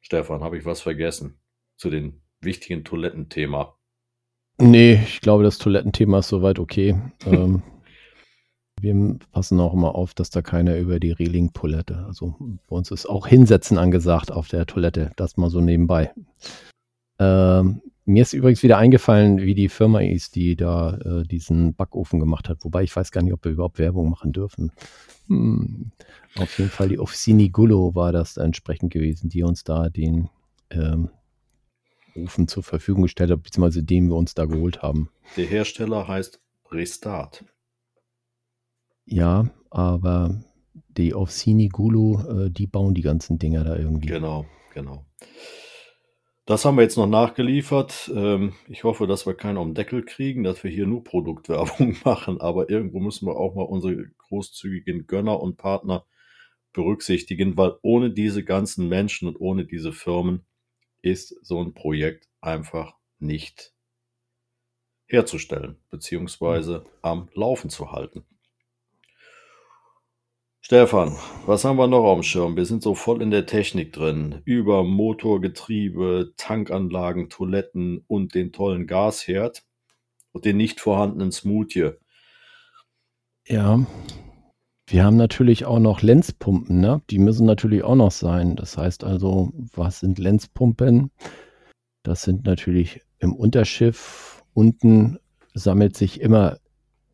Stefan, 0.00 0.42
habe 0.42 0.56
ich 0.56 0.64
was 0.64 0.80
vergessen 0.80 1.40
zu 1.76 1.90
den 1.90 2.22
wichtigen 2.40 2.84
Toilettenthema? 2.84 3.76
Nee, 4.58 5.02
ich 5.04 5.20
glaube, 5.20 5.42
das 5.42 5.58
Toilettenthema 5.58 6.20
ist 6.20 6.28
soweit 6.28 6.58
okay. 6.58 6.98
ähm, 7.26 7.62
wir 8.80 9.18
passen 9.32 9.60
auch 9.60 9.74
immer 9.74 9.94
auf, 9.94 10.14
dass 10.14 10.30
da 10.30 10.42
keiner 10.42 10.76
über 10.78 11.00
die 11.00 11.10
Reling-Toilette, 11.10 12.04
also 12.06 12.36
bei 12.38 12.76
uns 12.76 12.90
ist 12.90 13.06
auch 13.06 13.26
Hinsetzen 13.26 13.78
angesagt 13.78 14.30
auf 14.30 14.48
der 14.48 14.66
Toilette, 14.66 15.12
das 15.16 15.36
mal 15.36 15.50
so 15.50 15.60
nebenbei. 15.60 16.12
Ähm, 17.18 17.82
mir 18.04 18.22
ist 18.22 18.32
übrigens 18.32 18.62
wieder 18.62 18.78
eingefallen, 18.78 19.38
wie 19.38 19.54
die 19.54 19.68
Firma 19.68 20.00
ist, 20.00 20.36
die 20.36 20.54
da 20.54 20.96
äh, 20.98 21.22
diesen 21.24 21.74
Backofen 21.74 22.20
gemacht 22.20 22.48
hat. 22.48 22.64
Wobei 22.64 22.84
ich 22.84 22.94
weiß 22.94 23.10
gar 23.10 23.22
nicht, 23.22 23.32
ob 23.32 23.44
wir 23.44 23.52
überhaupt 23.52 23.78
Werbung 23.78 24.10
machen 24.10 24.32
dürfen. 24.32 24.70
Hm. 25.26 25.90
Auf 26.38 26.58
jeden 26.58 26.70
Fall 26.70 26.88
die 26.88 27.00
Officini 27.00 27.48
Gullo 27.48 27.94
war 27.94 28.12
das 28.12 28.36
entsprechend 28.36 28.92
gewesen, 28.92 29.28
die 29.28 29.42
uns 29.42 29.64
da 29.64 29.88
den 29.88 30.28
ähm, 30.70 31.10
Ofen 32.14 32.46
zur 32.46 32.62
Verfügung 32.62 33.02
gestellt 33.02 33.30
hat, 33.30 33.42
beziehungsweise 33.42 33.82
den 33.82 34.08
wir 34.08 34.16
uns 34.16 34.34
da 34.34 34.44
geholt 34.44 34.82
haben. 34.82 35.10
Der 35.36 35.46
Hersteller 35.46 36.06
heißt 36.06 36.40
Restart. 36.70 37.44
Ja, 39.04 39.50
aber 39.70 40.40
die 40.96 41.14
Orsini 41.14 41.68
Gulu, 41.68 42.20
äh, 42.46 42.50
die 42.50 42.66
bauen 42.66 42.94
die 42.94 43.02
ganzen 43.02 43.38
Dinger 43.38 43.64
da 43.64 43.76
irgendwie. 43.76 44.06
Genau, 44.06 44.46
genau. 44.72 45.06
Das 46.46 46.64
haben 46.64 46.76
wir 46.76 46.82
jetzt 46.82 46.96
noch 46.96 47.08
nachgeliefert. 47.08 48.08
Ähm, 48.14 48.54
ich 48.68 48.84
hoffe, 48.84 49.08
dass 49.08 49.26
wir 49.26 49.34
keinen 49.34 49.56
um 49.58 49.74
Deckel 49.74 50.04
kriegen, 50.04 50.44
dass 50.44 50.62
wir 50.62 50.70
hier 50.70 50.86
nur 50.86 51.02
Produktwerbung 51.02 51.96
machen, 52.04 52.40
aber 52.40 52.70
irgendwo 52.70 53.00
müssen 53.00 53.26
wir 53.26 53.36
auch 53.36 53.56
mal 53.56 53.64
unsere 53.64 54.10
großzügigen 54.18 55.08
Gönner 55.08 55.40
und 55.40 55.56
Partner 55.56 56.06
berücksichtigen, 56.72 57.56
weil 57.56 57.76
ohne 57.82 58.10
diese 58.12 58.44
ganzen 58.44 58.88
Menschen 58.88 59.26
und 59.26 59.40
ohne 59.40 59.64
diese 59.64 59.92
Firmen 59.92 60.46
ist 61.02 61.36
so 61.42 61.60
ein 61.60 61.74
Projekt 61.74 62.28
einfach 62.40 62.94
nicht 63.18 63.74
herzustellen, 65.06 65.78
beziehungsweise 65.90 66.84
am 67.02 67.28
Laufen 67.34 67.70
zu 67.70 67.90
halten. 67.90 68.24
Stefan, 70.68 71.16
was 71.46 71.64
haben 71.64 71.76
wir 71.76 71.86
noch 71.86 72.02
auf 72.02 72.18
dem 72.18 72.22
Schirm? 72.24 72.56
Wir 72.56 72.66
sind 72.66 72.82
so 72.82 72.96
voll 72.96 73.22
in 73.22 73.30
der 73.30 73.46
Technik 73.46 73.92
drin. 73.92 74.42
Über 74.44 74.82
Motor, 74.82 75.40
Getriebe, 75.40 76.32
Tankanlagen, 76.36 77.30
Toiletten 77.30 78.02
und 78.08 78.34
den 78.34 78.50
tollen 78.50 78.88
Gasherd 78.88 79.62
und 80.32 80.44
den 80.44 80.56
nicht 80.56 80.80
vorhandenen 80.80 81.30
Smoothie. 81.30 81.92
Ja. 83.46 83.86
Wir 84.88 85.04
haben 85.04 85.16
natürlich 85.16 85.66
auch 85.66 85.78
noch 85.78 86.02
Lenzpumpen, 86.02 86.80
ne? 86.80 87.00
Die 87.10 87.20
müssen 87.20 87.46
natürlich 87.46 87.84
auch 87.84 87.94
noch 87.94 88.10
sein. 88.10 88.56
Das 88.56 88.76
heißt 88.76 89.04
also, 89.04 89.52
was 89.72 90.00
sind 90.00 90.18
Lenzpumpen? 90.18 91.12
Das 92.02 92.22
sind 92.22 92.44
natürlich 92.44 93.02
im 93.20 93.36
Unterschiff. 93.36 94.42
Unten 94.52 95.20
sammelt 95.54 95.96
sich 95.96 96.20
immer 96.20 96.58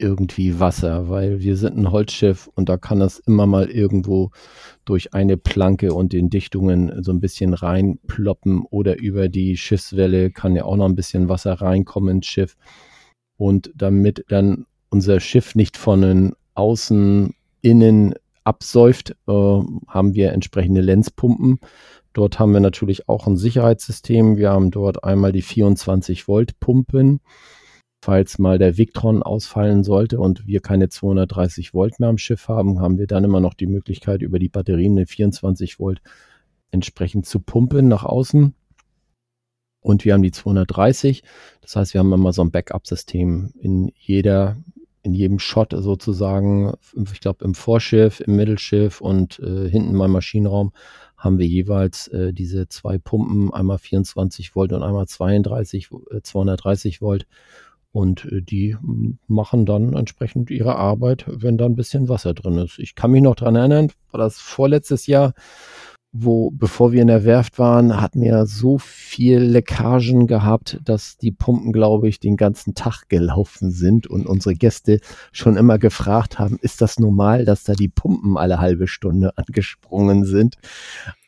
irgendwie 0.03 0.59
Wasser, 0.59 1.09
weil 1.09 1.41
wir 1.41 1.57
sind 1.57 1.77
ein 1.77 1.91
Holzschiff 1.93 2.51
und 2.55 2.69
da 2.69 2.77
kann 2.77 2.99
das 2.99 3.19
immer 3.21 3.47
mal 3.47 3.71
irgendwo 3.71 4.31
durch 4.85 5.15
eine 5.15 5.37
Planke 5.37 5.95
und 5.95 6.13
den 6.13 6.29
Dichtungen 6.29 7.03
so 7.03 7.13
ein 7.13 7.21
bisschen 7.21 7.55
reinploppen 7.55 8.67
oder 8.71 8.99
über 8.99 9.29
die 9.29 9.57
Schiffswelle 9.57 10.31
kann 10.31 10.57
ja 10.57 10.65
auch 10.65 10.77
noch 10.77 10.87
ein 10.87 10.97
bisschen 10.97 11.29
Wasser 11.29 11.55
reinkommen 11.55 12.17
ins 12.17 12.27
Schiff. 12.27 12.57
Und 13.37 13.73
damit 13.75 14.25
dann 14.29 14.67
unser 14.91 15.21
Schiff 15.21 15.55
nicht 15.55 15.77
von 15.77 16.35
außen 16.55 17.35
innen 17.63 18.15
absäuft, 18.45 19.17
äh, 19.29 19.33
haben 19.33 20.15
wir 20.15 20.33
entsprechende 20.33 20.81
Lenzpumpen. 20.81 21.61
Dort 22.13 22.39
haben 22.39 22.53
wir 22.53 22.61
natürlich 22.61 23.09
auch 23.09 23.27
ein 23.27 23.37
Sicherheitssystem. 23.37 24.37
Wir 24.37 24.51
haben 24.51 24.71
dort 24.71 25.05
einmal 25.05 25.33
die 25.33 25.43
24 25.43 26.29
Volt 26.29 26.59
Pumpen 26.61 27.21
falls 28.03 28.41
mal 28.41 28.59
der 28.59 28.77
Victron 28.77 29.23
ausfallen 29.23 29.85
sollte 29.85 30.19
und 30.19 30.45
wir 30.45 30.61
keine 30.61 30.89
230 30.89 31.73
Volt 31.73 32.01
mehr 32.01 32.09
am 32.09 32.19
Schiff 32.19 32.49
haben, 32.49 32.81
haben 32.81 32.99
wir 32.99 33.07
dann 33.07 33.23
immer 33.23 33.41
noch 33.41 33.55
die 33.55 33.69
Möglichkeit, 33.69 34.23
über 34.23 34.41
die 34.41 34.49
Batterien 34.49 34.99
eine 34.99 35.07
24 35.07 35.79
Volt 35.79 36.03
entsprechend 36.73 37.27
zu 37.27 37.39
pumpen 37.39 37.87
nach 37.87 38.03
außen. 38.03 38.55
Und 39.83 40.05
wir 40.05 40.15
haben 40.15 40.23
die 40.23 40.33
230. 40.33 41.23
Das 41.61 41.77
heißt, 41.77 41.95
wir 41.95 42.01
haben 42.01 42.13
immer 42.13 42.33
so 42.33 42.43
ein 42.43 42.51
Backup-System 42.51 43.53
in 43.61 43.93
jeder, 43.95 44.57
in 45.03 45.13
jedem 45.13 45.39
Shot 45.39 45.73
sozusagen. 45.73 46.75
Ich 47.13 47.21
glaube, 47.21 47.45
im 47.45 47.55
Vorschiff, 47.55 48.19
im 48.21 48.35
Mittelschiff 48.35 49.01
und 49.01 49.39
äh, 49.39 49.69
hinten 49.69 49.97
beim 49.97 50.11
Maschinenraum 50.11 50.73
haben 51.17 51.39
wir 51.39 51.47
jeweils 51.47 52.09
äh, 52.09 52.33
diese 52.33 52.69
zwei 52.69 52.99
Pumpen, 52.99 53.55
einmal 53.55 53.79
24 53.79 54.57
Volt 54.57 54.73
und 54.73 54.83
einmal 54.83 55.07
32, 55.07 55.91
äh, 56.11 56.21
230 56.21 57.01
Volt. 57.01 57.27
Und 57.93 58.25
äh, 58.25 58.43
die 58.43 58.77
machen 59.29 59.67
dann 59.67 59.95
entsprechend 59.95 60.51
ihre 60.51 60.77
Arbeit, 60.77 61.27
wenn 61.29 61.59
da 61.59 61.67
ein 61.67 61.77
bisschen 61.77 62.09
Wasser 62.09 62.35
drin 62.35 62.59
ist. 62.59 62.79
Ich 62.79 62.95
kann 62.95 63.11
mich 63.11 63.23
noch 63.23 63.37
dran 63.37 63.55
erinnern, 63.55 63.93
war 64.11 64.19
das 64.19 64.39
vorletztes 64.39 65.07
Jahr, 65.07 65.35
wo, 66.15 66.51
bevor 66.51 66.93
wir 66.93 67.01
in 67.01 67.09
der 67.09 67.25
Werft 67.25 67.59
waren, 67.59 67.99
hatten 68.01 68.21
wir 68.21 68.45
so 68.45 68.77
viel 68.77 69.39
Leckagen 69.39 70.27
gehabt, 70.27 70.79
dass 70.85 71.17
die 71.17 71.33
Pumpen, 71.33 71.73
glaube 71.73 72.09
ich, 72.09 72.21
den 72.21 72.37
ganzen 72.37 72.75
Tag 72.75 73.09
gelaufen 73.09 73.71
sind 73.71 74.07
und 74.07 74.27
unsere 74.27 74.55
Gäste 74.55 75.01
schon 75.33 75.57
immer 75.57 75.79
gefragt 75.79 76.39
haben, 76.39 76.59
ist 76.61 76.83
das 76.83 76.99
normal, 76.99 77.47
dass 77.47 77.65
da 77.65 77.73
die 77.73 77.89
Pumpen 77.89 78.37
alle 78.37 78.59
halbe 78.59 78.89
Stunde 78.89 79.37
angesprungen 79.39 80.25
sind? 80.25 80.59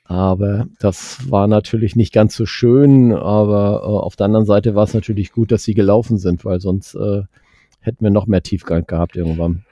Aber 0.04 0.66
das 0.80 1.30
war 1.30 1.46
natürlich 1.46 1.96
nicht 1.96 2.12
ganz 2.12 2.36
so 2.36 2.44
schön, 2.44 3.12
aber 3.12 3.80
äh, 3.82 3.86
auf 3.86 4.16
der 4.16 4.26
anderen 4.26 4.44
Seite 4.44 4.74
war 4.74 4.84
es 4.84 4.94
natürlich 4.94 5.32
gut, 5.32 5.50
dass 5.50 5.64
sie 5.64 5.74
gelaufen 5.74 6.18
sind, 6.18 6.44
weil 6.44 6.60
sonst 6.60 6.94
äh, 6.94 7.22
hätten 7.80 8.04
wir 8.04 8.10
noch 8.10 8.26
mehr 8.26 8.42
Tiefgang 8.42 8.86
gehabt 8.86 9.16
irgendwann. 9.16 9.64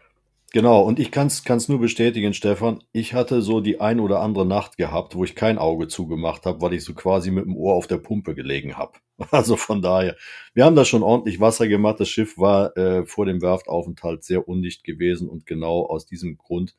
Genau, 0.55 0.83
und 0.83 0.99
ich 0.99 1.11
kann 1.11 1.29
es 1.29 1.69
nur 1.69 1.81
bestätigen, 1.81 2.35
Stefan. 2.35 2.85
Ich 2.93 3.15
hatte 3.15 3.41
so 3.41 3.63
die 3.63 3.81
ein 3.81 4.01
oder 4.01 4.21
andere 4.21 4.45
Nacht 4.45 4.77
gehabt, 4.77 5.15
wo 5.15 5.25
ich 5.25 5.35
kein 5.35 5.57
Auge 5.57 5.89
zugemacht 5.89 6.45
habe, 6.45 6.61
weil 6.61 6.75
ich 6.75 6.85
so 6.85 6.93
quasi 6.93 7.31
mit 7.31 7.47
dem 7.47 7.57
Ohr 7.57 7.75
auf 7.75 7.87
der 7.87 7.97
Pumpe 7.97 8.35
gelegen 8.35 8.77
habe. 8.77 8.93
Also 9.31 9.57
von 9.57 9.83
daher, 9.83 10.17
wir 10.53 10.65
haben 10.65 10.75
da 10.75 10.85
schon 10.85 11.03
ordentlich 11.05 11.39
Wasser 11.39 11.69
gemacht. 11.69 12.01
Das 12.01 12.09
Schiff 12.09 12.39
war 12.39 12.77
äh, 12.77 13.07
vor 13.07 13.25
dem 13.25 13.41
Werftaufenthalt 13.41 14.25
sehr 14.25 14.49
undicht 14.49 14.83
gewesen 14.85 15.29
und 15.29 15.47
genau 15.47 15.87
aus 15.87 16.07
diesem 16.07 16.37
Grund 16.37 16.75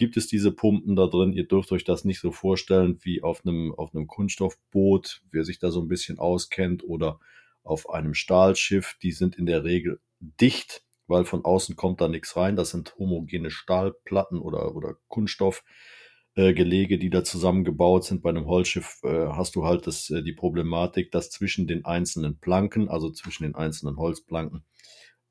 gibt 0.00 0.16
es 0.16 0.26
diese 0.26 0.50
Pumpen 0.50 0.96
da 0.96 1.06
drin. 1.06 1.34
Ihr 1.34 1.46
dürft 1.46 1.70
euch 1.72 1.84
das 1.84 2.06
nicht 2.06 2.20
so 2.20 2.32
vorstellen 2.32 2.98
wie 3.02 3.22
auf 3.22 3.44
einem, 3.44 3.74
auf 3.74 3.94
einem 3.94 4.06
Kunststoffboot, 4.06 5.20
wer 5.30 5.44
sich 5.44 5.58
da 5.58 5.70
so 5.70 5.82
ein 5.82 5.88
bisschen 5.88 6.18
auskennt, 6.18 6.82
oder 6.82 7.20
auf 7.62 7.90
einem 7.90 8.14
Stahlschiff. 8.14 8.96
Die 9.02 9.12
sind 9.12 9.36
in 9.36 9.44
der 9.44 9.62
Regel 9.62 10.00
dicht, 10.18 10.82
weil 11.06 11.26
von 11.26 11.44
außen 11.44 11.76
kommt 11.76 12.00
da 12.00 12.08
nichts 12.08 12.34
rein. 12.34 12.56
Das 12.56 12.70
sind 12.70 12.96
homogene 12.98 13.50
Stahlplatten 13.50 14.38
oder, 14.38 14.74
oder 14.74 14.96
Kunststoffgelege, 15.08 16.94
äh, 16.94 16.98
die 16.98 17.10
da 17.10 17.22
zusammengebaut 17.22 18.04
sind. 18.04 18.22
Bei 18.22 18.30
einem 18.30 18.46
Holzschiff 18.46 19.00
äh, 19.02 19.26
hast 19.26 19.54
du 19.54 19.66
halt 19.66 19.86
das, 19.86 20.08
äh, 20.08 20.22
die 20.22 20.32
Problematik, 20.32 21.12
dass 21.12 21.28
zwischen 21.28 21.66
den 21.66 21.84
einzelnen 21.84 22.38
Planken, 22.38 22.88
also 22.88 23.10
zwischen 23.10 23.42
den 23.42 23.54
einzelnen 23.54 23.98
Holzplanken, 23.98 24.64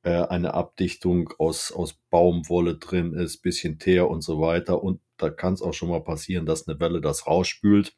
äh, 0.03 0.23
eine 0.23 0.53
Abdichtung 0.53 1.33
aus, 1.37 1.71
aus 1.71 1.93
Baumwolle 2.09 2.75
drin 2.77 3.13
ist, 3.13 3.41
bisschen 3.41 3.79
Teer 3.79 4.09
und 4.09 4.21
so 4.21 4.39
weiter. 4.39 4.81
Und 4.83 5.01
da 5.17 5.29
kann 5.29 5.53
es 5.53 5.61
auch 5.61 5.73
schon 5.73 5.89
mal 5.89 6.03
passieren, 6.03 6.45
dass 6.45 6.67
eine 6.67 6.79
Welle 6.79 7.01
das 7.01 7.27
rausspült. 7.27 7.95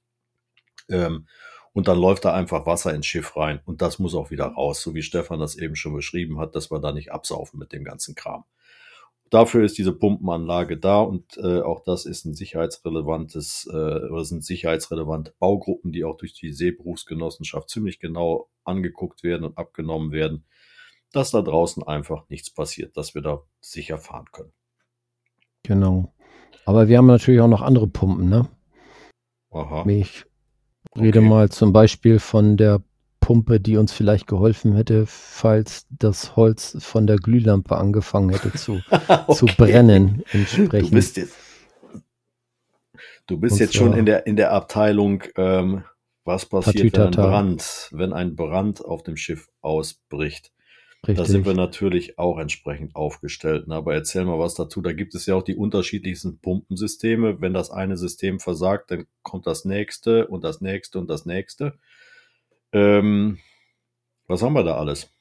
Ähm, 0.89 1.27
und 1.73 1.87
dann 1.87 1.99
läuft 1.99 2.25
da 2.25 2.33
einfach 2.33 2.65
Wasser 2.65 2.93
ins 2.93 3.05
Schiff 3.05 3.37
rein. 3.37 3.61
Und 3.65 3.81
das 3.81 3.99
muss 3.99 4.15
auch 4.15 4.31
wieder 4.31 4.45
raus, 4.45 4.81
so 4.81 4.93
wie 4.93 5.03
Stefan 5.03 5.39
das 5.39 5.55
eben 5.55 5.75
schon 5.75 5.93
beschrieben 5.93 6.39
hat, 6.39 6.55
dass 6.55 6.71
wir 6.71 6.79
da 6.79 6.91
nicht 6.91 7.11
absaufen 7.11 7.59
mit 7.59 7.71
dem 7.71 7.83
ganzen 7.83 8.15
Kram. 8.15 8.43
Dafür 9.29 9.63
ist 9.63 9.77
diese 9.77 9.93
Pumpenanlage 9.93 10.75
da 10.77 10.99
und 10.99 11.37
äh, 11.37 11.61
auch 11.61 11.81
das 11.85 12.05
ist 12.05 12.25
ein 12.25 12.33
sicherheitsrelevantes 12.33 13.69
äh, 13.71 14.09
oder 14.09 14.25
sind 14.25 14.43
sicherheitsrelevante 14.43 15.33
Baugruppen, 15.39 15.93
die 15.93 16.03
auch 16.03 16.17
durch 16.17 16.33
die 16.33 16.51
Seeberufsgenossenschaft 16.51 17.69
ziemlich 17.69 18.01
genau 18.01 18.49
angeguckt 18.65 19.23
werden 19.23 19.45
und 19.45 19.57
abgenommen 19.57 20.11
werden 20.11 20.43
dass 21.11 21.31
da 21.31 21.41
draußen 21.41 21.83
einfach 21.83 22.27
nichts 22.29 22.49
passiert, 22.49 22.95
dass 22.97 23.15
wir 23.15 23.21
da 23.21 23.41
sicher 23.59 23.97
fahren 23.97 24.25
können. 24.31 24.53
Genau. 25.63 26.13
Aber 26.65 26.87
wir 26.87 26.97
haben 26.97 27.07
natürlich 27.07 27.41
auch 27.41 27.47
noch 27.47 27.61
andere 27.61 27.87
Pumpen, 27.87 28.29
ne? 28.29 28.47
Aha. 29.51 29.85
Ich 29.87 30.25
rede 30.95 31.19
okay. 31.19 31.27
mal 31.27 31.49
zum 31.49 31.73
Beispiel 31.73 32.19
von 32.19 32.57
der 32.57 32.81
Pumpe, 33.19 33.59
die 33.59 33.77
uns 33.77 33.91
vielleicht 33.93 34.27
geholfen 34.27 34.73
hätte, 34.73 35.05
falls 35.05 35.85
das 35.89 36.35
Holz 36.35 36.77
von 36.79 37.07
der 37.07 37.17
Glühlampe 37.17 37.77
angefangen 37.77 38.29
hätte 38.29 38.51
zu, 38.55 38.81
okay. 38.89 39.33
zu 39.33 39.45
brennen. 39.45 40.23
Entsprechend. 40.31 40.91
Du 40.91 40.95
bist 40.95 41.17
jetzt, 41.17 41.35
du 43.27 43.37
bist 43.37 43.59
jetzt 43.59 43.75
schon 43.75 43.93
in 43.93 44.05
der, 44.05 44.25
in 44.27 44.35
der 44.35 44.51
Abteilung, 44.51 45.23
ähm, 45.35 45.83
was 46.23 46.45
passiert, 46.45 46.93
wenn 46.97 47.03
ein 47.03 47.11
Brand, 47.11 47.89
wenn 47.91 48.13
ein 48.13 48.35
Brand 48.35 48.83
auf 48.83 49.03
dem 49.03 49.17
Schiff 49.17 49.49
ausbricht. 49.61 50.51
Richtig. 51.07 51.17
Da 51.17 51.31
sind 51.31 51.45
wir 51.47 51.55
natürlich 51.55 52.19
auch 52.19 52.37
entsprechend 52.37 52.95
aufgestellt. 52.95 53.67
Ne? 53.67 53.73
Aber 53.73 53.95
erzähl 53.95 54.23
mal 54.23 54.37
was 54.37 54.53
dazu. 54.53 54.81
Da 54.81 54.93
gibt 54.93 55.15
es 55.15 55.25
ja 55.25 55.33
auch 55.33 55.41
die 55.41 55.55
unterschiedlichsten 55.55 56.37
Pumpensysteme. 56.37 57.41
Wenn 57.41 57.53
das 57.53 57.71
eine 57.71 57.97
System 57.97 58.39
versagt, 58.39 58.91
dann 58.91 59.07
kommt 59.23 59.47
das 59.47 59.65
nächste 59.65 60.27
und 60.27 60.43
das 60.43 60.61
nächste 60.61 60.99
und 60.99 61.09
das 61.09 61.25
nächste. 61.25 61.73
Ähm, 62.71 63.39
was 64.27 64.43
haben 64.43 64.53
wir 64.53 64.63
da 64.63 64.77
alles? 64.77 65.11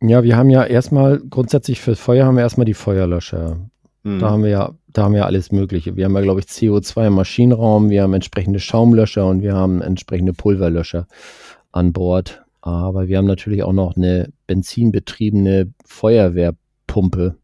Ja, 0.00 0.22
wir 0.22 0.36
haben 0.36 0.50
ja 0.50 0.64
erstmal 0.64 1.18
grundsätzlich 1.18 1.80
für 1.80 1.96
Feuer 1.96 2.26
haben 2.26 2.36
wir 2.36 2.42
erstmal 2.42 2.66
die 2.66 2.74
Feuerlöscher. 2.74 3.68
Mhm. 4.04 4.20
Da 4.20 4.30
haben 4.30 4.44
wir 4.44 4.50
ja, 4.50 4.74
da 4.86 5.02
haben 5.02 5.14
wir 5.14 5.26
alles 5.26 5.50
Mögliche. 5.50 5.96
Wir 5.96 6.04
haben 6.04 6.14
ja, 6.14 6.20
glaube 6.20 6.40
ich, 6.40 6.46
CO2 6.46 7.08
im 7.08 7.14
Maschinenraum, 7.14 7.90
wir 7.90 8.02
haben 8.02 8.14
entsprechende 8.14 8.60
Schaumlöscher 8.60 9.26
und 9.26 9.42
wir 9.42 9.54
haben 9.54 9.82
entsprechende 9.82 10.32
Pulverlöscher 10.32 11.08
an 11.72 11.92
Bord. 11.92 12.45
Aber 12.66 13.06
wir 13.06 13.18
haben 13.18 13.26
natürlich 13.26 13.62
auch 13.62 13.72
noch 13.72 13.94
eine 13.94 14.32
benzinbetriebene 14.48 15.72
Feuerwehrpumpe. 15.84 17.36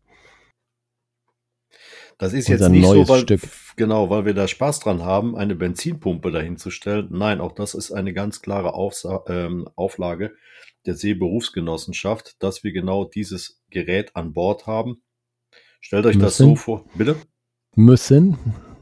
Das 2.19 2.33
ist 2.33 2.49
jetzt 2.49 2.69
nicht 2.69 2.85
so, 2.85 3.09
weil, 3.09 3.25
genau, 3.77 4.11
weil 4.11 4.25
wir 4.25 4.35
da 4.35 4.49
Spaß 4.49 4.81
dran 4.81 5.05
haben, 5.05 5.37
eine 5.37 5.55
Benzinpumpe 5.55 6.33
dahinzustellen. 6.33 7.07
Nein, 7.13 7.41
auch 7.41 7.53
das 7.53 7.75
ist 7.75 7.93
eine 7.93 8.13
ganz 8.13 8.43
klare 8.43 8.75
Aufsa 8.75 9.23
ähm, 9.29 9.69
Auflage 9.77 10.35
der 10.87 10.97
Seeberufsgenossenschaft, 10.97 12.43
dass 12.43 12.65
wir 12.65 12.73
genau 12.73 13.05
dieses 13.05 13.63
Gerät 13.71 14.17
an 14.17 14.33
Bord 14.33 14.67
haben. 14.67 15.03
Stellt 15.81 16.07
euch 16.07 16.19
das 16.19 16.37
so 16.37 16.49
Müssen. 16.49 16.57
vor. 16.57 16.85
Bitte? 16.97 17.15
Müssen. 17.77 18.39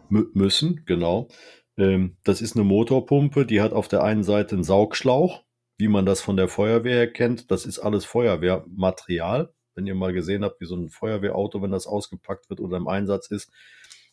Mü 0.09 0.25
müssen, 0.33 0.87
genau. 0.87 1.29
Ähm, 1.77 2.17
das 2.25 2.41
ist 2.41 2.57
eine 2.57 2.65
Motorpumpe, 2.65 3.45
die 3.45 3.61
hat 3.61 3.75
auf 3.75 3.89
der 3.89 4.03
einen 4.03 4.23
Seite 4.23 4.55
einen 4.55 4.65
Saugschlauch, 4.65 5.45
wie 5.81 5.89
man 5.89 6.07
das 6.07 6.21
von 6.21 6.37
der 6.37 6.49
Feuerwehr 6.49 7.11
kennt. 7.11 7.51
Das 7.51 7.65
ist 7.65 7.79
alles 7.79 8.05
Feuerwehrmaterial. 8.05 9.53
Wenn 9.75 9.87
ihr 9.87 9.95
mal 9.95 10.13
gesehen 10.13 10.45
habt, 10.45 10.61
wie 10.61 10.67
so 10.67 10.77
ein 10.77 10.91
Feuerwehrauto, 10.91 11.63
wenn 11.63 11.71
das 11.71 11.87
ausgepackt 11.87 12.51
wird 12.51 12.61
oder 12.61 12.77
im 12.77 12.87
Einsatz 12.87 13.31
ist, 13.31 13.51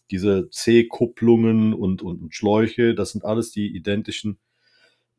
diese 0.10 0.50
C-Kupplungen 0.50 1.74
und, 1.74 2.02
und, 2.02 2.22
und 2.22 2.34
Schläuche, 2.34 2.96
das 2.96 3.12
sind 3.12 3.26
alles 3.26 3.52
die 3.52 3.76
identischen 3.76 4.40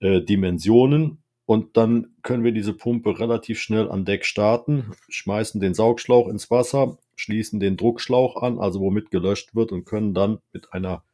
äh, 0.01 0.22
Dimensionen. 0.22 1.22
Und 1.44 1.76
dann 1.76 2.14
können 2.22 2.44
wir 2.44 2.53
diese 2.53 2.72
Pumpe 2.72 3.18
relativ 3.18 3.61
schnell 3.61 3.90
an 3.90 4.05
Deck 4.05 4.24
starten, 4.24 4.92
schmeißen 5.09 5.61
den 5.61 5.74
Saugschlauch 5.74 6.28
ins 6.28 6.51
Wasser, 6.51 6.99
schließen 7.16 7.61
den 7.61 7.76
Druckschlauch 7.76 8.36
an, 8.42 8.59
also 8.59 8.80
womit 8.80 9.11
gelöscht 9.11 9.55
wird, 9.55 9.72
und 9.72 9.84
können 9.84 10.14
dann 10.14 10.38
mit 10.53 10.72
einer 10.72 11.05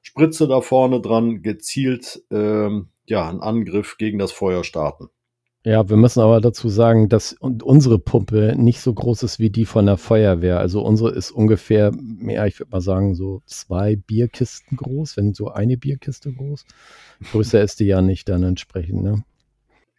Spritze 0.00 0.48
da 0.48 0.60
vorne 0.62 1.00
dran 1.00 1.42
gezielt 1.42 2.22
ähm, 2.30 2.88
ja, 3.10 3.28
einen 3.28 3.40
Angriff 3.40 3.96
gegen 3.98 4.18
das 4.18 4.32
Feuer 4.32 4.64
starten. 4.64 5.08
Ja, 5.64 5.88
wir 5.88 5.96
müssen 5.96 6.20
aber 6.20 6.40
dazu 6.40 6.68
sagen, 6.68 7.08
dass 7.08 7.36
un- 7.40 7.60
unsere 7.60 7.98
Pumpe 7.98 8.54
nicht 8.56 8.80
so 8.80 8.94
groß 8.94 9.24
ist 9.24 9.38
wie 9.38 9.50
die 9.50 9.66
von 9.66 9.86
der 9.86 9.96
Feuerwehr. 9.96 10.60
Also 10.60 10.82
unsere 10.82 11.10
ist 11.10 11.30
ungefähr, 11.30 11.92
ja, 12.22 12.46
ich 12.46 12.58
würde 12.58 12.70
mal 12.70 12.80
sagen, 12.80 13.14
so 13.14 13.42
zwei 13.44 13.96
Bierkisten 13.96 14.76
groß, 14.76 15.16
wenn 15.16 15.34
so 15.34 15.48
eine 15.48 15.76
Bierkiste 15.76 16.32
groß. 16.32 16.64
Größer 17.32 17.60
ist 17.60 17.80
die 17.80 17.86
ja 17.86 18.00
nicht 18.00 18.28
dann 18.28 18.44
entsprechend, 18.44 19.02
ne? 19.02 19.24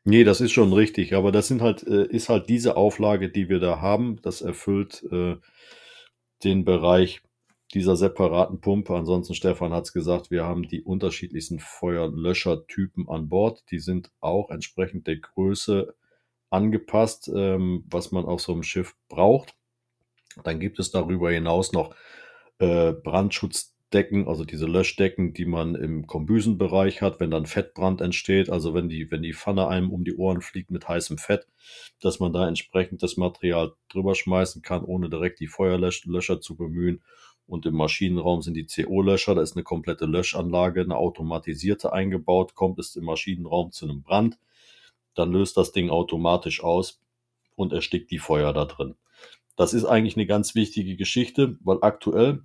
Nee, 0.05 0.23
das 0.23 0.41
ist 0.41 0.53
schon 0.53 0.73
richtig, 0.73 1.13
aber 1.13 1.31
das 1.31 1.49
sind 1.49 1.61
halt, 1.61 1.83
äh, 1.85 2.05
ist 2.05 2.29
halt 2.29 2.49
diese 2.49 2.77
Auflage, 2.77 3.29
die 3.29 3.49
wir 3.49 3.59
da 3.59 3.81
haben. 3.81 4.17
Das 4.23 4.41
erfüllt 4.41 5.03
äh, 5.11 5.35
den 6.43 6.63
Bereich 6.63 7.21
dieser 7.73 7.95
separaten 7.95 8.61
Pumpe. 8.61 8.95
Ansonsten, 8.95 9.35
Stefan 9.35 9.73
hat 9.73 9.85
es 9.85 9.93
gesagt, 9.93 10.31
wir 10.31 10.45
haben 10.45 10.63
die 10.63 10.81
unterschiedlichsten 10.81 11.59
Feuerlöschertypen 11.59 13.07
an 13.07 13.29
Bord. 13.29 13.63
Die 13.71 13.79
sind 13.79 14.11
auch 14.19 14.49
entsprechend 14.49 15.07
der 15.07 15.17
Größe 15.17 15.95
angepasst, 16.49 17.31
ähm, 17.33 17.85
was 17.89 18.11
man 18.11 18.25
auf 18.25 18.41
so 18.41 18.53
einem 18.53 18.63
Schiff 18.63 18.95
braucht. 19.07 19.53
Dann 20.43 20.59
gibt 20.59 20.79
es 20.79 20.91
darüber 20.91 21.31
hinaus 21.31 21.71
noch 21.73 21.95
äh, 22.59 22.91
Brandschutzdecken, 22.91 24.27
also 24.27 24.45
diese 24.45 24.65
Löschdecken, 24.65 25.33
die 25.33 25.45
man 25.45 25.75
im 25.75 26.07
Kombüsenbereich 26.07 27.01
hat, 27.01 27.19
wenn 27.19 27.31
dann 27.31 27.45
Fettbrand 27.45 28.01
entsteht, 28.01 28.49
also 28.49 28.73
wenn 28.73 28.89
die, 28.89 29.11
wenn 29.11 29.21
die 29.21 29.33
Pfanne 29.33 29.67
einem 29.67 29.91
um 29.91 30.03
die 30.03 30.15
Ohren 30.15 30.41
fliegt 30.41 30.71
mit 30.71 30.87
heißem 30.87 31.17
Fett, 31.17 31.47
dass 32.01 32.19
man 32.19 32.33
da 32.33 32.47
entsprechend 32.47 33.03
das 33.03 33.17
Material 33.17 33.73
drüber 33.89 34.15
schmeißen 34.15 34.61
kann, 34.61 34.83
ohne 34.83 35.09
direkt 35.09 35.39
die 35.39 35.47
Feuerlöscher 35.47 36.41
zu 36.41 36.55
bemühen. 36.55 37.01
Und 37.49 37.65
im 37.65 37.73
Maschinenraum 37.73 38.43
sind 38.43 38.53
die 38.53 38.67
CO-Löscher, 38.67 39.33
da 39.33 39.41
ist 39.41 39.55
eine 39.55 39.63
komplette 39.63 40.05
Löschanlage, 40.05 40.81
eine 40.81 40.95
automatisierte 40.95 41.91
eingebaut, 41.91 42.53
kommt 42.53 42.77
es 42.77 42.95
im 42.95 43.05
Maschinenraum 43.05 43.71
zu 43.71 43.85
einem 43.85 44.03
Brand, 44.03 44.37
dann 45.15 45.31
löst 45.31 45.57
das 45.57 45.71
Ding 45.71 45.89
automatisch 45.89 46.63
aus 46.63 47.01
und 47.55 47.73
erstickt 47.73 48.11
die 48.11 48.19
Feuer 48.19 48.53
da 48.53 48.65
drin. 48.65 48.93
Das 49.55 49.73
ist 49.73 49.85
eigentlich 49.85 50.15
eine 50.15 50.27
ganz 50.27 50.53
wichtige 50.53 50.95
Geschichte, 50.95 51.57
weil 51.61 51.79
aktuell 51.81 52.43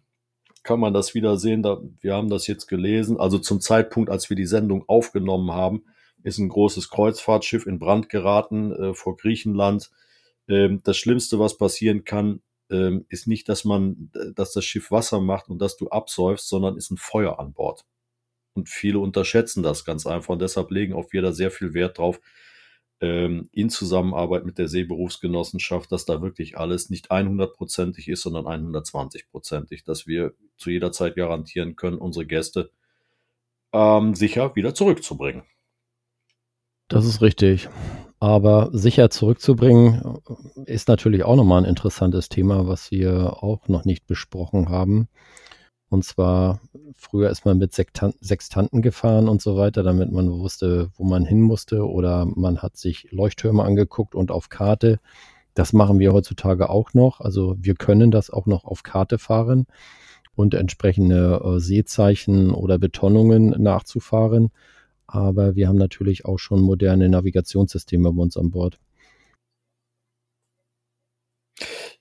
kann 0.63 0.81
man 0.81 0.95
das 0.95 1.15
wieder 1.15 1.37
sehen. 1.37 1.63
Da, 1.63 1.83
wir 2.01 2.15
haben 2.15 2.31
das 2.31 2.47
jetzt 2.47 2.67
gelesen. 2.67 3.21
Also 3.21 3.39
zum 3.39 3.61
Zeitpunkt, 3.61 4.09
als 4.09 4.31
wir 4.31 4.37
die 4.37 4.47
Sendung 4.47 4.85
aufgenommen 4.89 5.53
haben, 5.53 5.85
ist 6.23 6.39
ein 6.39 6.49
großes 6.49 6.89
Kreuzfahrtschiff 6.89 7.67
in 7.67 7.79
Brand 7.79 8.09
geraten 8.09 8.73
äh, 8.73 8.95
vor 8.95 9.19
Griechenland. 9.19 9.91
Ähm, 10.49 10.81
das 10.83 10.97
Schlimmste, 10.97 11.39
was 11.39 11.59
passieren 11.59 12.05
kann, 12.05 12.41
ähm, 12.71 13.07
ist 13.09 13.27
nicht, 13.27 13.49
dass 13.49 13.65
man, 13.65 14.11
dass 14.35 14.53
das 14.53 14.65
Schiff 14.65 14.91
Wasser 14.91 15.21
macht 15.21 15.49
und 15.49 15.59
dass 15.61 15.77
du 15.77 15.89
absäufst, 15.89 16.49
sondern 16.49 16.77
ist 16.77 16.91
ein 16.91 16.97
Feuer 16.97 17.39
an 17.39 17.53
Bord. 17.53 17.85
Und 18.55 18.69
viele 18.69 19.01
unterschätzen 19.01 19.62
das 19.62 19.85
ganz 19.85 20.07
einfach 20.07 20.31
und 20.31 20.43
deshalb 20.43 20.71
legen 20.71 20.95
auch 20.95 21.12
wir 21.12 21.23
da 21.23 21.33
sehr 21.33 21.51
viel 21.51 21.75
Wert 21.75 21.99
drauf, 21.99 22.21
ähm, 23.01 23.49
in 23.53 23.71
Zusammenarbeit 23.71 24.45
mit 24.45 24.59
der 24.59 24.69
Seeberufsgenossenschaft, 24.69 25.91
dass 25.93 26.05
da 26.05 26.23
wirklich 26.23 26.57
alles 26.57 26.91
nicht 26.91 27.11
100%ig 27.11 28.09
ist, 28.09 28.23
sondern 28.23 28.47
120%ig, 28.47 29.85
dass 29.85 30.07
wir 30.07 30.35
zu 30.57 30.71
jeder 30.71 30.93
Zeit 30.93 31.17
garantieren 31.17 31.77
können, 31.77 31.99
unsere 31.99 32.27
Gäste 32.27 32.71
ähm, 33.73 34.15
sicher 34.15 34.55
wieder 34.57 34.75
zurückzubringen. 34.75 35.43
Das 36.89 37.07
ist 37.07 37.22
richtig. 37.22 37.68
Aber 38.20 38.70
sicher 38.72 39.11
zurückzubringen 39.11 40.18
ist 40.64 40.89
natürlich 40.89 41.24
auch 41.24 41.37
nochmal 41.37 41.62
ein 41.62 41.68
interessantes 41.68 42.28
Thema, 42.28 42.66
was 42.66 42.91
wir 42.91 43.43
auch 43.43 43.68
noch 43.68 43.85
nicht 43.85 44.07
besprochen 44.07 44.68
haben. 44.68 45.09
Und 45.91 46.05
zwar, 46.05 46.61
früher 46.97 47.30
ist 47.30 47.45
man 47.45 47.59
mit 47.59 47.72
Sextanten 47.72 48.82
gefahren 48.82 49.28
und 49.28 49.43
so 49.43 49.57
weiter, 49.57 49.82
damit 49.82 50.11
man 50.11 50.30
wusste, 50.30 50.91
wo 50.97 51.05
man 51.05 51.24
hin 51.24 51.41
musste. 51.41 51.87
Oder 51.87 52.26
man 52.26 52.62
hat 52.62 52.76
sich 52.76 53.09
Leuchttürme 53.11 53.62
angeguckt 53.62 54.14
und 54.14 54.30
auf 54.30 54.49
Karte. 54.49 55.01
Das 55.55 55.72
machen 55.72 55.99
wir 55.99 56.12
heutzutage 56.12 56.70
auch 56.70 56.95
noch. 56.95 57.20
Also 57.20 57.57
wir 57.59 57.74
können 57.74 58.11
das 58.11 58.30
auch 58.30 58.47
noch 58.47 58.64
auf 58.64 58.82
Karte 58.82 59.18
fahren 59.18 59.66
und 60.35 60.55
entsprechende 60.55 61.41
äh, 61.45 61.61
Seezeichen 61.61 62.51
oder 62.51 62.78
Betonungen 62.78 63.51
nachzufahren. 63.62 64.51
Aber 65.15 65.55
wir 65.55 65.69
haben 65.69 65.79
natürlich 65.79 66.25
auch 66.25 66.39
schon 66.39 66.61
moderne 66.61 67.09
Navigationssysteme 67.09 68.12
bei 68.12 68.21
uns 68.21 68.37
an 68.37 68.51
Bord. 68.51 68.81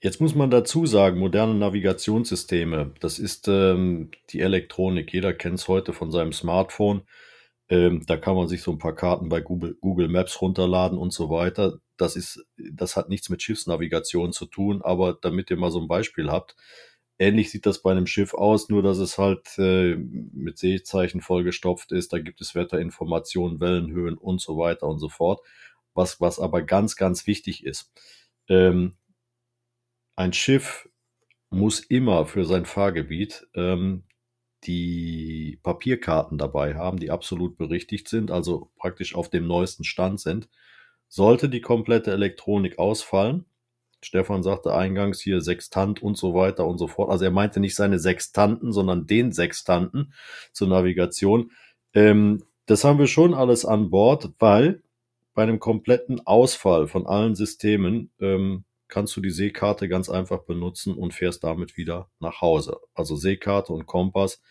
Jetzt 0.01 0.20
muss 0.20 0.34
man 0.34 0.49
dazu 0.49 0.88
sagen, 0.88 1.20
moderne 1.20 1.53
Navigationssysteme, 1.53 2.91
das 2.99 3.20
ist 3.20 3.47
ähm, 3.47 4.09
die 4.32 4.39
Elektronik. 4.39 5.14
Jeder 5.14 5.32
kennt 5.32 5.59
es 5.59 5.68
heute 5.68 5.93
von 5.93 6.09
seinem 6.09 6.34
Smartphone. 6.34 7.03
Ähm, 7.70 8.03
da 8.07 8.18
kann 8.18 8.36
man 8.36 8.47
sich 8.47 8.64
so 8.64 8.72
ein 8.72 8.80
paar 8.80 8.95
Karten 8.95 9.30
bei 9.30 9.41
Google, 9.41 9.78
Google 9.80 10.07
Maps 10.07 10.41
runterladen 10.41 10.97
und 10.97 11.14
so 11.14 11.30
weiter. 11.30 11.78
Das 11.97 12.16
ist, 12.16 12.43
das 12.57 12.97
hat 12.97 13.09
nichts 13.09 13.30
mit 13.30 13.43
Schiffsnavigation 13.43 14.34
zu 14.34 14.47
tun, 14.47 14.82
aber 14.82 15.20
damit 15.22 15.51
ihr 15.51 15.57
mal 15.57 15.72
so 15.72 15.80
ein 15.80 15.88
Beispiel 15.88 16.32
habt, 16.32 16.55
ähnlich 17.20 17.51
sieht 17.51 17.66
das 17.66 17.82
bei 17.82 17.91
einem 17.91 18.07
Schiff 18.07 18.34
aus, 18.34 18.70
nur 18.70 18.84
dass 18.84 18.97
es 18.97 19.18
halt 19.18 19.57
äh, 19.57 19.95
mit 19.95 20.57
Seezeichen 20.57 21.22
vollgestopft 21.22 21.91
ist. 21.91 22.14
Da 22.14 22.20
gibt 22.20 22.41
es 22.41 22.55
Wetterinformationen, 22.55 23.59
Wellenhöhen 23.59 24.18
und 24.18 24.41
so 24.41 24.57
weiter 24.57 24.88
und 24.88 24.99
so 24.99 25.09
fort. 25.09 25.41
Was, 25.93 26.20
was 26.20 26.39
aber 26.39 26.64
ganz, 26.64 26.95
ganz 26.95 27.28
wichtig 27.28 27.66
ist. 27.66 27.91
Ähm, 28.49 28.95
ein 30.16 30.34
Schiff 30.34 30.89
muss 31.49 31.80
immer 31.80 32.26
für 32.26 32.45
sein 32.45 32.66
Fahrgebiet 32.66 33.47
ähm, 33.53 34.03
die 34.66 35.59
Papierkarten 35.64 36.38
dabei 36.38 36.76
haben, 36.76 36.97
die 36.97 37.11
absolut 37.11 37.57
berichtigt 37.57 38.07
sind, 38.07 38.32
also 38.32 38.72
praktisch 38.78 39.16
auf 39.16 39.30
dem 39.30 39.47
neuesten 39.47 39.84
Stand 39.84 40.20
sind. 40.20 40.49
Sollte 41.07 41.49
die 41.49 41.61
komplette 41.61 42.11
Elektronik 42.11 42.80
ausfallen, 42.80 43.45
Stefan 44.06 44.43
sagte 44.43 44.74
eingangs 44.74 45.22
hier 45.22 45.41
Sextant 45.41 46.01
und 46.01 46.18
so 46.18 46.34
weiter 46.34 46.66
und 46.68 46.78
so 46.78 46.88
fort. 46.88 47.10
Also 47.10 47.26
er 47.26 47.32
meinte 47.32 47.60
nicht 47.60 47.76
seine 47.76 47.99
Sextanten, 47.99 48.72
sondern 48.72 49.08
den 49.08 49.32
Sextanten 49.32 50.14
zur 50.51 50.68
Navigation. 50.68 51.51
Ähm, 51.93 52.43
das 52.66 52.84
haben 52.84 52.99
wir 52.99 53.08
schon 53.08 53.34
alles 53.34 53.66
an 53.66 53.89
Bord, 53.89 54.32
weil 54.39 54.82
bei 55.34 55.43
einem 55.43 55.60
kompletten 55.60 56.26
Ausfall 56.26 56.88
von 56.88 57.08
allen 57.08 57.36
Systemen 57.36 58.12
ähm, 58.20 58.66
kannst 58.88 59.16
du 59.18 59.22
die 59.22 59.32
Seekarte 59.32 59.89
ganz 59.89 60.10
einfach 60.10 60.43
benutzen 60.43 60.93
und 60.93 61.14
fährst 61.14 61.43
damit 61.43 61.78
wieder 61.78 62.10
nach 62.20 62.41
Hause. 62.41 62.80
Also 62.93 63.16
Seekarte 63.16 63.74
und 63.74 63.86
Kompass 63.86 64.41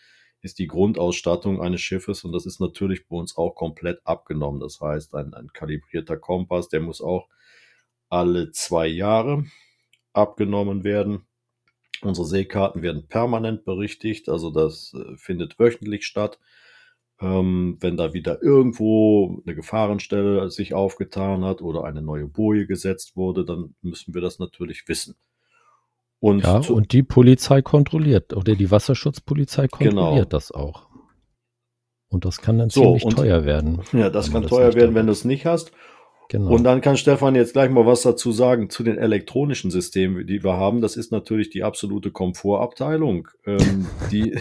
ist 0.41 0.59
die 0.59 0.67
Grundausstattung 0.67 1.61
eines 1.61 1.79
Schiffes 1.79 2.25
und 2.25 2.33
das 2.33 2.45
ist 2.45 2.59
natürlich 2.59 3.07
bei 3.07 3.15
uns 3.15 3.37
auch 3.37 3.55
komplett 3.55 4.01
abgenommen. 4.03 4.59
Das 4.59 4.81
heißt, 4.81 5.15
ein, 5.15 5.33
ein 5.33 5.53
kalibrierter 5.53 6.17
Kompass, 6.17 6.67
der 6.67 6.81
muss 6.81 7.01
auch 7.01 7.29
alle 8.13 8.51
zwei 8.51 8.87
Jahre 8.87 9.45
abgenommen 10.13 10.83
werden. 10.83 11.25
Unsere 12.01 12.27
Seekarten 12.27 12.81
werden 12.81 13.07
permanent 13.07 13.65
berichtigt, 13.65 14.29
also 14.29 14.51
das 14.51 14.93
äh, 14.93 15.17
findet 15.17 15.57
wöchentlich 15.57 16.05
statt. 16.05 16.39
Ähm, 17.19 17.77
wenn 17.79 17.97
da 17.97 18.13
wieder 18.13 18.43
irgendwo 18.43 19.41
eine 19.45 19.55
Gefahrenstelle 19.55 20.49
sich 20.51 20.73
aufgetan 20.73 21.43
hat 21.43 21.61
oder 21.61 21.85
eine 21.85 22.01
neue 22.01 22.27
Boje 22.27 22.67
gesetzt 22.67 23.15
wurde, 23.15 23.45
dann 23.45 23.75
müssen 23.81 24.13
wir 24.13 24.21
das 24.21 24.39
natürlich 24.39 24.87
wissen. 24.87 25.15
Und, 26.19 26.43
ja, 26.43 26.57
und 26.57 26.91
die 26.93 27.03
Polizei 27.03 27.61
kontrolliert 27.61 28.33
oder 28.33 28.55
die 28.55 28.69
Wasserschutzpolizei 28.69 29.67
kontrolliert 29.67 30.13
genau. 30.13 30.25
das 30.25 30.51
auch. 30.51 30.87
Und 32.09 32.25
das 32.25 32.41
kann 32.41 32.59
dann 32.59 32.69
so, 32.69 32.97
ziemlich 32.97 33.15
teuer 33.15 33.43
werden. 33.43 33.81
Ja, 33.91 34.09
das 34.09 34.31
kann 34.31 34.43
das 34.43 34.51
teuer 34.51 34.73
werden, 34.75 34.93
wenn 34.93 35.07
du 35.07 35.11
es 35.11 35.25
nicht 35.25 35.45
hast. 35.45 35.71
Genau. 36.33 36.49
Und 36.49 36.63
dann 36.63 36.81
kann 36.81 36.97
Stefan 36.97 37.35
jetzt 37.35 37.53
gleich 37.53 37.69
mal 37.69 37.85
was 37.85 38.01
dazu 38.01 38.31
sagen 38.31 38.71
zu 38.71 38.81
den 38.81 38.97
elektronischen 38.97 39.69
Systemen, 39.69 40.25
die 40.25 40.43
wir 40.43 40.53
haben. 40.53 40.81
Das 40.81 40.95
ist 40.95 41.11
natürlich 41.11 41.51
die 41.51 41.61
absolute 41.61 42.09
Komfortabteilung. 42.09 43.27
Ähm, 43.45 43.85
die, 44.11 44.35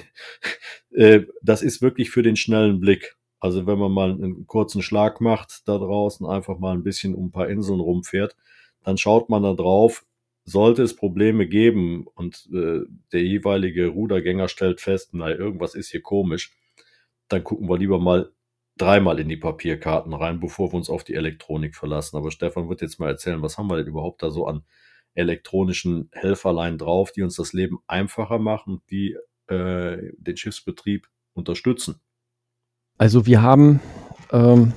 äh, 0.93 1.27
das 1.43 1.61
ist 1.61 1.83
wirklich 1.83 2.09
für 2.09 2.23
den 2.23 2.37
schnellen 2.37 2.81
Blick. 2.81 3.19
Also 3.41 3.67
wenn 3.67 3.79
man 3.79 3.93
mal 3.93 4.11
einen 4.11 4.47
kurzen 4.47 4.81
Schlag 4.81 5.21
macht 5.21 5.69
da 5.69 5.77
draußen, 5.77 6.27
einfach 6.27 6.59
mal 6.59 6.73
ein 6.73 6.83
bisschen 6.83 7.15
um 7.15 7.27
ein 7.27 7.31
paar 7.31 7.51
Inseln 7.51 7.81
rumfährt, 7.81 8.37
dann 8.83 8.97
schaut 8.97 9.29
man 9.29 9.43
da 9.43 9.53
drauf. 9.53 10.07
Sollte 10.47 10.83
es 10.83 10.97
Probleme 10.97 11.47
geben 11.47 12.07
und 12.15 12.49
äh, 12.55 12.87
der 13.13 13.23
jeweilige 13.23 13.89
Rudergänger 13.89 14.49
stellt 14.49 14.81
fest, 14.81 15.11
na, 15.13 15.29
irgendwas 15.29 15.75
ist 15.75 15.91
hier 15.91 16.01
komisch, 16.01 16.57
dann 17.29 17.45
gucken 17.45 17.69
wir 17.69 17.77
lieber 17.77 17.99
mal 17.99 18.33
dreimal 18.77 19.19
in 19.21 19.29
die 19.29 19.37
Papierkarten 19.37 20.15
rein, 20.15 20.41
bevor 20.41 20.73
wir 20.73 20.77
uns 20.77 20.91
auf 20.91 21.05
die 21.05 21.15
Elektronik 21.15 21.77
verlassen. 21.77 22.17
Aber 22.17 22.31
Stefan 22.31 22.69
wird 22.69 22.81
jetzt 22.81 22.99
mal 22.99 23.09
erzählen, 23.09 23.43
was 23.43 23.59
haben 23.59 23.69
wir 23.69 23.77
denn 23.77 23.87
überhaupt 23.87 24.23
da 24.23 24.31
so 24.31 24.47
an 24.47 24.65
elektronischen 25.15 26.09
Helferlein 26.13 26.79
drauf, 26.79 27.13
die 27.13 27.23
uns 27.23 27.37
das 27.37 27.53
Leben 27.53 27.79
einfacher 27.87 28.39
machen, 28.39 28.83
die 28.91 29.17
äh, 29.49 30.13
den 30.17 30.37
Schiffsbetrieb 30.37 31.07
unterstützen. 31.35 32.01
Also 32.99 33.27
wir 33.27 33.43
haben 33.43 33.81
ähm, 34.33 34.73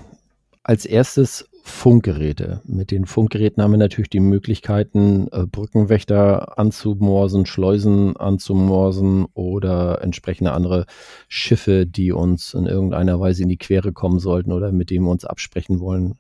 als 0.64 0.86
erstes 0.86 1.50
Funkgeräte. 1.68 2.62
Mit 2.66 2.92
den 2.92 3.08
Funkgeräten 3.08 3.64
haben 3.64 3.72
wir 3.72 3.80
natürlich 3.80 4.12
die 4.12 4.20
Möglichkeiten, 4.20 5.28
äh, 5.32 5.48
Brückenwächter 5.48 6.60
anzumorsen, 6.60 7.48
Schleusen 7.48 8.16
anzumorsen 8.16 9.26
oder 9.34 10.04
entsprechende 10.04 10.52
andere 10.52 10.86
Schiffe, 11.28 11.88
die 11.88 12.12
uns 12.12 12.54
in 12.54 12.68
irgendeiner 12.68 13.20
Weise 13.20 13.42
in 13.42 13.50
die 13.50 13.58
Quere 13.58 13.94
kommen 13.94 14.20
sollten 14.20 14.52
oder 14.52 14.72
mit 14.72 14.92
denen 14.92 15.06
wir 15.06 15.12
uns 15.12 15.26
absprechen 15.26 15.80
wollen, 15.80 16.20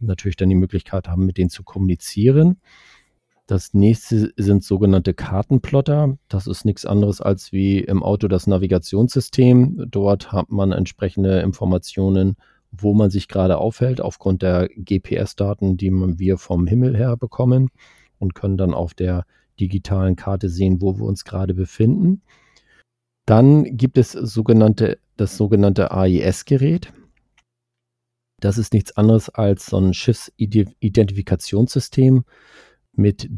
natürlich 0.00 0.36
dann 0.36 0.48
die 0.48 0.56
Möglichkeit 0.56 1.06
haben, 1.06 1.26
mit 1.26 1.38
denen 1.38 1.50
zu 1.50 1.62
kommunizieren. 1.62 2.60
Das 3.46 3.74
nächste 3.74 4.32
sind 4.36 4.64
sogenannte 4.64 5.14
Kartenplotter. 5.14 6.18
Das 6.26 6.48
ist 6.48 6.64
nichts 6.64 6.86
anderes 6.86 7.20
als 7.20 7.52
wie 7.52 7.78
im 7.78 8.02
Auto 8.02 8.26
das 8.26 8.48
Navigationssystem. 8.48 9.86
Dort 9.88 10.32
hat 10.32 10.50
man 10.50 10.72
entsprechende 10.72 11.40
Informationen 11.40 12.36
wo 12.72 12.94
man 12.94 13.10
sich 13.10 13.28
gerade 13.28 13.58
aufhält, 13.58 14.00
aufgrund 14.00 14.42
der 14.42 14.68
GPS-Daten, 14.68 15.76
die 15.76 15.92
wir 15.92 16.38
vom 16.38 16.66
Himmel 16.66 16.96
her 16.96 17.16
bekommen 17.16 17.68
und 18.18 18.34
können 18.34 18.56
dann 18.56 18.74
auf 18.74 18.94
der 18.94 19.24
digitalen 19.60 20.16
Karte 20.16 20.48
sehen, 20.48 20.80
wo 20.80 20.98
wir 20.98 21.04
uns 21.04 21.24
gerade 21.24 21.54
befinden. 21.54 22.22
Dann 23.26 23.76
gibt 23.76 23.98
es 23.98 24.10
sogenannte, 24.12 24.98
das 25.16 25.36
sogenannte 25.36 25.92
AIS-Gerät. 25.92 26.92
Das 28.40 28.58
ist 28.58 28.72
nichts 28.72 28.96
anderes 28.96 29.28
als 29.28 29.66
so 29.66 29.78
ein 29.78 29.94
Schiffsidentifikationssystem, 29.94 32.24
mit 32.94 33.30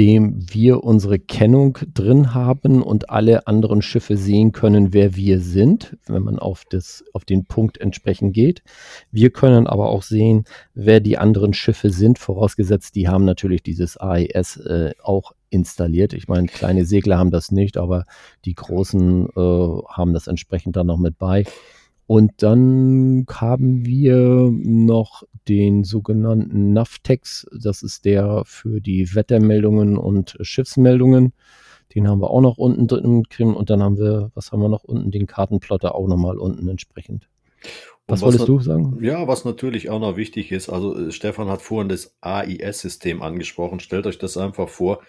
dem 0.00 0.34
wir 0.50 0.82
unsere 0.82 1.18
Kennung 1.18 1.76
drin 1.92 2.32
haben 2.32 2.82
und 2.82 3.10
alle 3.10 3.46
anderen 3.46 3.82
Schiffe 3.82 4.16
sehen 4.16 4.50
können, 4.50 4.94
wer 4.94 5.14
wir 5.14 5.40
sind, 5.40 5.98
wenn 6.06 6.22
man 6.22 6.38
auf, 6.38 6.64
das, 6.70 7.04
auf 7.12 7.26
den 7.26 7.44
Punkt 7.44 7.76
entsprechend 7.76 8.32
geht. 8.32 8.62
Wir 9.10 9.28
können 9.28 9.66
aber 9.66 9.90
auch 9.90 10.02
sehen, 10.02 10.44
wer 10.72 11.00
die 11.00 11.18
anderen 11.18 11.52
Schiffe 11.52 11.90
sind, 11.90 12.18
vorausgesetzt, 12.18 12.94
die 12.94 13.08
haben 13.08 13.26
natürlich 13.26 13.62
dieses 13.62 13.98
AIS 13.98 14.56
äh, 14.56 14.92
auch 15.02 15.32
installiert. 15.50 16.14
Ich 16.14 16.28
meine, 16.28 16.46
kleine 16.46 16.86
Segler 16.86 17.18
haben 17.18 17.30
das 17.30 17.52
nicht, 17.52 17.76
aber 17.76 18.06
die 18.46 18.54
großen 18.54 19.26
äh, 19.26 19.82
haben 19.86 20.14
das 20.14 20.28
entsprechend 20.28 20.76
dann 20.76 20.86
noch 20.86 20.96
mit 20.96 21.18
bei. 21.18 21.44
Und 22.10 22.42
dann 22.42 23.24
haben 23.30 23.86
wir 23.86 24.50
noch 24.50 25.22
den 25.46 25.84
sogenannten 25.84 26.72
Navtex. 26.72 27.46
Das 27.56 27.84
ist 27.84 28.04
der 28.04 28.42
für 28.46 28.80
die 28.80 29.14
Wettermeldungen 29.14 29.96
und 29.96 30.36
Schiffsmeldungen. 30.40 31.32
Den 31.94 32.08
haben 32.08 32.20
wir 32.20 32.30
auch 32.30 32.40
noch 32.40 32.58
unten 32.58 32.88
drin. 32.88 33.54
Und 33.54 33.70
dann 33.70 33.80
haben 33.80 33.96
wir, 33.96 34.32
was 34.34 34.50
haben 34.50 34.60
wir 34.60 34.68
noch 34.68 34.82
unten? 34.82 35.12
Den 35.12 35.28
Kartenplotter 35.28 35.94
auch 35.94 36.08
nochmal 36.08 36.36
unten 36.36 36.66
entsprechend. 36.66 37.28
Was, 38.08 38.22
was 38.22 38.22
wolltest 38.22 38.48
du 38.48 38.58
sagen? 38.58 38.98
Ja, 39.00 39.28
was 39.28 39.44
natürlich 39.44 39.88
auch 39.88 40.00
noch 40.00 40.16
wichtig 40.16 40.50
ist, 40.50 40.68
also 40.68 40.98
äh, 40.98 41.12
Stefan 41.12 41.46
hat 41.46 41.62
vorhin 41.62 41.88
das 41.88 42.16
AIS-System 42.22 43.22
angesprochen. 43.22 43.78
Stellt 43.78 44.08
euch 44.08 44.18
das 44.18 44.36
einfach 44.36 44.68
vor, 44.68 45.00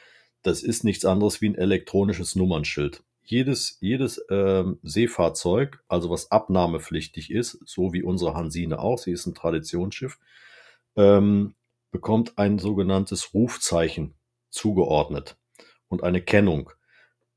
das 0.43 0.61
ist 0.61 0.83
nichts 0.83 1.05
anderes 1.05 1.41
wie 1.41 1.49
ein 1.49 1.55
elektronisches 1.55 2.35
Nummernschild 2.35 3.01
jedes, 3.23 3.77
jedes 3.81 4.23
ähm, 4.29 4.79
Seefahrzeug, 4.83 5.83
also 5.87 6.09
was 6.09 6.31
abnahmepflichtig 6.31 7.31
ist, 7.31 7.59
so 7.65 7.93
wie 7.93 8.03
unsere 8.03 8.33
Hansine 8.33 8.79
auch, 8.79 8.97
sie 8.97 9.11
ist 9.11 9.25
ein 9.25 9.35
Traditionsschiff, 9.35 10.19
ähm, 10.95 11.55
bekommt 11.91 12.37
ein 12.37 12.57
sogenanntes 12.57 13.33
Rufzeichen 13.33 14.15
zugeordnet 14.49 15.37
und 15.87 16.03
eine 16.03 16.21
Kennung. 16.21 16.71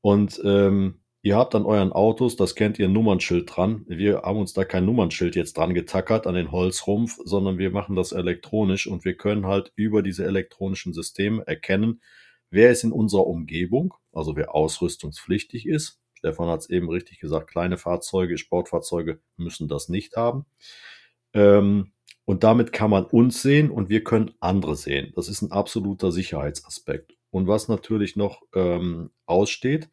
Und 0.01 0.41
ähm, 0.43 1.01
ihr 1.21 1.35
habt 1.35 1.55
an 1.55 1.65
euren 1.65 1.91
Autos, 1.91 2.35
das 2.35 2.55
kennt 2.55 2.79
ihr, 2.79 2.87
Nummernschild 2.87 3.55
dran. 3.55 3.85
Wir 3.87 4.21
haben 4.23 4.39
uns 4.39 4.53
da 4.53 4.65
kein 4.65 4.85
Nummernschild 4.85 5.35
jetzt 5.35 5.57
dran 5.57 5.73
getackert 5.73 6.27
an 6.27 6.35
den 6.35 6.51
Holzrumpf, 6.51 7.17
sondern 7.23 7.57
wir 7.57 7.71
machen 7.71 7.95
das 7.95 8.11
elektronisch 8.11 8.87
und 8.87 9.05
wir 9.05 9.15
können 9.15 9.45
halt 9.45 9.71
über 9.75 10.01
diese 10.03 10.25
elektronischen 10.25 10.93
Systeme 10.93 11.45
erkennen, 11.47 12.01
wer 12.49 12.71
ist 12.71 12.83
in 12.83 12.91
unserer 12.91 13.27
Umgebung, 13.27 13.93
also 14.15 14.35
wer 14.35 14.55
ausrüstungspflichtig 14.55 15.67
ist. 15.67 15.99
Stefan 16.13 16.49
hat 16.49 16.61
es 16.61 16.69
eben 16.69 16.89
richtig 16.89 17.19
gesagt, 17.19 17.49
kleine 17.49 17.77
Fahrzeuge, 17.77 18.37
Sportfahrzeuge 18.37 19.19
müssen 19.37 19.67
das 19.67 19.89
nicht 19.89 20.15
haben. 20.15 20.45
Ähm, 21.33 21.91
und 22.25 22.43
damit 22.43 22.73
kann 22.73 22.89
man 22.89 23.05
uns 23.05 23.41
sehen 23.41 23.69
und 23.69 23.89
wir 23.89 24.03
können 24.03 24.33
andere 24.39 24.75
sehen. 24.75 25.13
Das 25.15 25.29
ist 25.29 25.41
ein 25.41 25.51
absoluter 25.51 26.11
Sicherheitsaspekt. 26.11 27.15
Und 27.29 27.47
was 27.47 27.67
natürlich 27.67 28.15
noch 28.15 28.41
ähm, 28.55 29.11
aussteht 29.25 29.89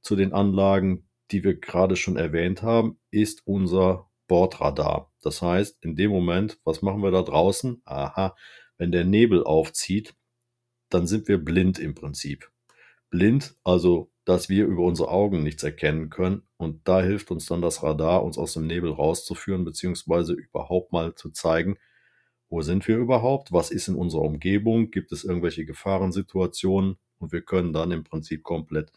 zu 0.00 0.16
den 0.16 0.32
Anlagen, 0.32 1.08
die 1.30 1.44
wir 1.44 1.58
gerade 1.58 1.96
schon 1.96 2.16
erwähnt 2.16 2.62
haben, 2.62 2.98
ist 3.10 3.42
unser 3.46 4.10
Bordradar. 4.26 5.12
Das 5.22 5.42
heißt, 5.42 5.78
in 5.84 5.94
dem 5.94 6.10
Moment, 6.10 6.58
was 6.64 6.82
machen 6.82 7.02
wir 7.02 7.10
da 7.10 7.22
draußen? 7.22 7.82
Aha, 7.84 8.34
wenn 8.78 8.92
der 8.92 9.04
Nebel 9.04 9.44
aufzieht, 9.44 10.14
dann 10.88 11.06
sind 11.06 11.28
wir 11.28 11.38
blind 11.38 11.78
im 11.78 11.94
Prinzip. 11.94 12.50
Blind, 13.10 13.56
also 13.64 14.10
dass 14.24 14.48
wir 14.48 14.66
über 14.66 14.82
unsere 14.82 15.08
Augen 15.08 15.44
nichts 15.44 15.62
erkennen 15.62 16.10
können. 16.10 16.42
Und 16.56 16.88
da 16.88 17.00
hilft 17.00 17.30
uns 17.30 17.46
dann 17.46 17.62
das 17.62 17.82
Radar, 17.82 18.24
uns 18.24 18.38
aus 18.38 18.54
dem 18.54 18.66
Nebel 18.66 18.90
rauszuführen, 18.90 19.64
beziehungsweise 19.64 20.32
überhaupt 20.32 20.92
mal 20.92 21.14
zu 21.14 21.30
zeigen, 21.30 21.78
wo 22.48 22.62
sind 22.62 22.86
wir 22.86 22.96
überhaupt, 22.96 23.52
was 23.52 23.70
ist 23.70 23.88
in 23.88 23.94
unserer 23.94 24.22
Umgebung, 24.22 24.90
gibt 24.90 25.12
es 25.12 25.24
irgendwelche 25.24 25.64
Gefahrensituationen? 25.64 26.96
Und 27.18 27.32
wir 27.32 27.42
können 27.42 27.72
dann 27.72 27.92
im 27.92 28.04
Prinzip 28.04 28.42
komplett 28.42 28.92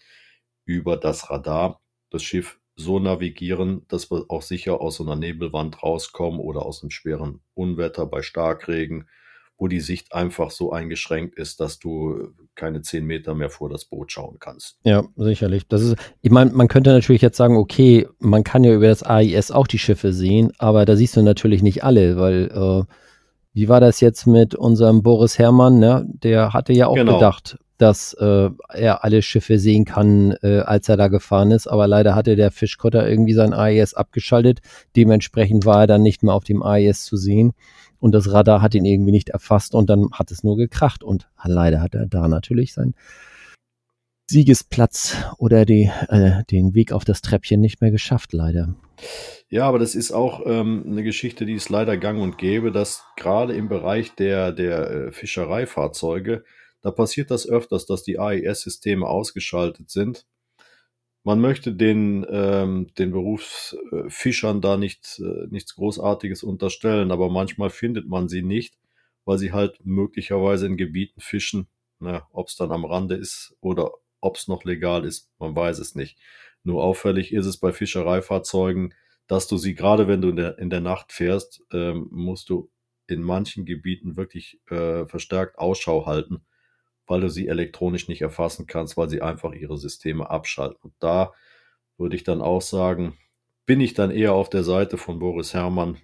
über 0.66 0.97
das 0.97 1.30
Radar 1.30 1.82
das 2.10 2.24
Schiff 2.24 2.60
so 2.76 2.99
navigieren, 2.99 3.86
dass 3.88 4.10
wir 4.12 4.26
auch 4.30 4.41
sicher 4.41 4.82
aus 4.82 4.97
so 4.97 5.03
einer 5.03 5.16
Nebelwand 5.16 5.84
rauskommen 5.84 6.39
oder 6.39 6.66
aus 6.66 6.82
einem 6.82 6.91
schweren 6.91 7.41
Unwetter 7.53 8.05
bei 8.05 8.22
Starkregen 8.22 9.07
wo 9.60 9.68
die 9.68 9.82
Sicht 9.82 10.14
einfach 10.14 10.51
so 10.51 10.72
eingeschränkt 10.72 11.36
ist, 11.38 11.60
dass 11.60 11.80
du 11.80 12.30
keine 12.55 12.82
zehn 12.82 13.05
Meter 13.05 13.36
mehr 13.36 13.49
vor 13.49 13.70
das 13.70 13.86
Boot 13.86 14.12
schauen 14.12 14.38
kannst. 14.39 14.78
Ja, 14.84 15.03
sicherlich. 15.18 15.68
Das 15.68 15.82
ist, 15.82 15.97
ich 16.22 16.32
meine, 16.32 16.51
man 16.51 16.70
könnte 16.70 16.91
natürlich 16.91 17.22
jetzt 17.22 17.38
sagen, 17.38 17.57
okay, 17.57 18.07
man 18.20 18.45
kann 18.45 18.64
ja 18.64 18.74
über 18.74 18.88
das 18.88 19.03
AIS 19.03 19.51
auch 19.51 19.68
die 19.68 19.78
Schiffe 19.78 20.14
sehen, 20.14 20.53
aber 20.57 20.86
da 20.86 20.95
siehst 20.95 21.18
du 21.18 21.22
natürlich 21.22 21.62
nicht 21.62 21.84
alle, 21.84 22.18
weil 22.18 22.49
äh, 22.53 22.93
wie 23.53 23.68
war 23.68 23.82
das 23.82 23.99
jetzt 23.99 24.26
mit 24.28 24.55
unserem 24.55 25.03
Boris 25.03 25.38
Herrmann? 25.38 25.80
Ne? 25.80 26.05
Der 26.07 26.53
hatte 26.53 26.72
ja 26.72 26.88
auch 26.88 26.95
genau. 26.95 27.16
gedacht, 27.16 27.57
dass 27.78 28.14
äh, 28.14 28.49
er 28.74 29.03
alle 29.03 29.22
Schiffe 29.22 29.60
sehen 29.60 29.84
kann, 29.84 30.36
äh, 30.41 30.60
als 30.60 30.88
er 30.88 30.95
da 30.95 31.10
gefahren 31.10 31.51
ist. 31.51 31.68
Aber 31.68 31.88
leider 31.88 32.16
hatte 32.16 32.38
der 32.38 32.51
Fischkotter 32.51 33.10
irgendwie 33.10 33.34
sein 33.34 33.53
AIS 33.53 33.93
abgeschaltet. 33.93 34.60
Dementsprechend 34.95 35.66
war 35.66 35.82
er 35.82 35.88
dann 35.88 36.01
nicht 36.01 36.24
mehr 36.24 36.34
auf 36.34 36.43
dem 36.45 36.64
AIS 36.64 37.03
zu 37.03 37.18
sehen 37.18 37.53
und 38.00 38.14
das 38.14 38.32
Radar 38.32 38.62
hat 38.62 38.76
ihn 38.76 38.86
irgendwie 38.86 39.12
nicht 39.12 39.30
erfasst 39.30 39.76
und 39.76 39.89
dann 39.89 40.10
hat 40.12 40.32
es 40.32 40.43
nur 40.43 40.58
gekracht 40.58 41.04
und 41.04 41.30
leider 41.43 41.82
hat 41.82 41.95
er 41.95 42.06
da 42.08 42.28
natürlich 42.28 42.74
seinen 42.74 42.95
Siegesplatz 44.30 45.18
oder 45.39 45.66
die, 45.66 45.89
äh, 46.10 46.43
den 46.52 46.76
Weg 46.76 46.91
auf 46.91 47.04
das 47.04 47.22
Treppchen 47.22 47.60
nicht 47.60 47.82
mehr 47.82 47.89
geschafft, 47.89 48.32
leider. 48.32 48.76
Ja, 49.50 49.66
aber 49.66 49.80
das 49.80 49.95
ist 49.95 50.12
auch 50.12 50.41
ähm, 50.45 50.86
eine 50.86 51.04
Geschichte, 51.04 51.45
die 51.45 51.54
ist 51.54 51.70
leider 51.70 51.97
gang 51.97 52.22
und 52.22 52.38
gäbe, 52.38 52.72
dass 52.72 53.06
gerade 53.16 53.56
im 53.56 53.70
Bereich 53.70 54.14
der, 54.14 54.52
der 54.52 54.91
äh, 54.91 55.12
Fischereifahrzeuge, 55.12 56.43
da 56.82 56.91
passiert 56.91 57.32
das 57.32 57.50
öfters, 57.50 57.88
dass 57.88 58.04
die 58.04 58.20
AIS-Systeme 58.20 59.08
ausgeschaltet 59.08 59.89
sind 59.89 60.26
man 61.30 61.41
möchte 61.41 61.73
den, 61.75 62.25
ähm, 62.27 62.88
den 62.97 63.11
Berufsfischern 63.11 64.61
da 64.61 64.77
nicht, 64.77 65.19
äh, 65.19 65.45
nichts 65.51 65.75
Großartiges 65.75 66.41
unterstellen, 66.41 67.11
aber 67.11 67.30
manchmal 67.30 67.69
findet 67.69 68.07
man 68.07 68.27
sie 68.27 68.41
nicht, 68.41 68.80
weil 69.25 69.38
sie 69.38 69.51
halt 69.53 69.80
möglicherweise 69.84 70.65
in 70.65 70.75
Gebieten 70.75 71.21
fischen. 71.21 71.67
Ne, 71.99 72.23
ob 72.32 72.47
es 72.47 72.55
dann 72.55 72.71
am 72.71 72.84
Rande 72.84 73.13
ist 73.13 73.55
oder 73.61 73.91
ob 74.21 74.38
es 74.38 74.47
noch 74.47 74.63
legal 74.63 75.05
ist, 75.05 75.30
man 75.38 75.55
weiß 75.55 75.77
es 75.77 75.93
nicht. 75.93 76.17
Nur 76.63 76.84
auffällig 76.84 77.32
ist 77.32 77.45
es 77.45 77.57
bei 77.57 77.73
Fischereifahrzeugen, 77.73 78.95
dass 79.27 79.47
du 79.47 79.57
sie, 79.57 79.75
gerade 79.75 80.07
wenn 80.07 80.21
du 80.21 80.30
in 80.30 80.36
der, 80.36 80.57
in 80.57 80.71
der 80.71 80.82
Nacht 80.82 81.11
fährst, 81.11 81.61
ähm, 81.71 82.07
musst 82.09 82.49
du 82.49 82.71
in 83.05 83.21
manchen 83.21 83.65
Gebieten 83.65 84.17
wirklich 84.17 84.59
äh, 84.71 85.05
verstärkt 85.05 85.59
Ausschau 85.59 86.07
halten, 86.07 86.41
weil 87.10 87.22
du 87.22 87.30
sie 87.30 87.47
elektronisch 87.47 88.07
nicht 88.07 88.22
erfassen 88.22 88.68
kannst, 88.68 88.95
weil 88.95 89.10
sie 89.10 89.22
einfach 89.22 89.53
ihre 89.53 89.78
Systeme 89.78 90.30
abschalten. 90.30 90.78
Und 90.82 90.93
da 90.99 91.34
würde 91.97 92.16
ich 92.16 92.24
dann 92.24 92.41
auch 92.41 92.62
sagen, 92.62 93.18
bin 93.66 93.82
ich 93.82 93.93
dann 93.93 94.12
eher 94.12 94.34
auf 94.34 94.49
der 94.49 94.64
Seite 94.64 94.97
von 94.97 95.20
Boris 95.20 95.53
Herrmann. 95.53 95.97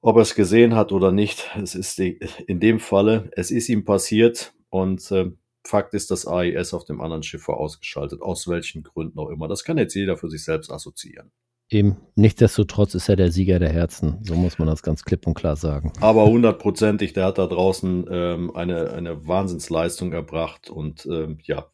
Ob 0.00 0.16
er 0.16 0.22
es 0.22 0.34
gesehen 0.34 0.76
hat 0.76 0.92
oder 0.92 1.12
nicht, 1.12 1.50
es 1.60 1.74
ist 1.74 1.98
in 1.98 2.60
dem 2.60 2.80
Falle, 2.80 3.30
es 3.36 3.50
ist 3.50 3.68
ihm 3.68 3.84
passiert 3.84 4.54
und 4.70 5.10
äh, 5.10 5.30
Fakt 5.66 5.92
ist, 5.92 6.10
dass 6.10 6.26
AIS 6.26 6.72
auf 6.72 6.84
dem 6.84 7.02
anderen 7.02 7.22
Schiff 7.22 7.46
war 7.48 7.58
ausgeschaltet, 7.58 8.22
aus 8.22 8.48
welchen 8.48 8.82
Gründen 8.82 9.18
auch 9.18 9.28
immer. 9.28 9.46
Das 9.46 9.62
kann 9.62 9.76
jetzt 9.76 9.94
jeder 9.94 10.16
für 10.16 10.30
sich 10.30 10.42
selbst 10.42 10.70
assoziieren. 10.70 11.32
Eben, 11.72 11.98
nichtsdestotrotz 12.16 12.94
ist 12.96 13.08
er 13.08 13.14
der 13.14 13.30
Sieger 13.30 13.60
der 13.60 13.72
Herzen, 13.72 14.18
so 14.22 14.34
muss 14.34 14.58
man 14.58 14.66
das 14.66 14.82
ganz 14.82 15.04
klipp 15.04 15.26
und 15.28 15.34
klar 15.34 15.54
sagen. 15.54 15.92
Aber 16.00 16.26
hundertprozentig, 16.26 17.12
der 17.12 17.26
hat 17.26 17.38
da 17.38 17.46
draußen 17.46 18.06
ähm, 18.10 18.56
eine, 18.56 18.90
eine 18.90 19.28
Wahnsinnsleistung 19.28 20.12
erbracht 20.12 20.68
und 20.68 21.06
ähm, 21.06 21.38
ja, 21.44 21.66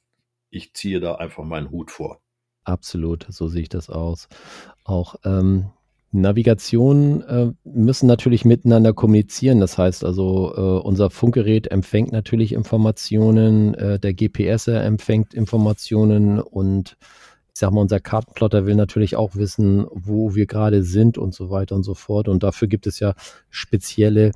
ich 0.51 0.75
ziehe 0.75 1.01
da 1.01 1.15
einfach 1.15 1.45
meinen 1.45 1.71
Hut 1.71 1.91
vor. 1.91 2.21
Absolut, 2.65 3.27
so 3.31 3.49
sehe 3.49 3.63
ich 3.63 3.69
das 3.71 3.89
aus. 3.89 4.29
Auch 4.85 5.15
ähm, 5.25 5.71
Navigationen 6.13 7.23
äh, 7.23 7.53
müssen 7.65 8.07
natürlich 8.07 8.45
miteinander 8.45 8.93
kommunizieren. 8.93 9.61
Das 9.61 9.79
heißt 9.79 10.05
also, 10.05 10.53
äh, 10.55 10.87
unser 10.87 11.11
Funkgerät 11.11 11.71
empfängt 11.71 12.13
natürlich 12.13 12.53
Informationen, 12.53 13.75
äh, 13.75 13.99
der 13.99 14.15
GPS 14.15 14.69
empfängt 14.69 15.33
Informationen 15.33 16.41
und 16.41 16.97
ich 17.57 17.61
sag 17.61 17.71
mal, 17.73 17.81
unser 17.81 18.01
Kartenplotter 18.01 18.67
will 18.67 18.75
natürlich 18.75 19.17
auch 19.17 19.35
wissen, 19.35 19.87
wo 19.91 20.35
wir 20.35 20.45
gerade 20.45 20.83
sind 20.83 21.17
und 21.17 21.35
so 21.35 21.49
weiter 21.49 21.75
und 21.75 21.85
so 21.85 21.95
fort. 21.95 22.29
Und 22.29 22.43
dafür 22.43 22.69
gibt 22.69 22.87
es 22.87 23.01
ja 23.01 23.15
spezielle 23.49 24.33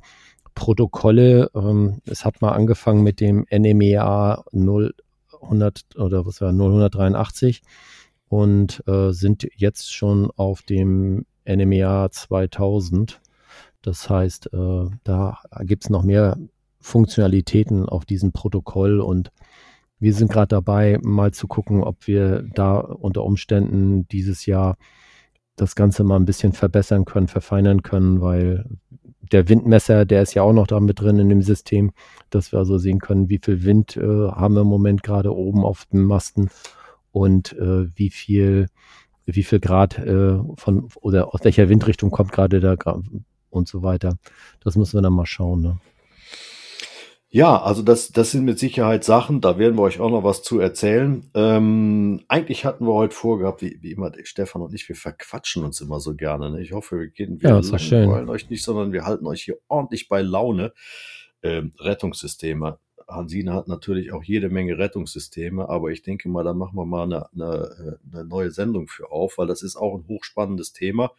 Protokolle. 0.55 1.51
Ähm, 1.53 2.01
es 2.07 2.25
hat 2.25 2.41
mal 2.41 2.53
angefangen 2.53 3.03
mit 3.03 3.19
dem 3.19 3.45
NMEA 3.51 4.43
0100 4.53 5.97
oder 5.97 6.25
was 6.25 6.41
war 6.41 6.49
0183 6.49 7.61
und 8.27 8.81
äh, 8.87 9.11
sind 9.11 9.47
jetzt 9.55 9.93
schon 9.93 10.31
auf 10.35 10.63
dem 10.63 11.27
NMEA 11.47 12.09
2000. 12.09 13.21
Das 13.83 14.09
heißt, 14.09 14.51
äh, 14.51 14.85
da 15.03 15.37
gibt 15.59 15.83
es 15.83 15.91
noch 15.91 16.01
mehr 16.01 16.39
Funktionalitäten 16.79 17.87
auf 17.87 18.03
diesem 18.05 18.31
Protokoll 18.31 18.99
und 18.99 19.31
wir 20.01 20.13
sind 20.15 20.31
gerade 20.31 20.47
dabei, 20.47 20.97
mal 21.03 21.31
zu 21.31 21.47
gucken, 21.47 21.83
ob 21.83 22.07
wir 22.07 22.41
da 22.55 22.79
unter 22.79 23.23
Umständen 23.23 24.07
dieses 24.07 24.47
Jahr 24.47 24.77
das 25.55 25.75
Ganze 25.75 26.03
mal 26.03 26.15
ein 26.15 26.25
bisschen 26.25 26.53
verbessern 26.53 27.05
können, 27.05 27.27
verfeinern 27.27 27.83
können, 27.83 28.19
weil 28.19 28.65
der 29.31 29.47
Windmesser, 29.47 30.05
der 30.05 30.23
ist 30.23 30.33
ja 30.33 30.41
auch 30.41 30.53
noch 30.53 30.65
da 30.65 30.79
mit 30.79 30.99
drin 30.99 31.19
in 31.19 31.29
dem 31.29 31.43
System, 31.43 31.91
dass 32.31 32.51
wir 32.51 32.57
also 32.57 32.79
sehen 32.79 32.97
können, 32.97 33.29
wie 33.29 33.39
viel 33.41 33.63
Wind 33.63 33.95
äh, 33.95 34.01
haben 34.01 34.55
wir 34.55 34.61
im 34.61 34.67
Moment 34.67 35.03
gerade 35.03 35.35
oben 35.35 35.63
auf 35.63 35.85
dem 35.85 36.03
Masten 36.03 36.49
und 37.11 37.53
äh, 37.53 37.85
wie 37.95 38.09
viel, 38.09 38.65
wie 39.25 39.43
viel 39.43 39.59
Grad 39.59 39.99
äh, 39.99 40.39
von 40.55 40.89
oder 40.95 41.33
aus 41.33 41.41
welcher 41.43 41.69
Windrichtung 41.69 42.09
kommt 42.09 42.31
gerade 42.31 42.59
da 42.59 42.75
und 43.51 43.67
so 43.67 43.83
weiter. 43.83 44.17
Das 44.61 44.75
müssen 44.75 44.97
wir 44.97 45.01
dann 45.03 45.13
mal 45.13 45.27
schauen. 45.27 45.61
Ne? 45.61 45.77
Ja, 47.33 47.61
also 47.61 47.81
das, 47.81 48.11
das 48.11 48.31
sind 48.31 48.43
mit 48.43 48.59
Sicherheit 48.59 49.05
Sachen, 49.05 49.39
da 49.39 49.57
werden 49.57 49.77
wir 49.77 49.83
euch 49.83 50.01
auch 50.01 50.09
noch 50.09 50.25
was 50.25 50.43
zu 50.43 50.59
erzählen. 50.59 51.29
Ähm, 51.33 52.19
eigentlich 52.27 52.65
hatten 52.65 52.85
wir 52.85 52.93
heute 52.93 53.15
vorgehabt, 53.15 53.61
wie, 53.61 53.77
wie 53.81 53.93
immer, 53.93 54.11
Stefan 54.23 54.61
und 54.61 54.73
ich, 54.73 54.89
wir 54.89 54.97
verquatschen 54.97 55.63
uns 55.63 55.79
immer 55.79 56.01
so 56.01 56.13
gerne. 56.13 56.51
Ne? 56.51 56.61
Ich 56.61 56.73
hoffe, 56.73 56.99
wir 56.99 57.07
gehen 57.07 57.41
wir 57.41 57.51
ja, 57.51 57.55
wollen 58.09 58.27
euch 58.27 58.49
nicht, 58.49 58.65
sondern 58.65 58.91
wir 58.91 59.05
halten 59.05 59.25
euch 59.27 59.43
hier 59.43 59.57
ordentlich 59.69 60.09
bei 60.09 60.21
Laune. 60.21 60.73
Ähm, 61.41 61.71
Rettungssysteme. 61.79 62.79
Hansine 63.07 63.53
hat 63.53 63.69
natürlich 63.69 64.11
auch 64.11 64.23
jede 64.23 64.49
Menge 64.49 64.77
Rettungssysteme, 64.77 65.69
aber 65.69 65.89
ich 65.89 66.01
denke 66.01 66.27
mal, 66.27 66.43
da 66.43 66.53
machen 66.53 66.75
wir 66.75 66.85
mal 66.85 67.03
eine, 67.03 67.31
eine, 67.31 67.99
eine 68.11 68.25
neue 68.25 68.51
Sendung 68.51 68.89
für 68.89 69.09
auf, 69.09 69.37
weil 69.37 69.47
das 69.47 69.63
ist 69.63 69.77
auch 69.77 69.95
ein 69.95 70.05
hochspannendes 70.07 70.73
Thema, 70.73 71.11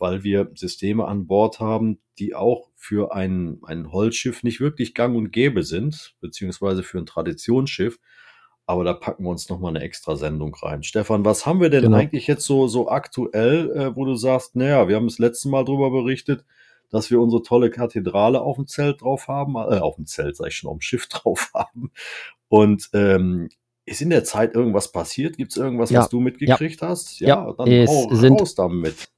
weil 0.00 0.24
wir 0.24 0.50
Systeme 0.54 1.06
an 1.06 1.26
Bord 1.26 1.60
haben, 1.60 2.00
die 2.18 2.34
auch 2.34 2.70
für 2.74 3.14
ein, 3.14 3.60
ein 3.62 3.92
Holzschiff 3.92 4.42
nicht 4.42 4.60
wirklich 4.60 4.94
gang 4.94 5.14
und 5.14 5.30
gäbe 5.30 5.62
sind, 5.62 6.16
beziehungsweise 6.20 6.82
für 6.82 6.98
ein 6.98 7.06
Traditionsschiff. 7.06 8.00
Aber 8.64 8.84
da 8.84 8.94
packen 8.94 9.24
wir 9.24 9.30
uns 9.30 9.48
nochmal 9.48 9.76
eine 9.76 9.84
extra 9.84 10.16
Sendung 10.16 10.54
rein. 10.54 10.82
Stefan, 10.82 11.24
was 11.24 11.44
haben 11.44 11.60
wir 11.60 11.70
denn 11.70 11.82
genau. 11.82 11.98
eigentlich 11.98 12.26
jetzt 12.26 12.46
so, 12.46 12.66
so 12.66 12.88
aktuell, 12.88 13.70
äh, 13.72 13.96
wo 13.96 14.04
du 14.04 14.14
sagst, 14.14 14.56
naja, 14.56 14.88
wir 14.88 14.96
haben 14.96 15.08
das 15.08 15.18
letzte 15.18 15.48
Mal 15.48 15.64
darüber 15.64 15.90
berichtet, 15.90 16.44
dass 16.88 17.10
wir 17.10 17.20
unsere 17.20 17.42
tolle 17.42 17.70
Kathedrale 17.70 18.40
auf 18.40 18.56
dem 18.56 18.66
Zelt 18.66 19.02
drauf 19.02 19.28
haben, 19.28 19.56
äh, 19.56 19.78
auf 19.78 19.96
dem 19.96 20.06
Zelt, 20.06 20.36
sag 20.36 20.48
ich 20.48 20.56
schon, 20.56 20.70
auf 20.70 20.78
dem 20.78 20.82
Schiff 20.82 21.06
drauf 21.08 21.50
haben. 21.54 21.90
Und 22.48 22.88
ähm, 22.94 23.48
ist 23.84 24.00
in 24.00 24.10
der 24.10 24.24
Zeit 24.24 24.54
irgendwas 24.54 24.92
passiert? 24.92 25.36
Gibt 25.36 25.50
es 25.50 25.58
irgendwas, 25.58 25.90
ja. 25.90 26.00
was 26.00 26.08
du 26.08 26.20
mitgekriegt 26.20 26.80
ja. 26.80 26.88
hast? 26.88 27.20
Ja, 27.20 27.28
ja 27.28 27.52
dann 27.52 27.68
es 27.68 27.90
hau, 27.90 28.14
sind, 28.14 28.40
raus 28.40 28.54
damit. 28.54 29.10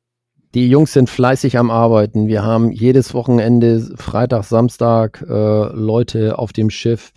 Die 0.55 0.69
Jungs 0.69 0.93
sind 0.93 1.09
fleißig 1.09 1.57
am 1.57 1.71
Arbeiten. 1.71 2.27
Wir 2.27 2.43
haben 2.43 2.73
jedes 2.73 3.15
Wochenende, 3.15 3.81
Freitag, 3.97 4.45
Samstag, 4.45 5.25
äh, 5.27 5.33
Leute 5.73 6.39
auf 6.39 6.53
dem 6.53 6.69
Schiff, 6.69 7.15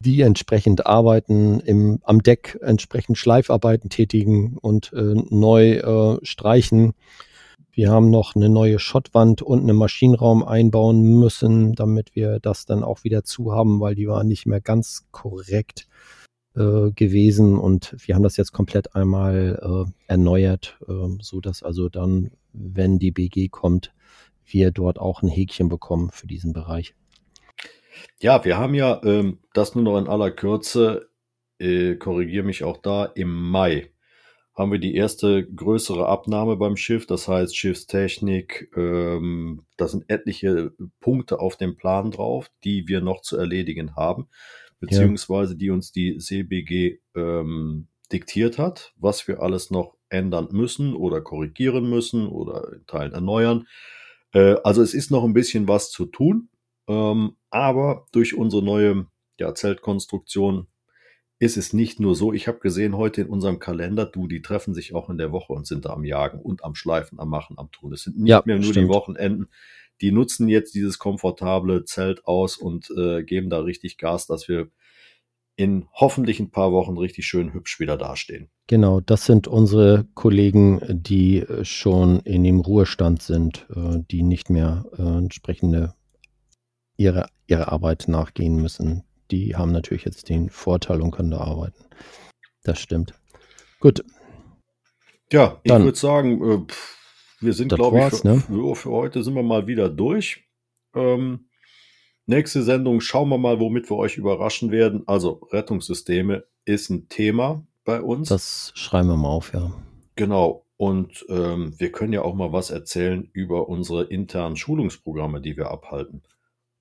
die 0.00 0.22
entsprechend 0.22 0.86
arbeiten, 0.86 1.60
im, 1.60 2.00
am 2.02 2.20
Deck 2.20 2.58
entsprechend 2.62 3.16
Schleifarbeiten 3.16 3.90
tätigen 3.90 4.56
und 4.60 4.92
äh, 4.92 5.22
neu 5.30 5.74
äh, 5.74 6.18
streichen. 6.24 6.94
Wir 7.70 7.92
haben 7.92 8.10
noch 8.10 8.34
eine 8.34 8.48
neue 8.48 8.80
Schottwand 8.80 9.40
und 9.40 9.60
einen 9.60 9.76
Maschinenraum 9.76 10.42
einbauen 10.42 11.02
müssen, 11.20 11.74
damit 11.74 12.16
wir 12.16 12.40
das 12.40 12.66
dann 12.66 12.82
auch 12.82 13.04
wieder 13.04 13.22
zu 13.22 13.52
haben, 13.52 13.78
weil 13.78 13.94
die 13.94 14.08
waren 14.08 14.26
nicht 14.26 14.46
mehr 14.46 14.60
ganz 14.60 15.06
korrekt 15.12 15.86
äh, 16.56 16.90
gewesen 16.92 17.58
und 17.58 17.94
wir 17.98 18.14
haben 18.14 18.22
das 18.22 18.36
jetzt 18.36 18.52
komplett 18.52 18.94
einmal 18.94 19.86
äh, 19.88 19.92
erneuert, 20.06 20.78
äh, 20.88 20.92
so 21.20 21.40
dass 21.40 21.62
also 21.62 21.88
dann, 21.88 22.32
wenn 22.52 22.98
die 22.98 23.12
BG 23.12 23.48
kommt, 23.48 23.92
wir 24.44 24.70
dort 24.70 24.98
auch 24.98 25.22
ein 25.22 25.28
Häkchen 25.28 25.68
bekommen 25.68 26.10
für 26.10 26.26
diesen 26.26 26.52
Bereich. 26.52 26.94
Ja, 28.20 28.44
wir 28.44 28.58
haben 28.58 28.74
ja 28.74 29.00
ähm, 29.04 29.38
das 29.52 29.74
nur 29.74 29.84
noch 29.84 29.98
in 29.98 30.08
aller 30.08 30.30
Kürze, 30.30 31.08
äh, 31.58 31.96
korrigiere 31.96 32.44
mich 32.44 32.64
auch 32.64 32.78
da, 32.78 33.04
im 33.04 33.50
Mai 33.50 33.90
haben 34.60 34.72
wir 34.72 34.78
die 34.78 34.94
erste 34.94 35.46
größere 35.46 36.06
Abnahme 36.06 36.56
beim 36.56 36.76
Schiff, 36.76 37.06
das 37.06 37.28
heißt 37.28 37.56
Schiffstechnik, 37.56 38.70
ähm, 38.76 39.62
da 39.78 39.88
sind 39.88 40.04
etliche 40.08 40.72
Punkte 41.00 41.40
auf 41.40 41.56
dem 41.56 41.76
Plan 41.76 42.10
drauf, 42.10 42.50
die 42.62 42.86
wir 42.86 43.00
noch 43.00 43.22
zu 43.22 43.38
erledigen 43.38 43.96
haben, 43.96 44.28
beziehungsweise 44.80 45.56
die 45.56 45.70
uns 45.70 45.92
die 45.92 46.18
CBG 46.18 47.00
ähm, 47.14 47.88
diktiert 48.12 48.58
hat, 48.58 48.92
was 48.96 49.28
wir 49.28 49.40
alles 49.40 49.70
noch 49.70 49.96
ändern 50.08 50.48
müssen 50.50 50.94
oder 50.94 51.20
korrigieren 51.20 51.88
müssen 51.88 52.26
oder 52.26 52.72
in 52.72 52.86
Teilen 52.86 53.12
erneuern. 53.12 53.66
Äh, 54.32 54.56
also 54.64 54.82
es 54.82 54.94
ist 54.94 55.10
noch 55.10 55.24
ein 55.24 55.34
bisschen 55.34 55.68
was 55.68 55.90
zu 55.90 56.06
tun, 56.06 56.48
ähm, 56.88 57.36
aber 57.50 58.06
durch 58.12 58.36
unsere 58.36 58.62
neue 58.62 59.06
ja, 59.38 59.54
Zeltkonstruktion 59.54 60.66
ist 61.38 61.56
es 61.56 61.72
nicht 61.72 62.00
nur 62.00 62.14
so, 62.14 62.34
ich 62.34 62.48
habe 62.48 62.58
gesehen 62.58 62.96
heute 62.96 63.22
in 63.22 63.28
unserem 63.28 63.58
Kalender, 63.58 64.04
du, 64.04 64.26
die 64.26 64.42
treffen 64.42 64.74
sich 64.74 64.94
auch 64.94 65.08
in 65.08 65.16
der 65.16 65.32
Woche 65.32 65.54
und 65.54 65.66
sind 65.66 65.86
da 65.86 65.90
am 65.90 66.04
Jagen 66.04 66.38
und 66.38 66.64
am 66.64 66.74
Schleifen, 66.74 67.18
am 67.18 67.30
Machen, 67.30 67.58
am 67.58 67.70
Tun. 67.70 67.94
Es 67.94 68.02
sind 68.02 68.18
nicht 68.18 68.28
ja, 68.28 68.42
mehr 68.44 68.56
nur 68.56 68.64
stimmt. 68.64 68.88
die 68.88 68.94
Wochenenden. 68.94 69.48
Die 70.00 70.12
nutzen 70.12 70.48
jetzt 70.48 70.74
dieses 70.74 70.98
komfortable 70.98 71.84
Zelt 71.84 72.26
aus 72.26 72.56
und 72.56 72.90
äh, 72.96 73.22
geben 73.22 73.50
da 73.50 73.60
richtig 73.60 73.98
Gas, 73.98 74.26
dass 74.26 74.48
wir 74.48 74.68
in 75.56 75.86
hoffentlich 75.92 76.40
ein 76.40 76.50
paar 76.50 76.72
Wochen 76.72 76.96
richtig 76.96 77.26
schön 77.26 77.52
hübsch 77.52 77.80
wieder 77.80 77.98
dastehen. 77.98 78.48
Genau, 78.66 79.00
das 79.00 79.26
sind 79.26 79.46
unsere 79.46 80.06
Kollegen, 80.14 80.80
die 80.88 81.40
äh, 81.40 81.64
schon 81.64 82.20
in 82.20 82.44
dem 82.44 82.60
Ruhestand 82.60 83.22
sind, 83.22 83.66
äh, 83.74 83.98
die 84.10 84.22
nicht 84.22 84.48
mehr 84.48 84.84
äh, 84.96 85.02
entsprechende 85.02 85.94
ihre, 86.96 87.28
ihre 87.46 87.70
Arbeit 87.70 88.08
nachgehen 88.08 88.56
müssen 88.56 89.04
die 89.30 89.56
haben 89.56 89.72
natürlich 89.72 90.04
jetzt 90.04 90.28
den 90.28 90.50
Vorteil 90.50 91.00
und 91.00 91.10
können 91.12 91.30
da 91.30 91.38
arbeiten. 91.38 91.84
Das 92.62 92.78
stimmt. 92.78 93.14
Gut. 93.78 94.04
Ja, 95.32 95.60
ich 95.62 95.72
würde 95.72 95.96
sagen, 95.96 96.42
äh, 96.42 96.66
wir 97.40 97.52
sind, 97.52 97.72
glaube 97.72 97.98
ich, 97.98 98.20
für, 98.20 98.26
ne? 98.26 98.40
für, 98.40 98.74
für, 98.74 98.90
heute 98.90 99.22
sind 99.22 99.34
wir 99.34 99.42
mal 99.42 99.66
wieder 99.66 99.88
durch. 99.88 100.44
Ähm, 100.94 101.48
nächste 102.26 102.62
Sendung 102.62 103.00
schauen 103.00 103.28
wir 103.28 103.38
mal, 103.38 103.60
womit 103.60 103.90
wir 103.90 103.96
euch 103.96 104.16
überraschen 104.16 104.70
werden. 104.70 105.02
Also 105.06 105.40
Rettungssysteme 105.50 106.44
ist 106.64 106.90
ein 106.90 107.08
Thema 107.08 107.66
bei 107.84 108.00
uns. 108.00 108.28
Das 108.28 108.72
schreiben 108.74 109.08
wir 109.08 109.16
mal 109.16 109.28
auf, 109.28 109.52
ja. 109.52 109.72
Genau. 110.16 110.66
Und 110.76 111.26
ähm, 111.28 111.74
wir 111.78 111.92
können 111.92 112.12
ja 112.12 112.22
auch 112.22 112.34
mal 112.34 112.52
was 112.52 112.70
erzählen 112.70 113.28
über 113.32 113.68
unsere 113.68 114.04
internen 114.04 114.56
Schulungsprogramme, 114.56 115.40
die 115.40 115.56
wir 115.56 115.70
abhalten. 115.70 116.22